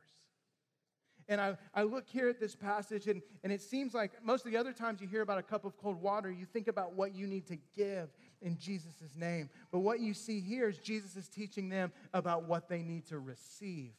And 1.28 1.40
I, 1.40 1.56
I 1.74 1.82
look 1.82 2.08
here 2.08 2.28
at 2.28 2.40
this 2.40 2.56
passage, 2.56 3.06
and, 3.06 3.20
and 3.44 3.52
it 3.52 3.60
seems 3.60 3.92
like 3.92 4.12
most 4.24 4.46
of 4.46 4.50
the 4.50 4.58
other 4.58 4.72
times 4.72 5.00
you 5.00 5.06
hear 5.06 5.20
about 5.20 5.38
a 5.38 5.42
cup 5.42 5.64
of 5.64 5.76
cold 5.76 6.00
water, 6.00 6.30
you 6.30 6.46
think 6.46 6.68
about 6.68 6.94
what 6.94 7.14
you 7.14 7.26
need 7.26 7.46
to 7.48 7.58
give 7.76 8.08
in 8.40 8.58
Jesus' 8.58 9.14
name. 9.14 9.50
But 9.70 9.80
what 9.80 10.00
you 10.00 10.14
see 10.14 10.40
here 10.40 10.68
is 10.68 10.78
Jesus 10.78 11.16
is 11.16 11.28
teaching 11.28 11.68
them 11.68 11.92
about 12.14 12.44
what 12.48 12.68
they 12.68 12.82
need 12.82 13.06
to 13.08 13.18
receive 13.18 13.92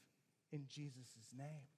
in 0.52 0.66
Jesus' 0.68 1.06
name. 1.38 1.69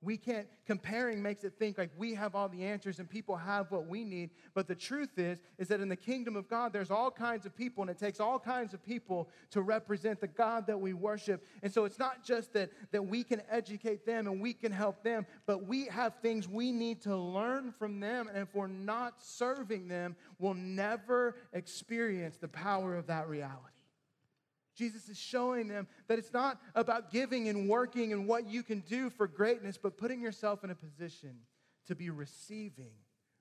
We 0.00 0.16
can't, 0.16 0.46
comparing 0.64 1.20
makes 1.20 1.42
it 1.42 1.54
think 1.58 1.76
like 1.76 1.90
we 1.96 2.14
have 2.14 2.36
all 2.36 2.48
the 2.48 2.64
answers 2.64 3.00
and 3.00 3.10
people 3.10 3.36
have 3.36 3.72
what 3.72 3.88
we 3.88 4.04
need. 4.04 4.30
But 4.54 4.68
the 4.68 4.74
truth 4.76 5.18
is, 5.18 5.40
is 5.58 5.68
that 5.68 5.80
in 5.80 5.88
the 5.88 5.96
kingdom 5.96 6.36
of 6.36 6.48
God, 6.48 6.72
there's 6.72 6.92
all 6.92 7.10
kinds 7.10 7.46
of 7.46 7.56
people 7.56 7.82
and 7.82 7.90
it 7.90 7.98
takes 7.98 8.20
all 8.20 8.38
kinds 8.38 8.74
of 8.74 8.84
people 8.84 9.28
to 9.50 9.60
represent 9.60 10.20
the 10.20 10.28
God 10.28 10.68
that 10.68 10.80
we 10.80 10.92
worship. 10.92 11.44
And 11.64 11.72
so 11.72 11.84
it's 11.84 11.98
not 11.98 12.22
just 12.22 12.52
that, 12.52 12.70
that 12.92 13.04
we 13.04 13.24
can 13.24 13.42
educate 13.50 14.06
them 14.06 14.28
and 14.28 14.40
we 14.40 14.52
can 14.52 14.70
help 14.70 15.02
them, 15.02 15.26
but 15.46 15.66
we 15.66 15.86
have 15.86 16.14
things 16.22 16.46
we 16.46 16.70
need 16.70 17.00
to 17.02 17.16
learn 17.16 17.72
from 17.76 17.98
them. 17.98 18.28
And 18.28 18.38
if 18.38 18.54
we're 18.54 18.68
not 18.68 19.14
serving 19.18 19.88
them, 19.88 20.14
we'll 20.38 20.54
never 20.54 21.34
experience 21.52 22.36
the 22.36 22.48
power 22.48 22.94
of 22.94 23.08
that 23.08 23.28
reality. 23.28 23.77
Jesus 24.78 25.08
is 25.08 25.18
showing 25.18 25.66
them 25.66 25.88
that 26.06 26.18
it's 26.18 26.32
not 26.32 26.60
about 26.76 27.10
giving 27.10 27.48
and 27.48 27.68
working 27.68 28.12
and 28.12 28.28
what 28.28 28.48
you 28.48 28.62
can 28.62 28.80
do 28.80 29.10
for 29.10 29.26
greatness, 29.26 29.76
but 29.76 29.98
putting 29.98 30.20
yourself 30.20 30.62
in 30.62 30.70
a 30.70 30.74
position 30.74 31.36
to 31.88 31.96
be 31.96 32.10
receiving 32.10 32.92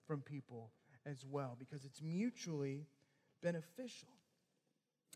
from 0.07 0.21
people 0.21 0.71
as 1.05 1.23
well 1.29 1.55
because 1.59 1.85
it's 1.85 2.01
mutually 2.01 2.87
beneficial. 3.43 4.09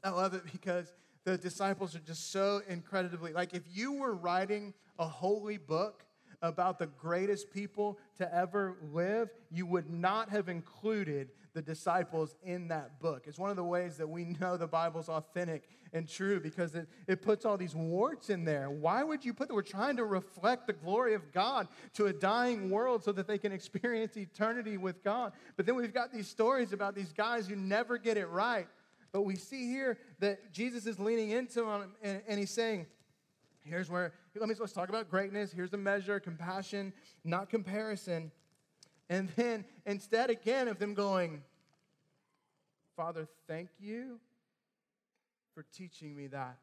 I 0.04 0.10
love 0.12 0.34
it 0.36 0.44
because 0.52 0.94
the 1.24 1.38
disciples 1.38 1.96
are 1.96 2.00
just 2.00 2.32
so 2.32 2.62
incredibly 2.68 3.34
like 3.34 3.54
if 3.54 3.64
you 3.72 3.94
were 3.94 4.14
writing 4.14 4.74
a 4.98 5.06
holy 5.06 5.58
book 5.58 6.04
about 6.42 6.80
the 6.80 6.88
greatest 6.88 7.52
people 7.52 8.00
to 8.18 8.34
ever 8.34 8.78
live, 8.92 9.30
you 9.52 9.66
would 9.66 9.90
not 9.90 10.30
have 10.30 10.50
included 10.50 11.30
the 11.54 11.62
disciples 11.62 12.36
in 12.44 12.70
that 12.70 13.00
book. 13.00 13.26
It's 13.28 13.38
one 13.38 13.50
of 13.50 13.56
the 13.56 13.64
ways 13.64 13.98
that 13.98 14.08
we 14.08 14.24
know 14.40 14.58
the 14.58 14.68
Bible's 14.68 15.10
authentic 15.10 15.68
and 15.94 16.08
true 16.08 16.40
because 16.40 16.74
it, 16.74 16.88
it 17.08 17.22
puts 17.22 17.46
all 17.46 17.58
these 17.58 17.76
warts 17.76 18.30
in 18.30 18.46
there. 18.46 18.70
Why 18.70 19.04
would 19.04 19.26
you 19.26 19.34
put 19.34 19.50
that? 19.50 19.54
We're 19.54 19.62
trying 19.62 19.98
to 19.98 20.06
reflect 20.06 20.68
the 20.68 20.74
glory 20.74 21.14
of 21.14 21.32
God 21.32 21.68
to 21.94 22.06
a 22.06 22.14
dying 22.14 22.70
world 22.70 23.04
so 23.04 23.12
that 23.12 23.28
they 23.28 23.38
can 23.38 23.52
experience 23.52 24.16
eternity 24.16 24.78
with 24.78 25.04
God. 25.04 25.34
But 25.58 25.66
then 25.66 25.76
we've 25.76 25.94
got 25.94 26.14
these 26.14 26.28
stories 26.28 26.72
about 26.72 26.96
these 26.96 27.12
guys 27.12 27.48
who 27.48 27.56
never 27.56 27.98
get 27.98 28.18
it 28.18 28.28
right. 28.28 28.68
But 29.12 29.24
we 29.24 29.36
see 29.36 29.68
here 29.68 29.98
that 30.20 30.54
Jesus 30.54 30.88
is 30.88 30.98
leaning 30.98 31.32
into 31.32 31.66
them 31.66 31.92
and, 32.02 32.22
and 32.28 32.40
he's 32.40 32.52
saying, 32.52 32.86
Here's 33.64 33.90
where, 33.90 34.14
let 34.36 34.50
me 34.50 34.56
let's 34.60 34.74
talk 34.74 34.90
about 34.90 35.10
greatness. 35.10 35.52
Here's 35.52 35.70
the 35.70 35.78
measure 35.78 36.20
compassion, 36.20 36.94
not 37.24 37.50
comparison. 37.50 38.32
And 39.10 39.30
then 39.36 39.66
instead, 39.86 40.30
again, 40.30 40.68
of 40.68 40.80
them 40.80 40.94
going, 40.94 41.44
Father, 42.96 43.28
thank 43.48 43.70
you 43.80 44.20
for 45.54 45.64
teaching 45.76 46.16
me 46.16 46.28
that. 46.28 46.58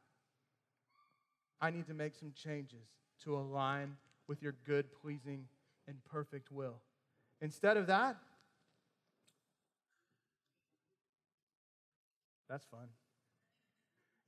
I 1.61 1.71
need 1.71 1.87
to 1.87 1.95
make 1.95 2.15
some 2.15 2.33
changes 2.33 2.87
to 3.25 3.37
align 3.37 3.97
with 4.29 4.43
your 4.43 4.55
good, 4.65 4.87
pleasing, 5.03 5.47
and 5.87 5.97
perfect 6.05 6.51
will. 6.51 6.81
Instead 7.41 7.77
of 7.77 7.87
that, 7.87 8.17
that's 12.49 12.65
fun. 12.67 12.89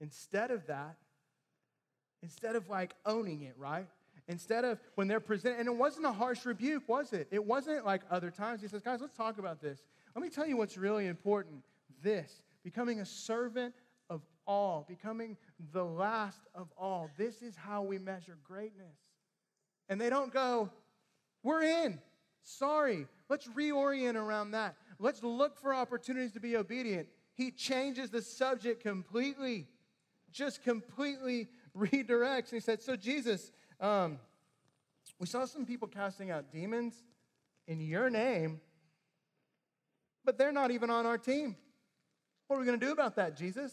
Instead 0.00 0.50
of 0.50 0.66
that, 0.66 0.96
instead 2.22 2.56
of 2.56 2.68
like 2.68 2.94
owning 3.06 3.42
it, 3.42 3.54
right? 3.56 3.86
Instead 4.28 4.64
of 4.64 4.78
when 4.94 5.08
they're 5.08 5.20
presented, 5.20 5.58
and 5.58 5.68
it 5.68 5.74
wasn't 5.74 6.06
a 6.06 6.12
harsh 6.12 6.44
rebuke, 6.44 6.88
was 6.88 7.12
it? 7.12 7.26
It 7.30 7.44
wasn't 7.44 7.84
like 7.84 8.02
other 8.10 8.30
times. 8.30 8.62
He 8.62 8.68
says, 8.68 8.82
guys, 8.82 9.00
let's 9.00 9.16
talk 9.16 9.38
about 9.38 9.60
this. 9.60 9.80
Let 10.14 10.22
me 10.22 10.28
tell 10.28 10.46
you 10.46 10.56
what's 10.56 10.76
really 10.76 11.06
important 11.06 11.62
this 12.02 12.42
becoming 12.62 13.00
a 13.00 13.06
servant 13.06 13.74
of 14.08 14.22
all, 14.46 14.84
becoming 14.88 15.36
the 15.72 15.84
last 15.84 16.40
of 16.54 16.68
all. 16.76 17.10
This 17.16 17.42
is 17.42 17.56
how 17.56 17.82
we 17.82 17.98
measure 17.98 18.36
greatness. 18.44 18.96
And 19.88 20.00
they 20.00 20.10
don't 20.10 20.32
go, 20.32 20.70
we're 21.42 21.62
in. 21.62 21.98
Sorry. 22.42 23.06
Let's 23.28 23.48
reorient 23.48 24.14
around 24.14 24.52
that. 24.52 24.76
Let's 24.98 25.22
look 25.22 25.56
for 25.56 25.74
opportunities 25.74 26.32
to 26.32 26.40
be 26.40 26.56
obedient. 26.56 27.08
He 27.34 27.50
changes 27.50 28.10
the 28.10 28.22
subject 28.22 28.82
completely, 28.82 29.66
just 30.32 30.62
completely 30.62 31.48
redirects. 31.76 32.50
He 32.50 32.60
said, 32.60 32.82
So, 32.82 32.96
Jesus, 32.96 33.52
um, 33.80 34.18
we 35.18 35.26
saw 35.26 35.44
some 35.44 35.66
people 35.66 35.88
casting 35.88 36.30
out 36.30 36.52
demons 36.52 36.94
in 37.66 37.80
your 37.80 38.10
name, 38.10 38.60
but 40.24 40.38
they're 40.38 40.52
not 40.52 40.70
even 40.70 40.90
on 40.90 41.06
our 41.06 41.18
team. 41.18 41.56
What 42.46 42.56
are 42.56 42.60
we 42.60 42.66
going 42.66 42.80
to 42.80 42.86
do 42.86 42.92
about 42.92 43.16
that, 43.16 43.36
Jesus? 43.36 43.72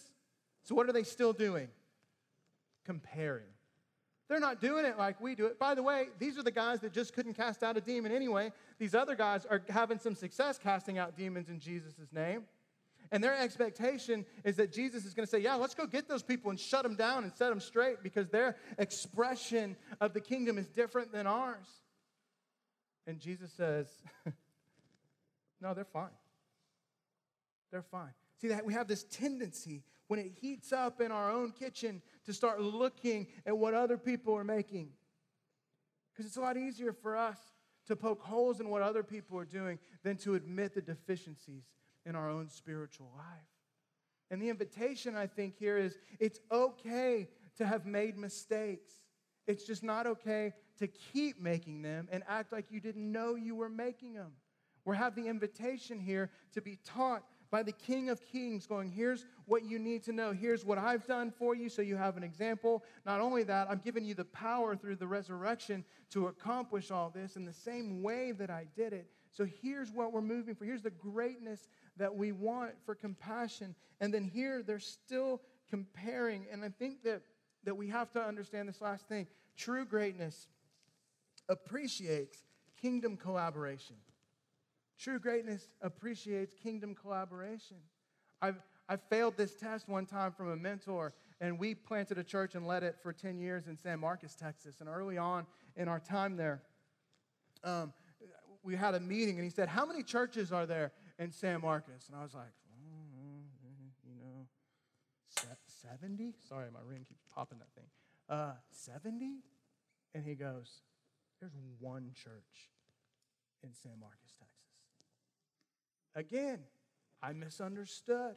So, 0.63 0.75
what 0.75 0.87
are 0.87 0.93
they 0.93 1.03
still 1.03 1.33
doing? 1.33 1.69
Comparing. 2.85 3.43
They're 4.27 4.39
not 4.39 4.59
doing 4.59 4.85
it 4.85 4.97
like 4.97 5.21
we 5.21 5.35
do 5.35 5.45
it. 5.45 5.57
By 5.57 5.73
the 5.73 5.83
way, 5.83 6.07
these 6.19 6.37
are 6.37 6.43
the 6.43 6.51
guys 6.51 6.81
that 6.81 6.91
just 6.91 7.13
couldn't 7.13 7.35
cast 7.35 7.63
out 7.63 7.77
a 7.77 7.81
demon 7.81 8.11
anyway. 8.11 8.51
These 8.77 8.93
other 8.93 9.15
guys 9.15 9.45
are 9.45 9.61
having 9.69 9.99
some 9.99 10.15
success 10.15 10.59
casting 10.61 10.97
out 10.97 11.15
demons 11.15 11.49
in 11.49 11.59
Jesus' 11.59 11.95
name. 12.11 12.43
And 13.11 13.23
their 13.23 13.37
expectation 13.37 14.25
is 14.43 14.55
that 14.57 14.71
Jesus 14.71 15.05
is 15.05 15.13
going 15.13 15.25
to 15.25 15.29
say, 15.29 15.39
Yeah, 15.39 15.55
let's 15.55 15.75
go 15.75 15.85
get 15.85 16.07
those 16.07 16.23
people 16.23 16.49
and 16.49 16.59
shut 16.59 16.83
them 16.83 16.95
down 16.95 17.23
and 17.23 17.33
set 17.33 17.49
them 17.49 17.59
straight 17.59 18.03
because 18.03 18.29
their 18.29 18.57
expression 18.77 19.75
of 20.01 20.13
the 20.13 20.21
kingdom 20.21 20.57
is 20.57 20.67
different 20.67 21.11
than 21.11 21.27
ours. 21.27 21.67
And 23.05 23.19
Jesus 23.19 23.51
says, 23.53 23.87
No, 25.61 25.73
they're 25.73 25.85
fine. 25.85 26.09
They're 27.71 27.81
fine. 27.81 28.11
See, 28.41 28.49
that 28.49 28.65
we 28.65 28.73
have 28.73 28.87
this 28.87 29.03
tendency 29.03 29.83
when 30.07 30.19
it 30.19 30.31
heats 30.39 30.71
up 30.71 31.01
in 31.01 31.11
our 31.11 31.31
own 31.31 31.51
kitchen 31.51 32.01
to 32.25 32.33
start 32.33 32.61
looking 32.61 33.27
at 33.45 33.57
what 33.57 33.73
other 33.73 33.97
people 33.97 34.35
are 34.35 34.43
making. 34.43 34.89
Because 36.11 36.27
it's 36.27 36.37
a 36.37 36.41
lot 36.41 36.57
easier 36.57 36.93
for 36.93 37.17
us 37.17 37.37
to 37.87 37.95
poke 37.95 38.21
holes 38.21 38.59
in 38.59 38.69
what 38.69 38.81
other 38.81 39.03
people 39.03 39.37
are 39.39 39.45
doing 39.45 39.79
than 40.03 40.17
to 40.17 40.35
admit 40.35 40.75
the 40.75 40.81
deficiencies 40.81 41.63
in 42.07 42.15
our 42.15 42.29
own 42.29 42.49
spiritual 42.49 43.11
life. 43.15 43.25
And 44.31 44.41
the 44.41 44.49
invitation, 44.49 45.15
I 45.15 45.27
think, 45.27 45.55
here 45.57 45.77
is 45.77 45.97
it's 46.19 46.39
okay 46.51 47.27
to 47.57 47.65
have 47.65 47.85
made 47.85 48.17
mistakes. 48.17 48.93
It's 49.47 49.65
just 49.65 49.83
not 49.83 50.07
okay 50.07 50.53
to 50.79 50.87
keep 50.87 51.41
making 51.41 51.81
them 51.81 52.07
and 52.11 52.23
act 52.27 52.51
like 52.51 52.65
you 52.69 52.79
didn't 52.79 53.11
know 53.11 53.35
you 53.35 53.55
were 53.55 53.69
making 53.69 54.13
them. 54.13 54.31
We 54.85 54.95
have 54.95 55.15
the 55.15 55.27
invitation 55.27 55.99
here 55.99 56.29
to 56.53 56.61
be 56.61 56.79
taught 56.85 57.23
by 57.49 57.63
the 57.63 57.71
King 57.71 58.09
of 58.09 58.21
Kings, 58.25 58.67
going, 58.67 58.89
Here's 58.89 59.25
what 59.45 59.63
you 59.63 59.79
need 59.79 60.03
to 60.03 60.11
know. 60.11 60.33
Here's 60.33 60.65
what 60.65 60.77
I've 60.77 61.05
done 61.05 61.31
for 61.31 61.55
you, 61.55 61.69
so 61.69 61.81
you 61.81 61.95
have 61.95 62.17
an 62.17 62.23
example. 62.23 62.83
Not 63.05 63.21
only 63.21 63.43
that, 63.43 63.67
I'm 63.69 63.79
giving 63.83 64.03
you 64.03 64.13
the 64.13 64.25
power 64.25 64.75
through 64.75 64.97
the 64.97 65.07
resurrection 65.07 65.85
to 66.11 66.27
accomplish 66.27 66.91
all 66.91 67.09
this 67.09 67.35
in 67.35 67.45
the 67.45 67.53
same 67.53 68.03
way 68.03 68.33
that 68.33 68.49
I 68.49 68.65
did 68.75 68.93
it. 68.93 69.07
So 69.31 69.45
here's 69.61 69.91
what 69.91 70.11
we're 70.11 70.21
moving 70.21 70.55
for. 70.55 70.65
Here's 70.65 70.81
the 70.81 70.89
greatness 70.89 71.67
that 71.97 72.15
we 72.15 72.31
want 72.31 72.71
for 72.85 72.95
compassion. 72.95 73.75
And 73.99 74.13
then 74.13 74.23
here 74.23 74.63
they're 74.63 74.79
still 74.79 75.41
comparing. 75.69 76.45
And 76.51 76.63
I 76.63 76.69
think 76.69 77.03
that, 77.03 77.21
that 77.63 77.75
we 77.75 77.87
have 77.87 78.11
to 78.11 78.21
understand 78.21 78.69
this 78.69 78.81
last 78.81 79.07
thing. 79.07 79.27
True 79.55 79.85
greatness 79.85 80.47
appreciates 81.49 82.43
kingdom 82.79 83.17
collaboration. 83.17 83.95
True 84.99 85.19
greatness 85.19 85.69
appreciates 85.81 86.53
kingdom 86.53 86.95
collaboration. 86.95 87.77
I've, 88.41 88.61
I 88.89 88.97
failed 88.97 89.35
this 89.37 89.55
test 89.55 89.87
one 89.87 90.05
time 90.05 90.31
from 90.31 90.51
a 90.51 90.55
mentor, 90.55 91.13
and 91.39 91.59
we 91.59 91.75
planted 91.75 92.17
a 92.17 92.23
church 92.23 92.55
and 92.55 92.65
led 92.65 92.83
it 92.83 92.95
for 93.01 93.13
10 93.13 93.39
years 93.39 93.67
in 93.67 93.77
San 93.77 93.99
Marcos, 93.99 94.35
Texas. 94.35 94.79
And 94.79 94.89
early 94.89 95.17
on 95.17 95.45
in 95.75 95.87
our 95.87 95.99
time 95.99 96.35
there, 96.35 96.61
um, 97.63 97.93
we 98.63 98.75
had 98.75 98.95
a 98.95 98.99
meeting, 98.99 99.35
and 99.35 99.43
he 99.43 99.49
said, 99.49 99.69
How 99.69 99.85
many 99.85 100.03
churches 100.03 100.51
are 100.51 100.65
there 100.65 100.91
in 101.19 101.31
San 101.31 101.61
Marcos. 101.61 102.07
And 102.07 102.19
I 102.19 102.23
was 102.23 102.33
like, 102.33 102.53
mm, 102.77 103.47
you 104.03 104.15
know, 104.15 104.47
70? 105.81 106.33
Sorry, 106.47 106.67
my 106.73 106.79
ring 106.85 107.05
keeps 107.07 107.23
popping 107.33 107.59
that 107.59 107.73
thing. 107.75 107.89
Uh, 108.29 108.53
70? 108.71 109.39
And 110.13 110.25
he 110.25 110.35
goes, 110.35 110.81
There's 111.39 111.55
one 111.79 112.11
church 112.13 112.71
in 113.63 113.73
San 113.73 113.99
Marcos, 113.99 114.33
Texas. 114.39 114.57
Again, 116.15 116.59
I 117.21 117.33
misunderstood. 117.33 118.35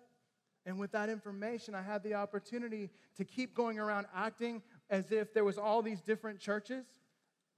And 0.66 0.79
with 0.79 0.93
that 0.93 1.09
information, 1.09 1.75
I 1.75 1.81
had 1.83 2.03
the 2.03 2.14
opportunity 2.14 2.90
to 3.16 3.25
keep 3.25 3.55
going 3.55 3.79
around 3.79 4.07
acting 4.14 4.62
as 4.90 5.11
if 5.11 5.33
there 5.33 5.45
was 5.45 5.57
all 5.57 5.81
these 5.81 6.03
different 6.03 6.38
churches, 6.38 6.85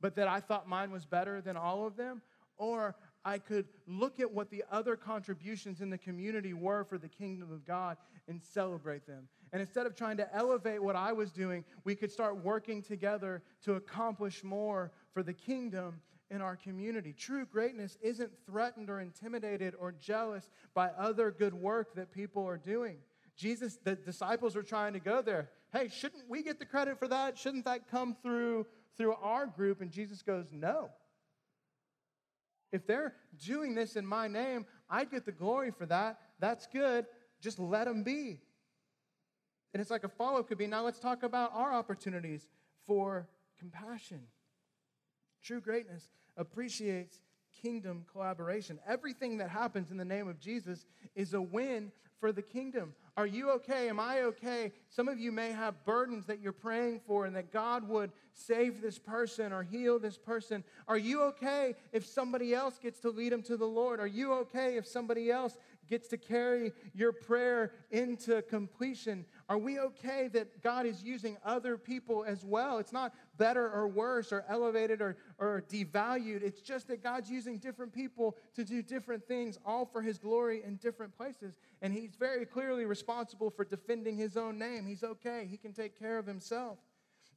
but 0.00 0.14
that 0.14 0.28
I 0.28 0.38
thought 0.38 0.68
mine 0.68 0.92
was 0.92 1.04
better 1.04 1.40
than 1.40 1.56
all 1.56 1.84
of 1.84 1.96
them. 1.96 2.22
Or 2.58 2.94
I 3.24 3.38
could 3.38 3.66
look 3.86 4.20
at 4.20 4.30
what 4.30 4.50
the 4.50 4.64
other 4.70 4.96
contributions 4.96 5.80
in 5.80 5.90
the 5.90 5.98
community 5.98 6.54
were 6.54 6.84
for 6.84 6.98
the 6.98 7.08
kingdom 7.08 7.52
of 7.52 7.64
God 7.64 7.96
and 8.28 8.42
celebrate 8.42 9.06
them. 9.06 9.28
And 9.52 9.60
instead 9.60 9.86
of 9.86 9.94
trying 9.94 10.16
to 10.16 10.34
elevate 10.34 10.82
what 10.82 10.96
I 10.96 11.12
was 11.12 11.30
doing, 11.30 11.64
we 11.84 11.94
could 11.94 12.10
start 12.10 12.42
working 12.42 12.82
together 12.82 13.42
to 13.64 13.74
accomplish 13.74 14.42
more 14.42 14.92
for 15.12 15.22
the 15.22 15.34
kingdom 15.34 16.00
in 16.30 16.40
our 16.40 16.56
community. 16.56 17.12
True 17.12 17.44
greatness 17.44 17.98
isn't 18.00 18.32
threatened 18.46 18.88
or 18.88 19.00
intimidated 19.00 19.74
or 19.78 19.92
jealous 19.92 20.50
by 20.74 20.88
other 20.98 21.30
good 21.30 21.54
work 21.54 21.94
that 21.94 22.10
people 22.10 22.46
are 22.46 22.56
doing. 22.56 22.96
Jesus, 23.36 23.78
the 23.84 23.94
disciples 23.94 24.56
are 24.56 24.62
trying 24.62 24.94
to 24.94 25.00
go 25.00 25.22
there. 25.22 25.50
Hey, 25.72 25.88
shouldn't 25.88 26.28
we 26.28 26.42
get 26.42 26.58
the 26.58 26.66
credit 26.66 26.98
for 26.98 27.08
that? 27.08 27.38
Shouldn't 27.38 27.66
that 27.66 27.88
come 27.90 28.16
through 28.22 28.66
through 28.96 29.14
our 29.14 29.46
group? 29.46 29.80
And 29.80 29.90
Jesus 29.90 30.22
goes, 30.22 30.52
"No. 30.52 30.90
If 32.72 32.86
they're 32.86 33.14
doing 33.38 33.74
this 33.74 33.96
in 33.96 34.06
my 34.06 34.28
name, 34.28 34.66
I 34.88 35.04
get 35.04 35.24
the 35.24 35.32
glory 35.32 35.70
for 35.70 35.86
that. 35.86 36.18
That's 36.40 36.66
good. 36.66 37.06
Just 37.40 37.58
let 37.58 37.84
them 37.84 38.02
be. 38.02 38.40
And 39.72 39.80
it's 39.80 39.90
like 39.90 40.04
a 40.04 40.08
follow 40.08 40.40
up 40.40 40.48
could 40.48 40.58
be 40.58 40.66
now 40.66 40.84
let's 40.84 40.98
talk 40.98 41.22
about 41.22 41.52
our 41.54 41.72
opportunities 41.72 42.46
for 42.86 43.28
compassion. 43.58 44.22
True 45.42 45.60
greatness 45.60 46.08
appreciates 46.36 47.20
kingdom 47.60 48.04
collaboration. 48.12 48.78
Everything 48.86 49.38
that 49.38 49.50
happens 49.50 49.90
in 49.90 49.96
the 49.96 50.04
name 50.04 50.28
of 50.28 50.40
Jesus 50.40 50.86
is 51.14 51.34
a 51.34 51.42
win 51.42 51.92
for 52.22 52.30
the 52.30 52.40
kingdom. 52.40 52.94
Are 53.16 53.26
you 53.26 53.50
okay? 53.50 53.88
Am 53.88 53.98
I 53.98 54.20
okay? 54.20 54.72
Some 54.88 55.08
of 55.08 55.18
you 55.18 55.32
may 55.32 55.50
have 55.50 55.84
burdens 55.84 56.24
that 56.26 56.40
you're 56.40 56.52
praying 56.52 57.00
for 57.06 57.26
and 57.26 57.34
that 57.34 57.52
God 57.52 57.86
would 57.88 58.12
save 58.32 58.80
this 58.80 58.96
person 58.98 59.52
or 59.52 59.64
heal 59.64 59.98
this 59.98 60.16
person. 60.16 60.62
Are 60.86 60.96
you 60.96 61.22
okay 61.22 61.74
if 61.92 62.06
somebody 62.06 62.54
else 62.54 62.78
gets 62.78 63.00
to 63.00 63.10
lead 63.10 63.32
them 63.32 63.42
to 63.42 63.56
the 63.56 63.66
Lord? 63.66 63.98
Are 63.98 64.06
you 64.06 64.32
okay 64.34 64.76
if 64.76 64.86
somebody 64.86 65.30
else 65.30 65.58
gets 65.90 66.08
to 66.08 66.16
carry 66.16 66.72
your 66.94 67.12
prayer 67.12 67.72
into 67.90 68.40
completion? 68.42 69.26
Are 69.48 69.58
we 69.58 69.78
okay 69.78 70.28
that 70.28 70.62
God 70.62 70.86
is 70.86 71.02
using 71.02 71.36
other 71.44 71.76
people 71.76 72.24
as 72.24 72.44
well? 72.44 72.78
It's 72.78 72.92
not 72.92 73.12
better 73.42 73.68
or 73.68 73.88
worse 73.88 74.32
or 74.32 74.44
elevated 74.48 75.02
or, 75.02 75.16
or 75.36 75.64
devalued. 75.68 76.44
It's 76.44 76.60
just 76.60 76.86
that 76.86 77.02
God's 77.02 77.28
using 77.28 77.58
different 77.58 77.92
people 77.92 78.36
to 78.54 78.64
do 78.64 78.82
different 78.82 79.26
things, 79.26 79.58
all 79.66 79.84
for 79.84 80.00
His 80.00 80.16
glory 80.16 80.62
in 80.64 80.76
different 80.76 81.16
places. 81.16 81.56
And 81.80 81.92
He's 81.92 82.14
very 82.14 82.46
clearly 82.46 82.84
responsible 82.84 83.50
for 83.50 83.64
defending 83.64 84.16
His 84.16 84.36
own 84.36 84.60
name. 84.60 84.86
He's 84.86 85.02
okay, 85.02 85.48
He 85.50 85.56
can 85.56 85.72
take 85.72 85.98
care 85.98 86.18
of 86.18 86.26
Himself. 86.26 86.78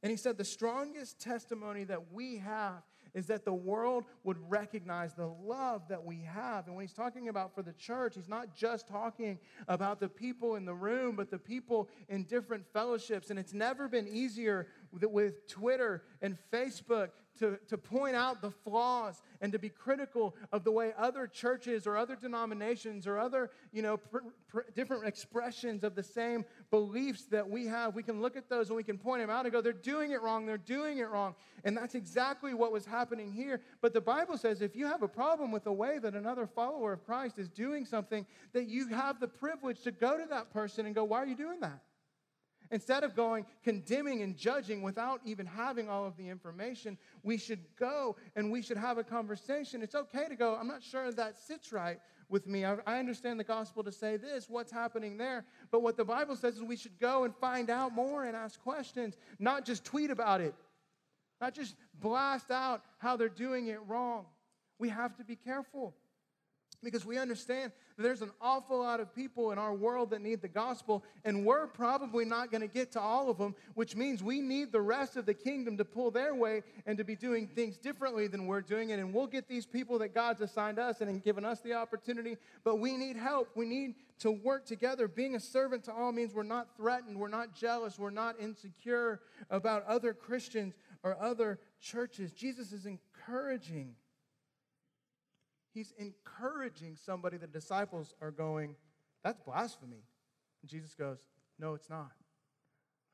And 0.04 0.12
He 0.12 0.16
said, 0.16 0.38
The 0.38 0.44
strongest 0.44 1.20
testimony 1.20 1.82
that 1.82 2.12
we 2.12 2.36
have 2.36 2.84
is 3.16 3.26
that 3.28 3.46
the 3.46 3.54
world 3.54 4.04
would 4.24 4.36
recognize 4.50 5.14
the 5.14 5.26
love 5.26 5.88
that 5.88 6.04
we 6.04 6.20
have. 6.20 6.66
And 6.66 6.76
when 6.76 6.84
he's 6.84 6.92
talking 6.92 7.30
about 7.30 7.54
for 7.54 7.62
the 7.62 7.72
church, 7.72 8.14
he's 8.14 8.28
not 8.28 8.54
just 8.54 8.86
talking 8.86 9.38
about 9.68 10.00
the 10.00 10.08
people 10.08 10.56
in 10.56 10.66
the 10.66 10.74
room, 10.74 11.16
but 11.16 11.30
the 11.30 11.38
people 11.38 11.88
in 12.10 12.24
different 12.24 12.66
fellowships. 12.74 13.30
And 13.30 13.38
it's 13.38 13.54
never 13.54 13.88
been 13.88 14.06
easier 14.06 14.66
with 14.92 15.46
Twitter 15.48 16.02
and 16.22 16.36
Facebook 16.52 17.10
to, 17.38 17.58
to 17.68 17.78
point 17.78 18.16
out 18.16 18.40
the 18.40 18.50
flaws 18.50 19.22
and 19.40 19.52
to 19.52 19.58
be 19.58 19.68
critical 19.68 20.34
of 20.52 20.64
the 20.64 20.70
way 20.70 20.92
other 20.96 21.26
churches 21.26 21.86
or 21.86 21.96
other 21.96 22.16
denominations 22.16 23.06
or 23.06 23.18
other, 23.18 23.50
you 23.72 23.82
know, 23.82 23.96
pr- 23.96 24.18
pr- 24.48 24.60
different 24.74 25.06
expressions 25.06 25.84
of 25.84 25.94
the 25.94 26.02
same 26.02 26.44
beliefs 26.70 27.24
that 27.26 27.48
we 27.48 27.66
have, 27.66 27.94
we 27.94 28.02
can 28.02 28.20
look 28.20 28.36
at 28.36 28.48
those 28.48 28.68
and 28.68 28.76
we 28.76 28.82
can 28.82 28.98
point 28.98 29.20
them 29.20 29.30
out 29.30 29.44
and 29.44 29.52
go, 29.52 29.60
they're 29.60 29.72
doing 29.72 30.12
it 30.12 30.22
wrong, 30.22 30.46
they're 30.46 30.58
doing 30.58 30.98
it 30.98 31.08
wrong. 31.08 31.34
And 31.64 31.76
that's 31.76 31.94
exactly 31.94 32.54
what 32.54 32.72
was 32.72 32.86
happening 32.86 33.32
here. 33.32 33.60
But 33.80 33.92
the 33.92 34.00
Bible 34.00 34.38
says 34.38 34.62
if 34.62 34.74
you 34.74 34.86
have 34.86 35.02
a 35.02 35.08
problem 35.08 35.52
with 35.52 35.64
the 35.64 35.72
way 35.72 35.98
that 35.98 36.14
another 36.14 36.46
follower 36.46 36.92
of 36.92 37.04
Christ 37.04 37.38
is 37.38 37.48
doing 37.48 37.84
something, 37.84 38.26
that 38.52 38.68
you 38.68 38.88
have 38.88 39.20
the 39.20 39.28
privilege 39.28 39.82
to 39.82 39.92
go 39.92 40.16
to 40.16 40.26
that 40.30 40.52
person 40.52 40.86
and 40.86 40.94
go, 40.94 41.04
why 41.04 41.18
are 41.18 41.26
you 41.26 41.36
doing 41.36 41.60
that? 41.60 41.80
Instead 42.70 43.04
of 43.04 43.14
going 43.14 43.46
condemning 43.62 44.22
and 44.22 44.36
judging 44.36 44.82
without 44.82 45.20
even 45.24 45.46
having 45.46 45.88
all 45.88 46.04
of 46.04 46.16
the 46.16 46.28
information, 46.28 46.98
we 47.22 47.36
should 47.36 47.60
go 47.78 48.16
and 48.34 48.50
we 48.50 48.62
should 48.62 48.76
have 48.76 48.98
a 48.98 49.04
conversation. 49.04 49.82
It's 49.82 49.94
okay 49.94 50.28
to 50.28 50.36
go, 50.36 50.56
I'm 50.56 50.68
not 50.68 50.82
sure 50.82 51.10
that 51.12 51.36
sits 51.36 51.72
right 51.72 51.98
with 52.28 52.46
me. 52.46 52.64
I, 52.64 52.98
understand 52.98 53.38
the 53.38 53.44
gospel 53.44 53.84
to 53.84 53.92
say 53.92 54.16
this, 54.16 54.48
what's 54.48 54.72
happening 54.72 55.16
there. 55.16 55.44
But 55.70 55.82
what 55.82 55.96
the 55.96 56.04
Bible 56.04 56.36
says 56.36 56.56
is 56.56 56.62
we 56.62 56.76
should 56.76 56.98
go 56.98 57.24
and 57.24 57.34
find 57.36 57.70
out 57.70 57.92
more 57.92 58.24
and 58.24 58.36
ask 58.36 58.60
questions, 58.60 59.16
not 59.38 59.64
just 59.64 59.84
tweet 59.84 60.10
about 60.10 60.40
it, 60.40 60.54
not 61.40 61.54
just 61.54 61.76
blast 62.00 62.50
out 62.50 62.82
how 62.98 63.16
they're 63.16 63.28
doing 63.28 63.68
it 63.68 63.78
wrong. 63.86 64.26
We 64.78 64.88
have 64.88 65.16
to 65.16 65.24
be 65.24 65.36
careful 65.36 65.94
because 66.86 67.04
we 67.04 67.18
understand 67.18 67.72
that 67.96 68.02
there's 68.04 68.22
an 68.22 68.30
awful 68.40 68.78
lot 68.78 69.00
of 69.00 69.12
people 69.12 69.50
in 69.50 69.58
our 69.58 69.74
world 69.74 70.10
that 70.10 70.22
need 70.22 70.40
the 70.40 70.48
gospel, 70.48 71.02
and 71.24 71.44
we're 71.44 71.66
probably 71.66 72.24
not 72.24 72.52
going 72.52 72.60
to 72.60 72.68
get 72.68 72.92
to 72.92 73.00
all 73.00 73.28
of 73.28 73.38
them, 73.38 73.56
which 73.74 73.96
means 73.96 74.22
we 74.22 74.40
need 74.40 74.70
the 74.70 74.80
rest 74.80 75.16
of 75.16 75.26
the 75.26 75.34
kingdom 75.34 75.76
to 75.78 75.84
pull 75.84 76.12
their 76.12 76.32
way 76.32 76.62
and 76.86 76.96
to 76.96 77.02
be 77.02 77.16
doing 77.16 77.48
things 77.48 77.76
differently 77.76 78.28
than 78.28 78.46
we're 78.46 78.60
doing 78.60 78.90
it. 78.90 79.00
And 79.00 79.12
we'll 79.12 79.26
get 79.26 79.48
these 79.48 79.66
people 79.66 79.98
that 79.98 80.14
God's 80.14 80.40
assigned 80.40 80.78
us 80.78 81.00
and 81.00 81.24
given 81.24 81.44
us 81.44 81.60
the 81.60 81.72
opportunity, 81.72 82.36
but 82.62 82.78
we 82.78 82.96
need 82.96 83.16
help. 83.16 83.50
We 83.56 83.66
need 83.66 83.96
to 84.20 84.30
work 84.30 84.64
together. 84.64 85.08
Being 85.08 85.34
a 85.34 85.40
servant 85.40 85.82
to 85.84 85.92
all 85.92 86.12
means 86.12 86.32
we're 86.32 86.44
not 86.44 86.68
threatened, 86.76 87.18
we're 87.18 87.26
not 87.26 87.52
jealous, 87.52 87.98
we're 87.98 88.10
not 88.10 88.38
insecure 88.38 89.20
about 89.50 89.84
other 89.86 90.14
Christians 90.14 90.74
or 91.02 91.20
other 91.20 91.58
churches. 91.80 92.30
Jesus 92.30 92.72
is 92.72 92.86
encouraging 92.86 93.96
He's 95.76 95.92
encouraging 95.98 96.96
somebody, 96.96 97.36
the 97.36 97.46
disciples 97.46 98.14
are 98.22 98.30
going, 98.30 98.76
That's 99.22 99.38
blasphemy. 99.40 100.04
And 100.62 100.70
Jesus 100.70 100.94
goes, 100.94 101.18
No, 101.58 101.74
it's 101.74 101.90
not. 101.90 102.12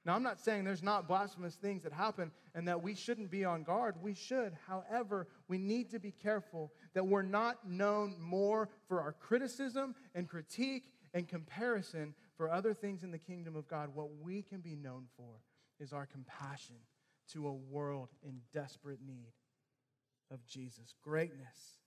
Now, 0.05 0.15
I'm 0.15 0.23
not 0.23 0.39
saying 0.39 0.63
there's 0.63 0.83
not 0.83 1.09
blasphemous 1.09 1.57
things 1.57 1.83
that 1.83 1.93
happen 1.93 2.31
and 2.55 2.69
that 2.69 2.81
we 2.81 2.95
shouldn't 2.95 3.33
be 3.33 3.45
on 3.45 3.65
guard. 3.65 3.97
We 4.01 4.15
should. 4.15 4.53
However, 4.69 5.27
we 5.49 5.59
need 5.59 5.91
to 5.91 5.99
be 5.99 6.13
careful 6.13 6.73
that 6.95 7.05
we're 7.05 7.23
not 7.23 7.69
known 7.69 8.15
more 8.21 8.69
for 8.87 9.01
our 9.01 9.13
criticism 9.13 9.97
and 10.15 10.29
critique 10.29 10.85
and 11.15 11.27
comparison 11.27 12.15
for 12.37 12.49
other 12.49 12.75
things 12.75 13.03
in 13.03 13.11
the 13.11 13.19
kingdom 13.19 13.57
of 13.57 13.67
God. 13.67 13.91
What 13.93 14.09
we 14.23 14.43
can 14.43 14.61
be 14.61 14.77
known 14.77 15.07
for 15.17 15.43
is 15.81 15.93
our 15.93 16.07
compassion 16.07 16.77
to 17.33 17.49
a 17.49 17.53
world 17.53 18.11
in 18.23 18.41
desperate 18.53 19.01
need 19.05 19.33
of 20.31 20.47
Jesus. 20.47 20.95
Greatness 21.03 21.82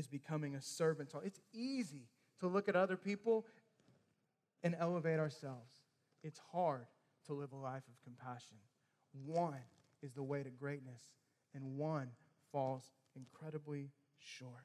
is 0.00 0.08
becoming 0.08 0.54
a 0.54 0.62
servant. 0.62 1.12
It's 1.22 1.40
easy 1.52 2.08
to 2.40 2.48
look 2.48 2.68
at 2.68 2.74
other 2.74 2.96
people 2.96 3.44
and 4.62 4.74
elevate 4.80 5.18
ourselves. 5.18 5.70
It's 6.24 6.40
hard 6.52 6.86
to 7.26 7.34
live 7.34 7.52
a 7.52 7.56
life 7.56 7.82
of 7.86 8.02
compassion. 8.02 8.56
One 9.26 9.60
is 10.02 10.14
the 10.14 10.22
way 10.22 10.42
to 10.42 10.48
greatness, 10.48 11.02
and 11.54 11.76
one 11.76 12.08
falls 12.50 12.90
incredibly 13.14 13.90
short. 14.18 14.64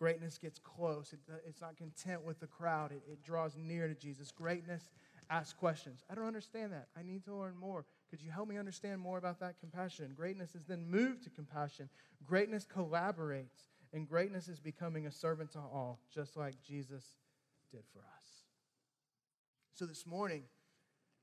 Greatness 0.00 0.36
gets 0.36 0.58
close. 0.58 1.12
It, 1.12 1.20
uh, 1.32 1.36
it's 1.46 1.60
not 1.60 1.76
content 1.76 2.24
with 2.24 2.40
the 2.40 2.48
crowd. 2.48 2.90
It 2.90 3.22
draws 3.22 3.56
near 3.56 3.86
to 3.86 3.94
Jesus. 3.94 4.32
Greatness 4.32 4.90
asks 5.30 5.52
questions. 5.52 6.02
I 6.10 6.16
don't 6.16 6.26
understand 6.26 6.72
that. 6.72 6.88
I 6.98 7.04
need 7.04 7.24
to 7.26 7.36
learn 7.36 7.56
more. 7.56 7.84
Could 8.12 8.20
you 8.20 8.30
help 8.30 8.46
me 8.46 8.58
understand 8.58 9.00
more 9.00 9.16
about 9.16 9.40
that 9.40 9.58
compassion? 9.58 10.12
Greatness 10.14 10.54
is 10.54 10.66
then 10.66 10.86
moved 10.86 11.24
to 11.24 11.30
compassion. 11.30 11.88
Greatness 12.26 12.66
collaborates, 12.66 13.70
and 13.94 14.06
greatness 14.06 14.48
is 14.48 14.60
becoming 14.60 15.06
a 15.06 15.10
servant 15.10 15.52
to 15.52 15.58
all, 15.58 15.98
just 16.14 16.36
like 16.36 16.62
Jesus 16.62 17.02
did 17.70 17.84
for 17.90 18.00
us. 18.00 18.24
So 19.72 19.86
this 19.86 20.06
morning, 20.06 20.42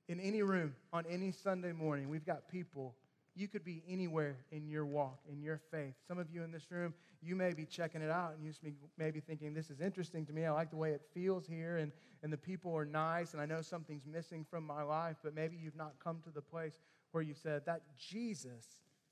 in 0.08 0.20
any 0.20 0.42
room, 0.42 0.74
on 0.92 1.06
any 1.08 1.32
Sunday 1.32 1.74
morning, 1.74 2.10
we've 2.10 2.26
got 2.26 2.50
people. 2.50 2.96
You 3.36 3.48
could 3.48 3.64
be 3.64 3.84
anywhere 3.88 4.38
in 4.52 4.68
your 4.68 4.88
walk, 4.88 5.20
in 5.32 5.44
your 5.44 5.62
faith. 5.70 5.94
Some 6.08 6.18
of 6.18 6.32
you 6.32 6.42
in 6.42 6.52
this 6.52 6.72
room, 6.72 6.96
you 7.22 7.36
may 7.36 7.54
be 7.54 7.66
checking 7.66 8.02
it 8.02 8.10
out 8.10 8.34
and 8.36 8.44
you 8.44 8.74
may 8.98 9.12
be 9.12 9.20
thinking, 9.20 9.54
this 9.54 9.70
is 9.70 9.80
interesting 9.80 10.26
to 10.26 10.34
me. 10.34 10.44
I 10.44 10.52
like 10.52 10.72
the 10.72 10.78
way 10.78 10.94
it 10.94 11.04
feels 11.14 11.46
here, 11.46 11.78
and, 11.78 11.92
and 12.24 12.32
the 12.34 12.38
people 12.38 12.76
are 12.76 12.86
nice, 12.86 13.34
and 13.34 13.42
I 13.42 13.46
know 13.46 13.62
something's 13.62 14.06
missing 14.06 14.46
from 14.50 14.66
my 14.66 14.84
life, 14.84 15.18
but 15.24 15.34
maybe 15.34 15.58
you've 15.62 15.76
not 15.76 15.94
come 16.04 16.20
to 16.24 16.30
the 16.30 16.42
place 16.42 16.80
where 17.12 17.24
you 17.24 17.34
said, 17.34 17.66
that 17.66 17.82
Jesus 17.98 18.66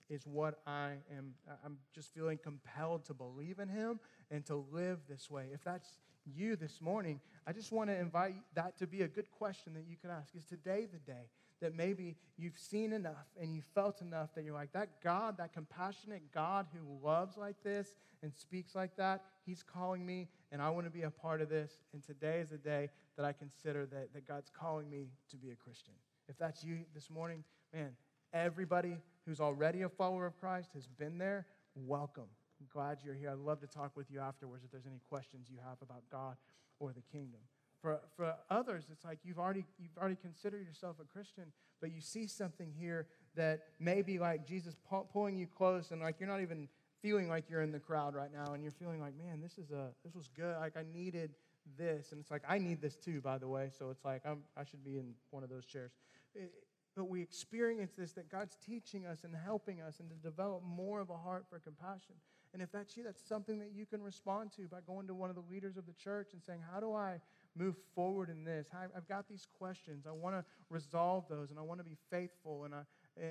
is 0.10 0.26
what 0.26 0.60
I 0.66 0.94
am. 1.18 1.34
I'm 1.66 1.78
just 1.94 2.14
feeling 2.14 2.38
compelled 2.42 3.06
to 3.06 3.14
believe 3.14 3.60
in 3.60 3.68
him 3.68 4.00
and 4.32 4.46
to 4.46 4.66
live 4.72 5.00
this 5.10 5.30
way. 5.30 5.48
If 5.54 5.64
that's 5.64 5.98
you 6.26 6.56
this 6.56 6.82
morning, 6.82 7.20
I 7.46 7.54
just 7.54 7.72
want 7.72 7.90
to 7.90 7.98
invite 7.98 8.36
that 8.56 8.78
to 8.80 8.88
be 8.88 9.02
a 9.02 9.08
good 9.08 9.32
question 9.32 9.74
that 9.74 9.86
you 9.90 9.96
can 10.00 10.10
ask. 10.10 10.36
Is 10.36 10.46
today 10.46 10.88
the 10.92 11.00
day 11.00 11.28
that 11.62 11.76
maybe 11.76 12.16
you've 12.38 12.58
seen 12.58 12.94
enough 12.94 13.28
and 13.40 13.54
you 13.54 13.62
felt 13.62 14.02
enough 14.02 14.34
that 14.36 14.44
you're 14.44 14.54
like, 14.54 14.72
that 14.74 15.02
God, 15.04 15.38
that 15.38 15.54
compassionate 15.54 16.32
God 16.34 16.68
who 16.74 17.06
loves 17.06 17.38
like 17.38 17.56
this 17.64 17.96
and 18.22 18.34
speaks 18.34 18.76
like 18.76 18.96
that, 18.98 19.24
He's 19.46 19.64
calling 19.64 20.06
me 20.06 20.28
and 20.52 20.62
I 20.62 20.70
want 20.70 20.86
to 20.86 20.92
be 20.92 21.04
a 21.04 21.10
part 21.10 21.42
of 21.42 21.50
this. 21.50 21.72
And 21.94 22.04
today 22.04 22.40
is 22.40 22.50
the 22.50 22.58
day 22.58 22.90
that 23.16 23.26
I 23.26 23.34
consider 23.34 23.86
that, 23.88 24.14
that 24.14 24.28
God's 24.28 24.50
calling 24.50 24.90
me 24.90 25.08
to 25.32 25.38
be 25.38 25.52
a 25.52 25.56
Christian. 25.56 25.94
If 26.28 26.38
that's 26.38 26.64
you 26.64 26.80
this 26.94 27.10
morning, 27.10 27.44
man, 27.74 27.92
everybody 28.34 28.98
who's 29.26 29.40
already 29.40 29.82
a 29.82 29.90
follower 29.90 30.26
of 30.26 30.38
Christ 30.40 30.72
has 30.74 30.88
been 30.88 31.18
there. 31.18 31.46
Welcome. 31.76 32.28
I'm 32.60 32.68
glad 32.72 33.00
you're 33.04 33.16
here. 33.16 33.30
I'd 33.30 33.38
love 33.38 33.60
to 33.62 33.68
talk 33.68 33.96
with 33.96 34.10
you 34.10 34.20
afterwards 34.20 34.64
if 34.64 34.72
there's 34.72 34.88
any 34.88 35.02
questions 35.10 35.48
you 35.50 35.58
have 35.68 35.78
about 35.82 36.04
God 36.12 36.36
or 36.80 36.92
the 36.92 37.04
kingdom. 37.12 37.42
For, 37.82 38.00
for 38.16 38.34
others, 38.50 38.86
it's 38.92 39.06
like 39.06 39.20
you've 39.24 39.38
already, 39.38 39.66
you've 39.78 39.98
already 39.98 40.16
considered 40.16 40.66
yourself 40.66 40.98
a 41.00 41.06
Christian, 41.06 41.46
but 41.80 41.92
you 41.92 42.02
see 42.02 42.26
something 42.28 42.74
here 42.78 43.08
that 43.36 43.62
may 43.80 44.02
be 44.02 44.18
like 44.18 44.48
Jesus 44.48 44.76
pulling 45.14 45.38
you 45.38 45.48
close 45.48 45.92
and 45.92 46.02
like 46.02 46.16
you're 46.20 46.30
not 46.30 46.42
even 46.42 46.68
feeling 47.02 47.30
like 47.30 47.50
you're 47.50 47.62
in 47.62 47.72
the 47.72 47.80
crowd 47.80 48.16
right 48.16 48.32
now 48.34 48.54
and 48.54 48.64
you're 48.64 48.72
feeling 48.72 49.00
like, 49.00 49.14
man, 49.16 49.42
this, 49.42 49.58
is 49.58 49.72
a, 49.72 49.90
this 50.04 50.16
was 50.16 50.28
good. 50.36 50.56
Like 50.60 50.76
I 50.76 50.84
needed 50.92 51.36
this. 51.78 52.12
And 52.12 52.20
it's 52.20 52.32
like, 52.32 52.44
I 52.48 52.58
need 52.58 52.82
this 52.82 52.96
too, 52.96 53.22
by 53.22 53.38
the 53.38 53.48
way. 53.48 53.70
So 53.78 53.90
it's 53.90 54.04
like, 54.04 54.22
I'm, 54.26 54.40
I 54.56 54.64
should 54.64 54.84
be 54.84 54.98
in 54.98 55.14
one 55.30 55.44
of 55.44 55.50
those 55.50 55.66
chairs. 55.66 55.92
It, 56.34 56.52
but 56.96 57.06
we 57.06 57.22
experience 57.22 57.92
this 57.96 58.14
that 58.14 58.32
God's 58.32 58.58
teaching 58.66 59.06
us 59.06 59.24
and 59.24 59.36
helping 59.36 59.82
us 59.82 60.00
and 60.00 60.10
to 60.10 60.16
develop 60.16 60.64
more 60.64 61.00
of 61.00 61.12
a 61.12 61.18
heart 61.18 61.46
for 61.48 61.60
compassion. 61.60 62.16
And 62.54 62.62
if 62.62 62.72
that's 62.72 62.98
you, 62.98 63.04
that's 63.04 63.22
something 63.22 63.60
that 63.60 63.72
you 63.76 63.86
can 63.86 64.02
respond 64.02 64.52
to 64.54 64.68
by 64.68 64.80
going 64.82 65.06
to 65.08 65.14
one 65.14 65.30
of 65.30 65.36
the 65.36 65.44
leaders 65.48 65.78
of 65.78 65.86
the 65.86 65.94
church 65.94 66.30
and 66.34 66.42
saying, 66.42 66.62
How 66.74 66.80
do 66.80 66.94
I 66.94 67.20
move 67.58 67.76
forward 67.96 68.30
in 68.30 68.44
this? 68.44 68.68
I've 68.74 69.08
got 69.08 69.28
these 69.28 69.48
questions. 69.58 70.06
I 70.08 70.12
want 70.12 70.36
to 70.36 70.46
resolve 70.70 71.26
those 71.30 71.50
and 71.50 71.60
I 71.60 71.62
want 71.62 71.80
to 71.80 71.84
be 71.84 71.98
faithful. 72.10 72.66
And, 72.66 72.76
I, 72.76 72.82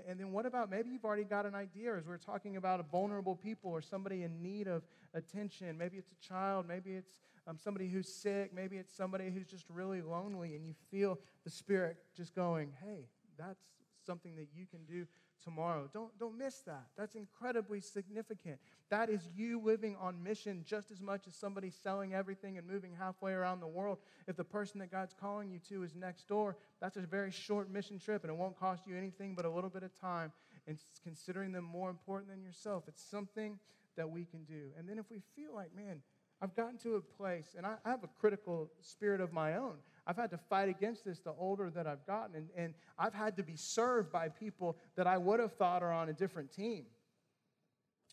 and 0.09 0.19
then 0.19 0.33
what 0.33 0.47
about 0.47 0.71
maybe 0.71 0.91
you've 0.91 1.05
already 1.05 1.25
got 1.25 1.47
an 1.47 1.55
idea 1.55 1.97
as 1.97 2.07
we're 2.07 2.17
talking 2.17 2.57
about 2.57 2.81
a 2.81 2.83
vulnerable 2.83 3.37
people 3.37 3.71
or 3.71 3.81
somebody 3.81 4.23
in 4.23 4.43
need 4.43 4.69
of 4.69 4.83
attention. 5.15 5.77
Maybe 5.79 5.97
it's 5.97 6.11
a 6.11 6.27
child. 6.27 6.67
Maybe 6.67 6.93
it's 6.93 7.21
um, 7.47 7.59
somebody 7.63 7.89
who's 7.89 8.09
sick. 8.09 8.53
Maybe 8.55 8.77
it's 8.77 8.95
somebody 8.95 9.31
who's 9.31 9.47
just 9.47 9.65
really 9.69 10.03
lonely 10.03 10.55
and 10.57 10.67
you 10.67 10.75
feel 10.91 11.19
the 11.45 11.51
Spirit 11.51 11.97
just 12.17 12.35
going, 12.35 12.73
hey, 12.83 13.09
that's 13.39 13.63
something 14.07 14.37
that 14.37 14.49
you 14.55 14.67
can 14.67 14.85
do 14.85 15.07
tomorrow. 15.43 15.89
Don't, 15.93 16.17
don't 16.19 16.37
miss 16.37 16.61
that. 16.61 16.87
That's 16.97 17.15
incredibly 17.15 17.81
significant. 17.81 18.59
That 18.91 19.09
is 19.11 19.29
you 19.35 19.61
living 19.61 19.97
on 20.01 20.23
mission 20.23 20.65
just 20.67 20.91
as 20.91 21.01
much 21.01 21.27
as 21.27 21.35
somebody 21.35 21.71
selling 21.71 22.15
everything 22.15 22.59
and 22.59 22.67
moving 22.67 22.93
halfway 22.99 23.33
around 23.33 23.61
the 23.61 23.67
world. 23.67 23.99
If 24.27 24.37
the 24.37 24.45
person 24.45 24.81
that 24.81 24.91
God's 24.91 25.15
calling 25.19 25.51
you 25.51 25.59
to 25.69 25.83
is 25.83 25.95
next 25.95 26.29
door, 26.29 26.57
that's 26.81 26.97
a 26.97 27.01
very 27.01 27.31
short 27.31 27.71
mission 27.71 27.99
trip 27.99 28.23
and 28.23 28.31
it 28.31 28.37
won't 28.37 28.59
cost 28.59 28.87
you 28.87 28.97
anything 28.97 29.35
but 29.35 29.45
a 29.45 29.51
little 29.51 29.71
bit 29.71 29.83
of 29.83 29.99
time 29.99 30.33
and 30.67 30.79
considering 31.03 31.53
them 31.53 31.65
more 31.65 31.91
important 31.91 32.31
than 32.31 32.43
yourself. 32.43 32.85
It's 32.89 33.03
something 33.03 33.59
that 33.97 34.11
we 34.11 34.25
can 34.25 34.45
do. 34.45 34.71
And 34.79 34.89
then 34.89 34.99
if 34.99 35.11
we 35.11 35.23
feel 35.35 35.55
like, 35.55 35.75
man, 35.75 36.03
I've 36.41 36.55
gotten 36.55 36.77
to 36.79 36.97
a 36.97 37.01
place, 37.01 37.55
and 37.57 37.65
I, 37.65 37.77
I 37.85 37.91
have 37.91 38.05
a 38.05 38.11
critical 38.21 38.71
spirit 38.83 39.21
of 39.21 39.33
my 39.33 39.57
own. 39.57 39.77
I've 40.07 40.17
had 40.17 40.31
to 40.31 40.39
fight 40.39 40.69
against 40.69 41.05
this 41.05 41.21
the 41.21 41.33
older 41.39 41.71
that 41.71 41.87
I've 41.87 42.07
gotten, 42.07 42.37
and, 42.37 42.49
and 42.57 42.75
I've 42.99 43.15
had 43.15 43.37
to 43.37 43.43
be 43.43 43.57
served 43.57 44.13
by 44.13 44.29
people 44.29 44.77
that 44.97 45.07
I 45.07 45.19
would 45.19 45.41
have 45.41 45.53
thought 45.55 45.83
are 45.83 45.93
on 45.93 46.09
a 46.09 46.13
different 46.13 46.53
team 46.53 46.87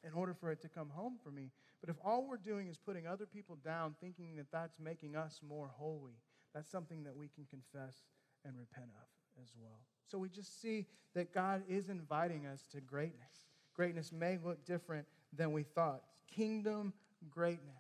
in 0.04 0.14
order 0.14 0.34
for 0.34 0.52
it 0.52 0.62
to 0.62 0.70
come 0.70 0.90
home 0.90 1.18
for 1.24 1.32
me. 1.32 1.52
But 1.82 1.90
if 1.90 1.96
all 2.04 2.26
we're 2.28 2.38
doing 2.38 2.68
is 2.68 2.78
putting 2.78 3.06
other 3.08 3.26
people 3.26 3.58
down, 3.64 3.96
thinking 4.02 4.36
that 4.38 4.48
that's 4.52 4.80
making 4.80 5.16
us 5.16 5.40
more 5.48 5.70
holy, 5.76 6.18
that's 6.54 6.70
something 6.70 7.04
that 7.04 7.16
we 7.16 7.28
can 7.28 7.46
confess 7.46 8.04
and 8.46 8.54
repent 8.58 8.90
of 8.96 9.42
as 9.44 9.50
well. 9.60 9.80
So 10.08 10.18
we 10.18 10.30
just 10.30 10.62
see 10.62 10.86
that 11.14 11.34
God 11.34 11.64
is 11.68 11.90
inviting 11.90 12.46
us 12.46 12.68
to 12.72 12.82
greatness. 12.82 13.48
Greatness 13.76 14.12
may 14.12 14.38
look 14.44 14.66
different 14.66 15.06
than 15.36 15.52
we 15.52 15.64
thought. 15.64 16.04
Kingdom 16.28 16.94
greatness. 17.30 17.74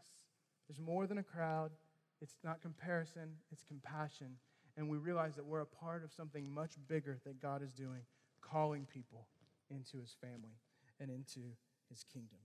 There's 0.67 0.79
more 0.79 1.07
than 1.07 1.17
a 1.17 1.23
crowd. 1.23 1.71
It's 2.23 2.37
not 2.41 2.61
comparison, 2.61 3.35
it's 3.51 3.65
compassion. 3.65 4.37
And 4.77 4.89
we 4.89 4.97
realize 4.97 5.35
that 5.35 5.45
we're 5.45 5.59
a 5.59 5.65
part 5.65 6.05
of 6.05 6.13
something 6.13 6.49
much 6.49 6.71
bigger 6.87 7.19
that 7.25 7.41
God 7.41 7.61
is 7.61 7.73
doing, 7.73 8.01
calling 8.41 8.87
people 8.91 9.27
into 9.69 9.97
his 9.97 10.15
family 10.21 10.55
and 11.01 11.11
into 11.11 11.41
his 11.89 12.05
kingdom. 12.11 12.39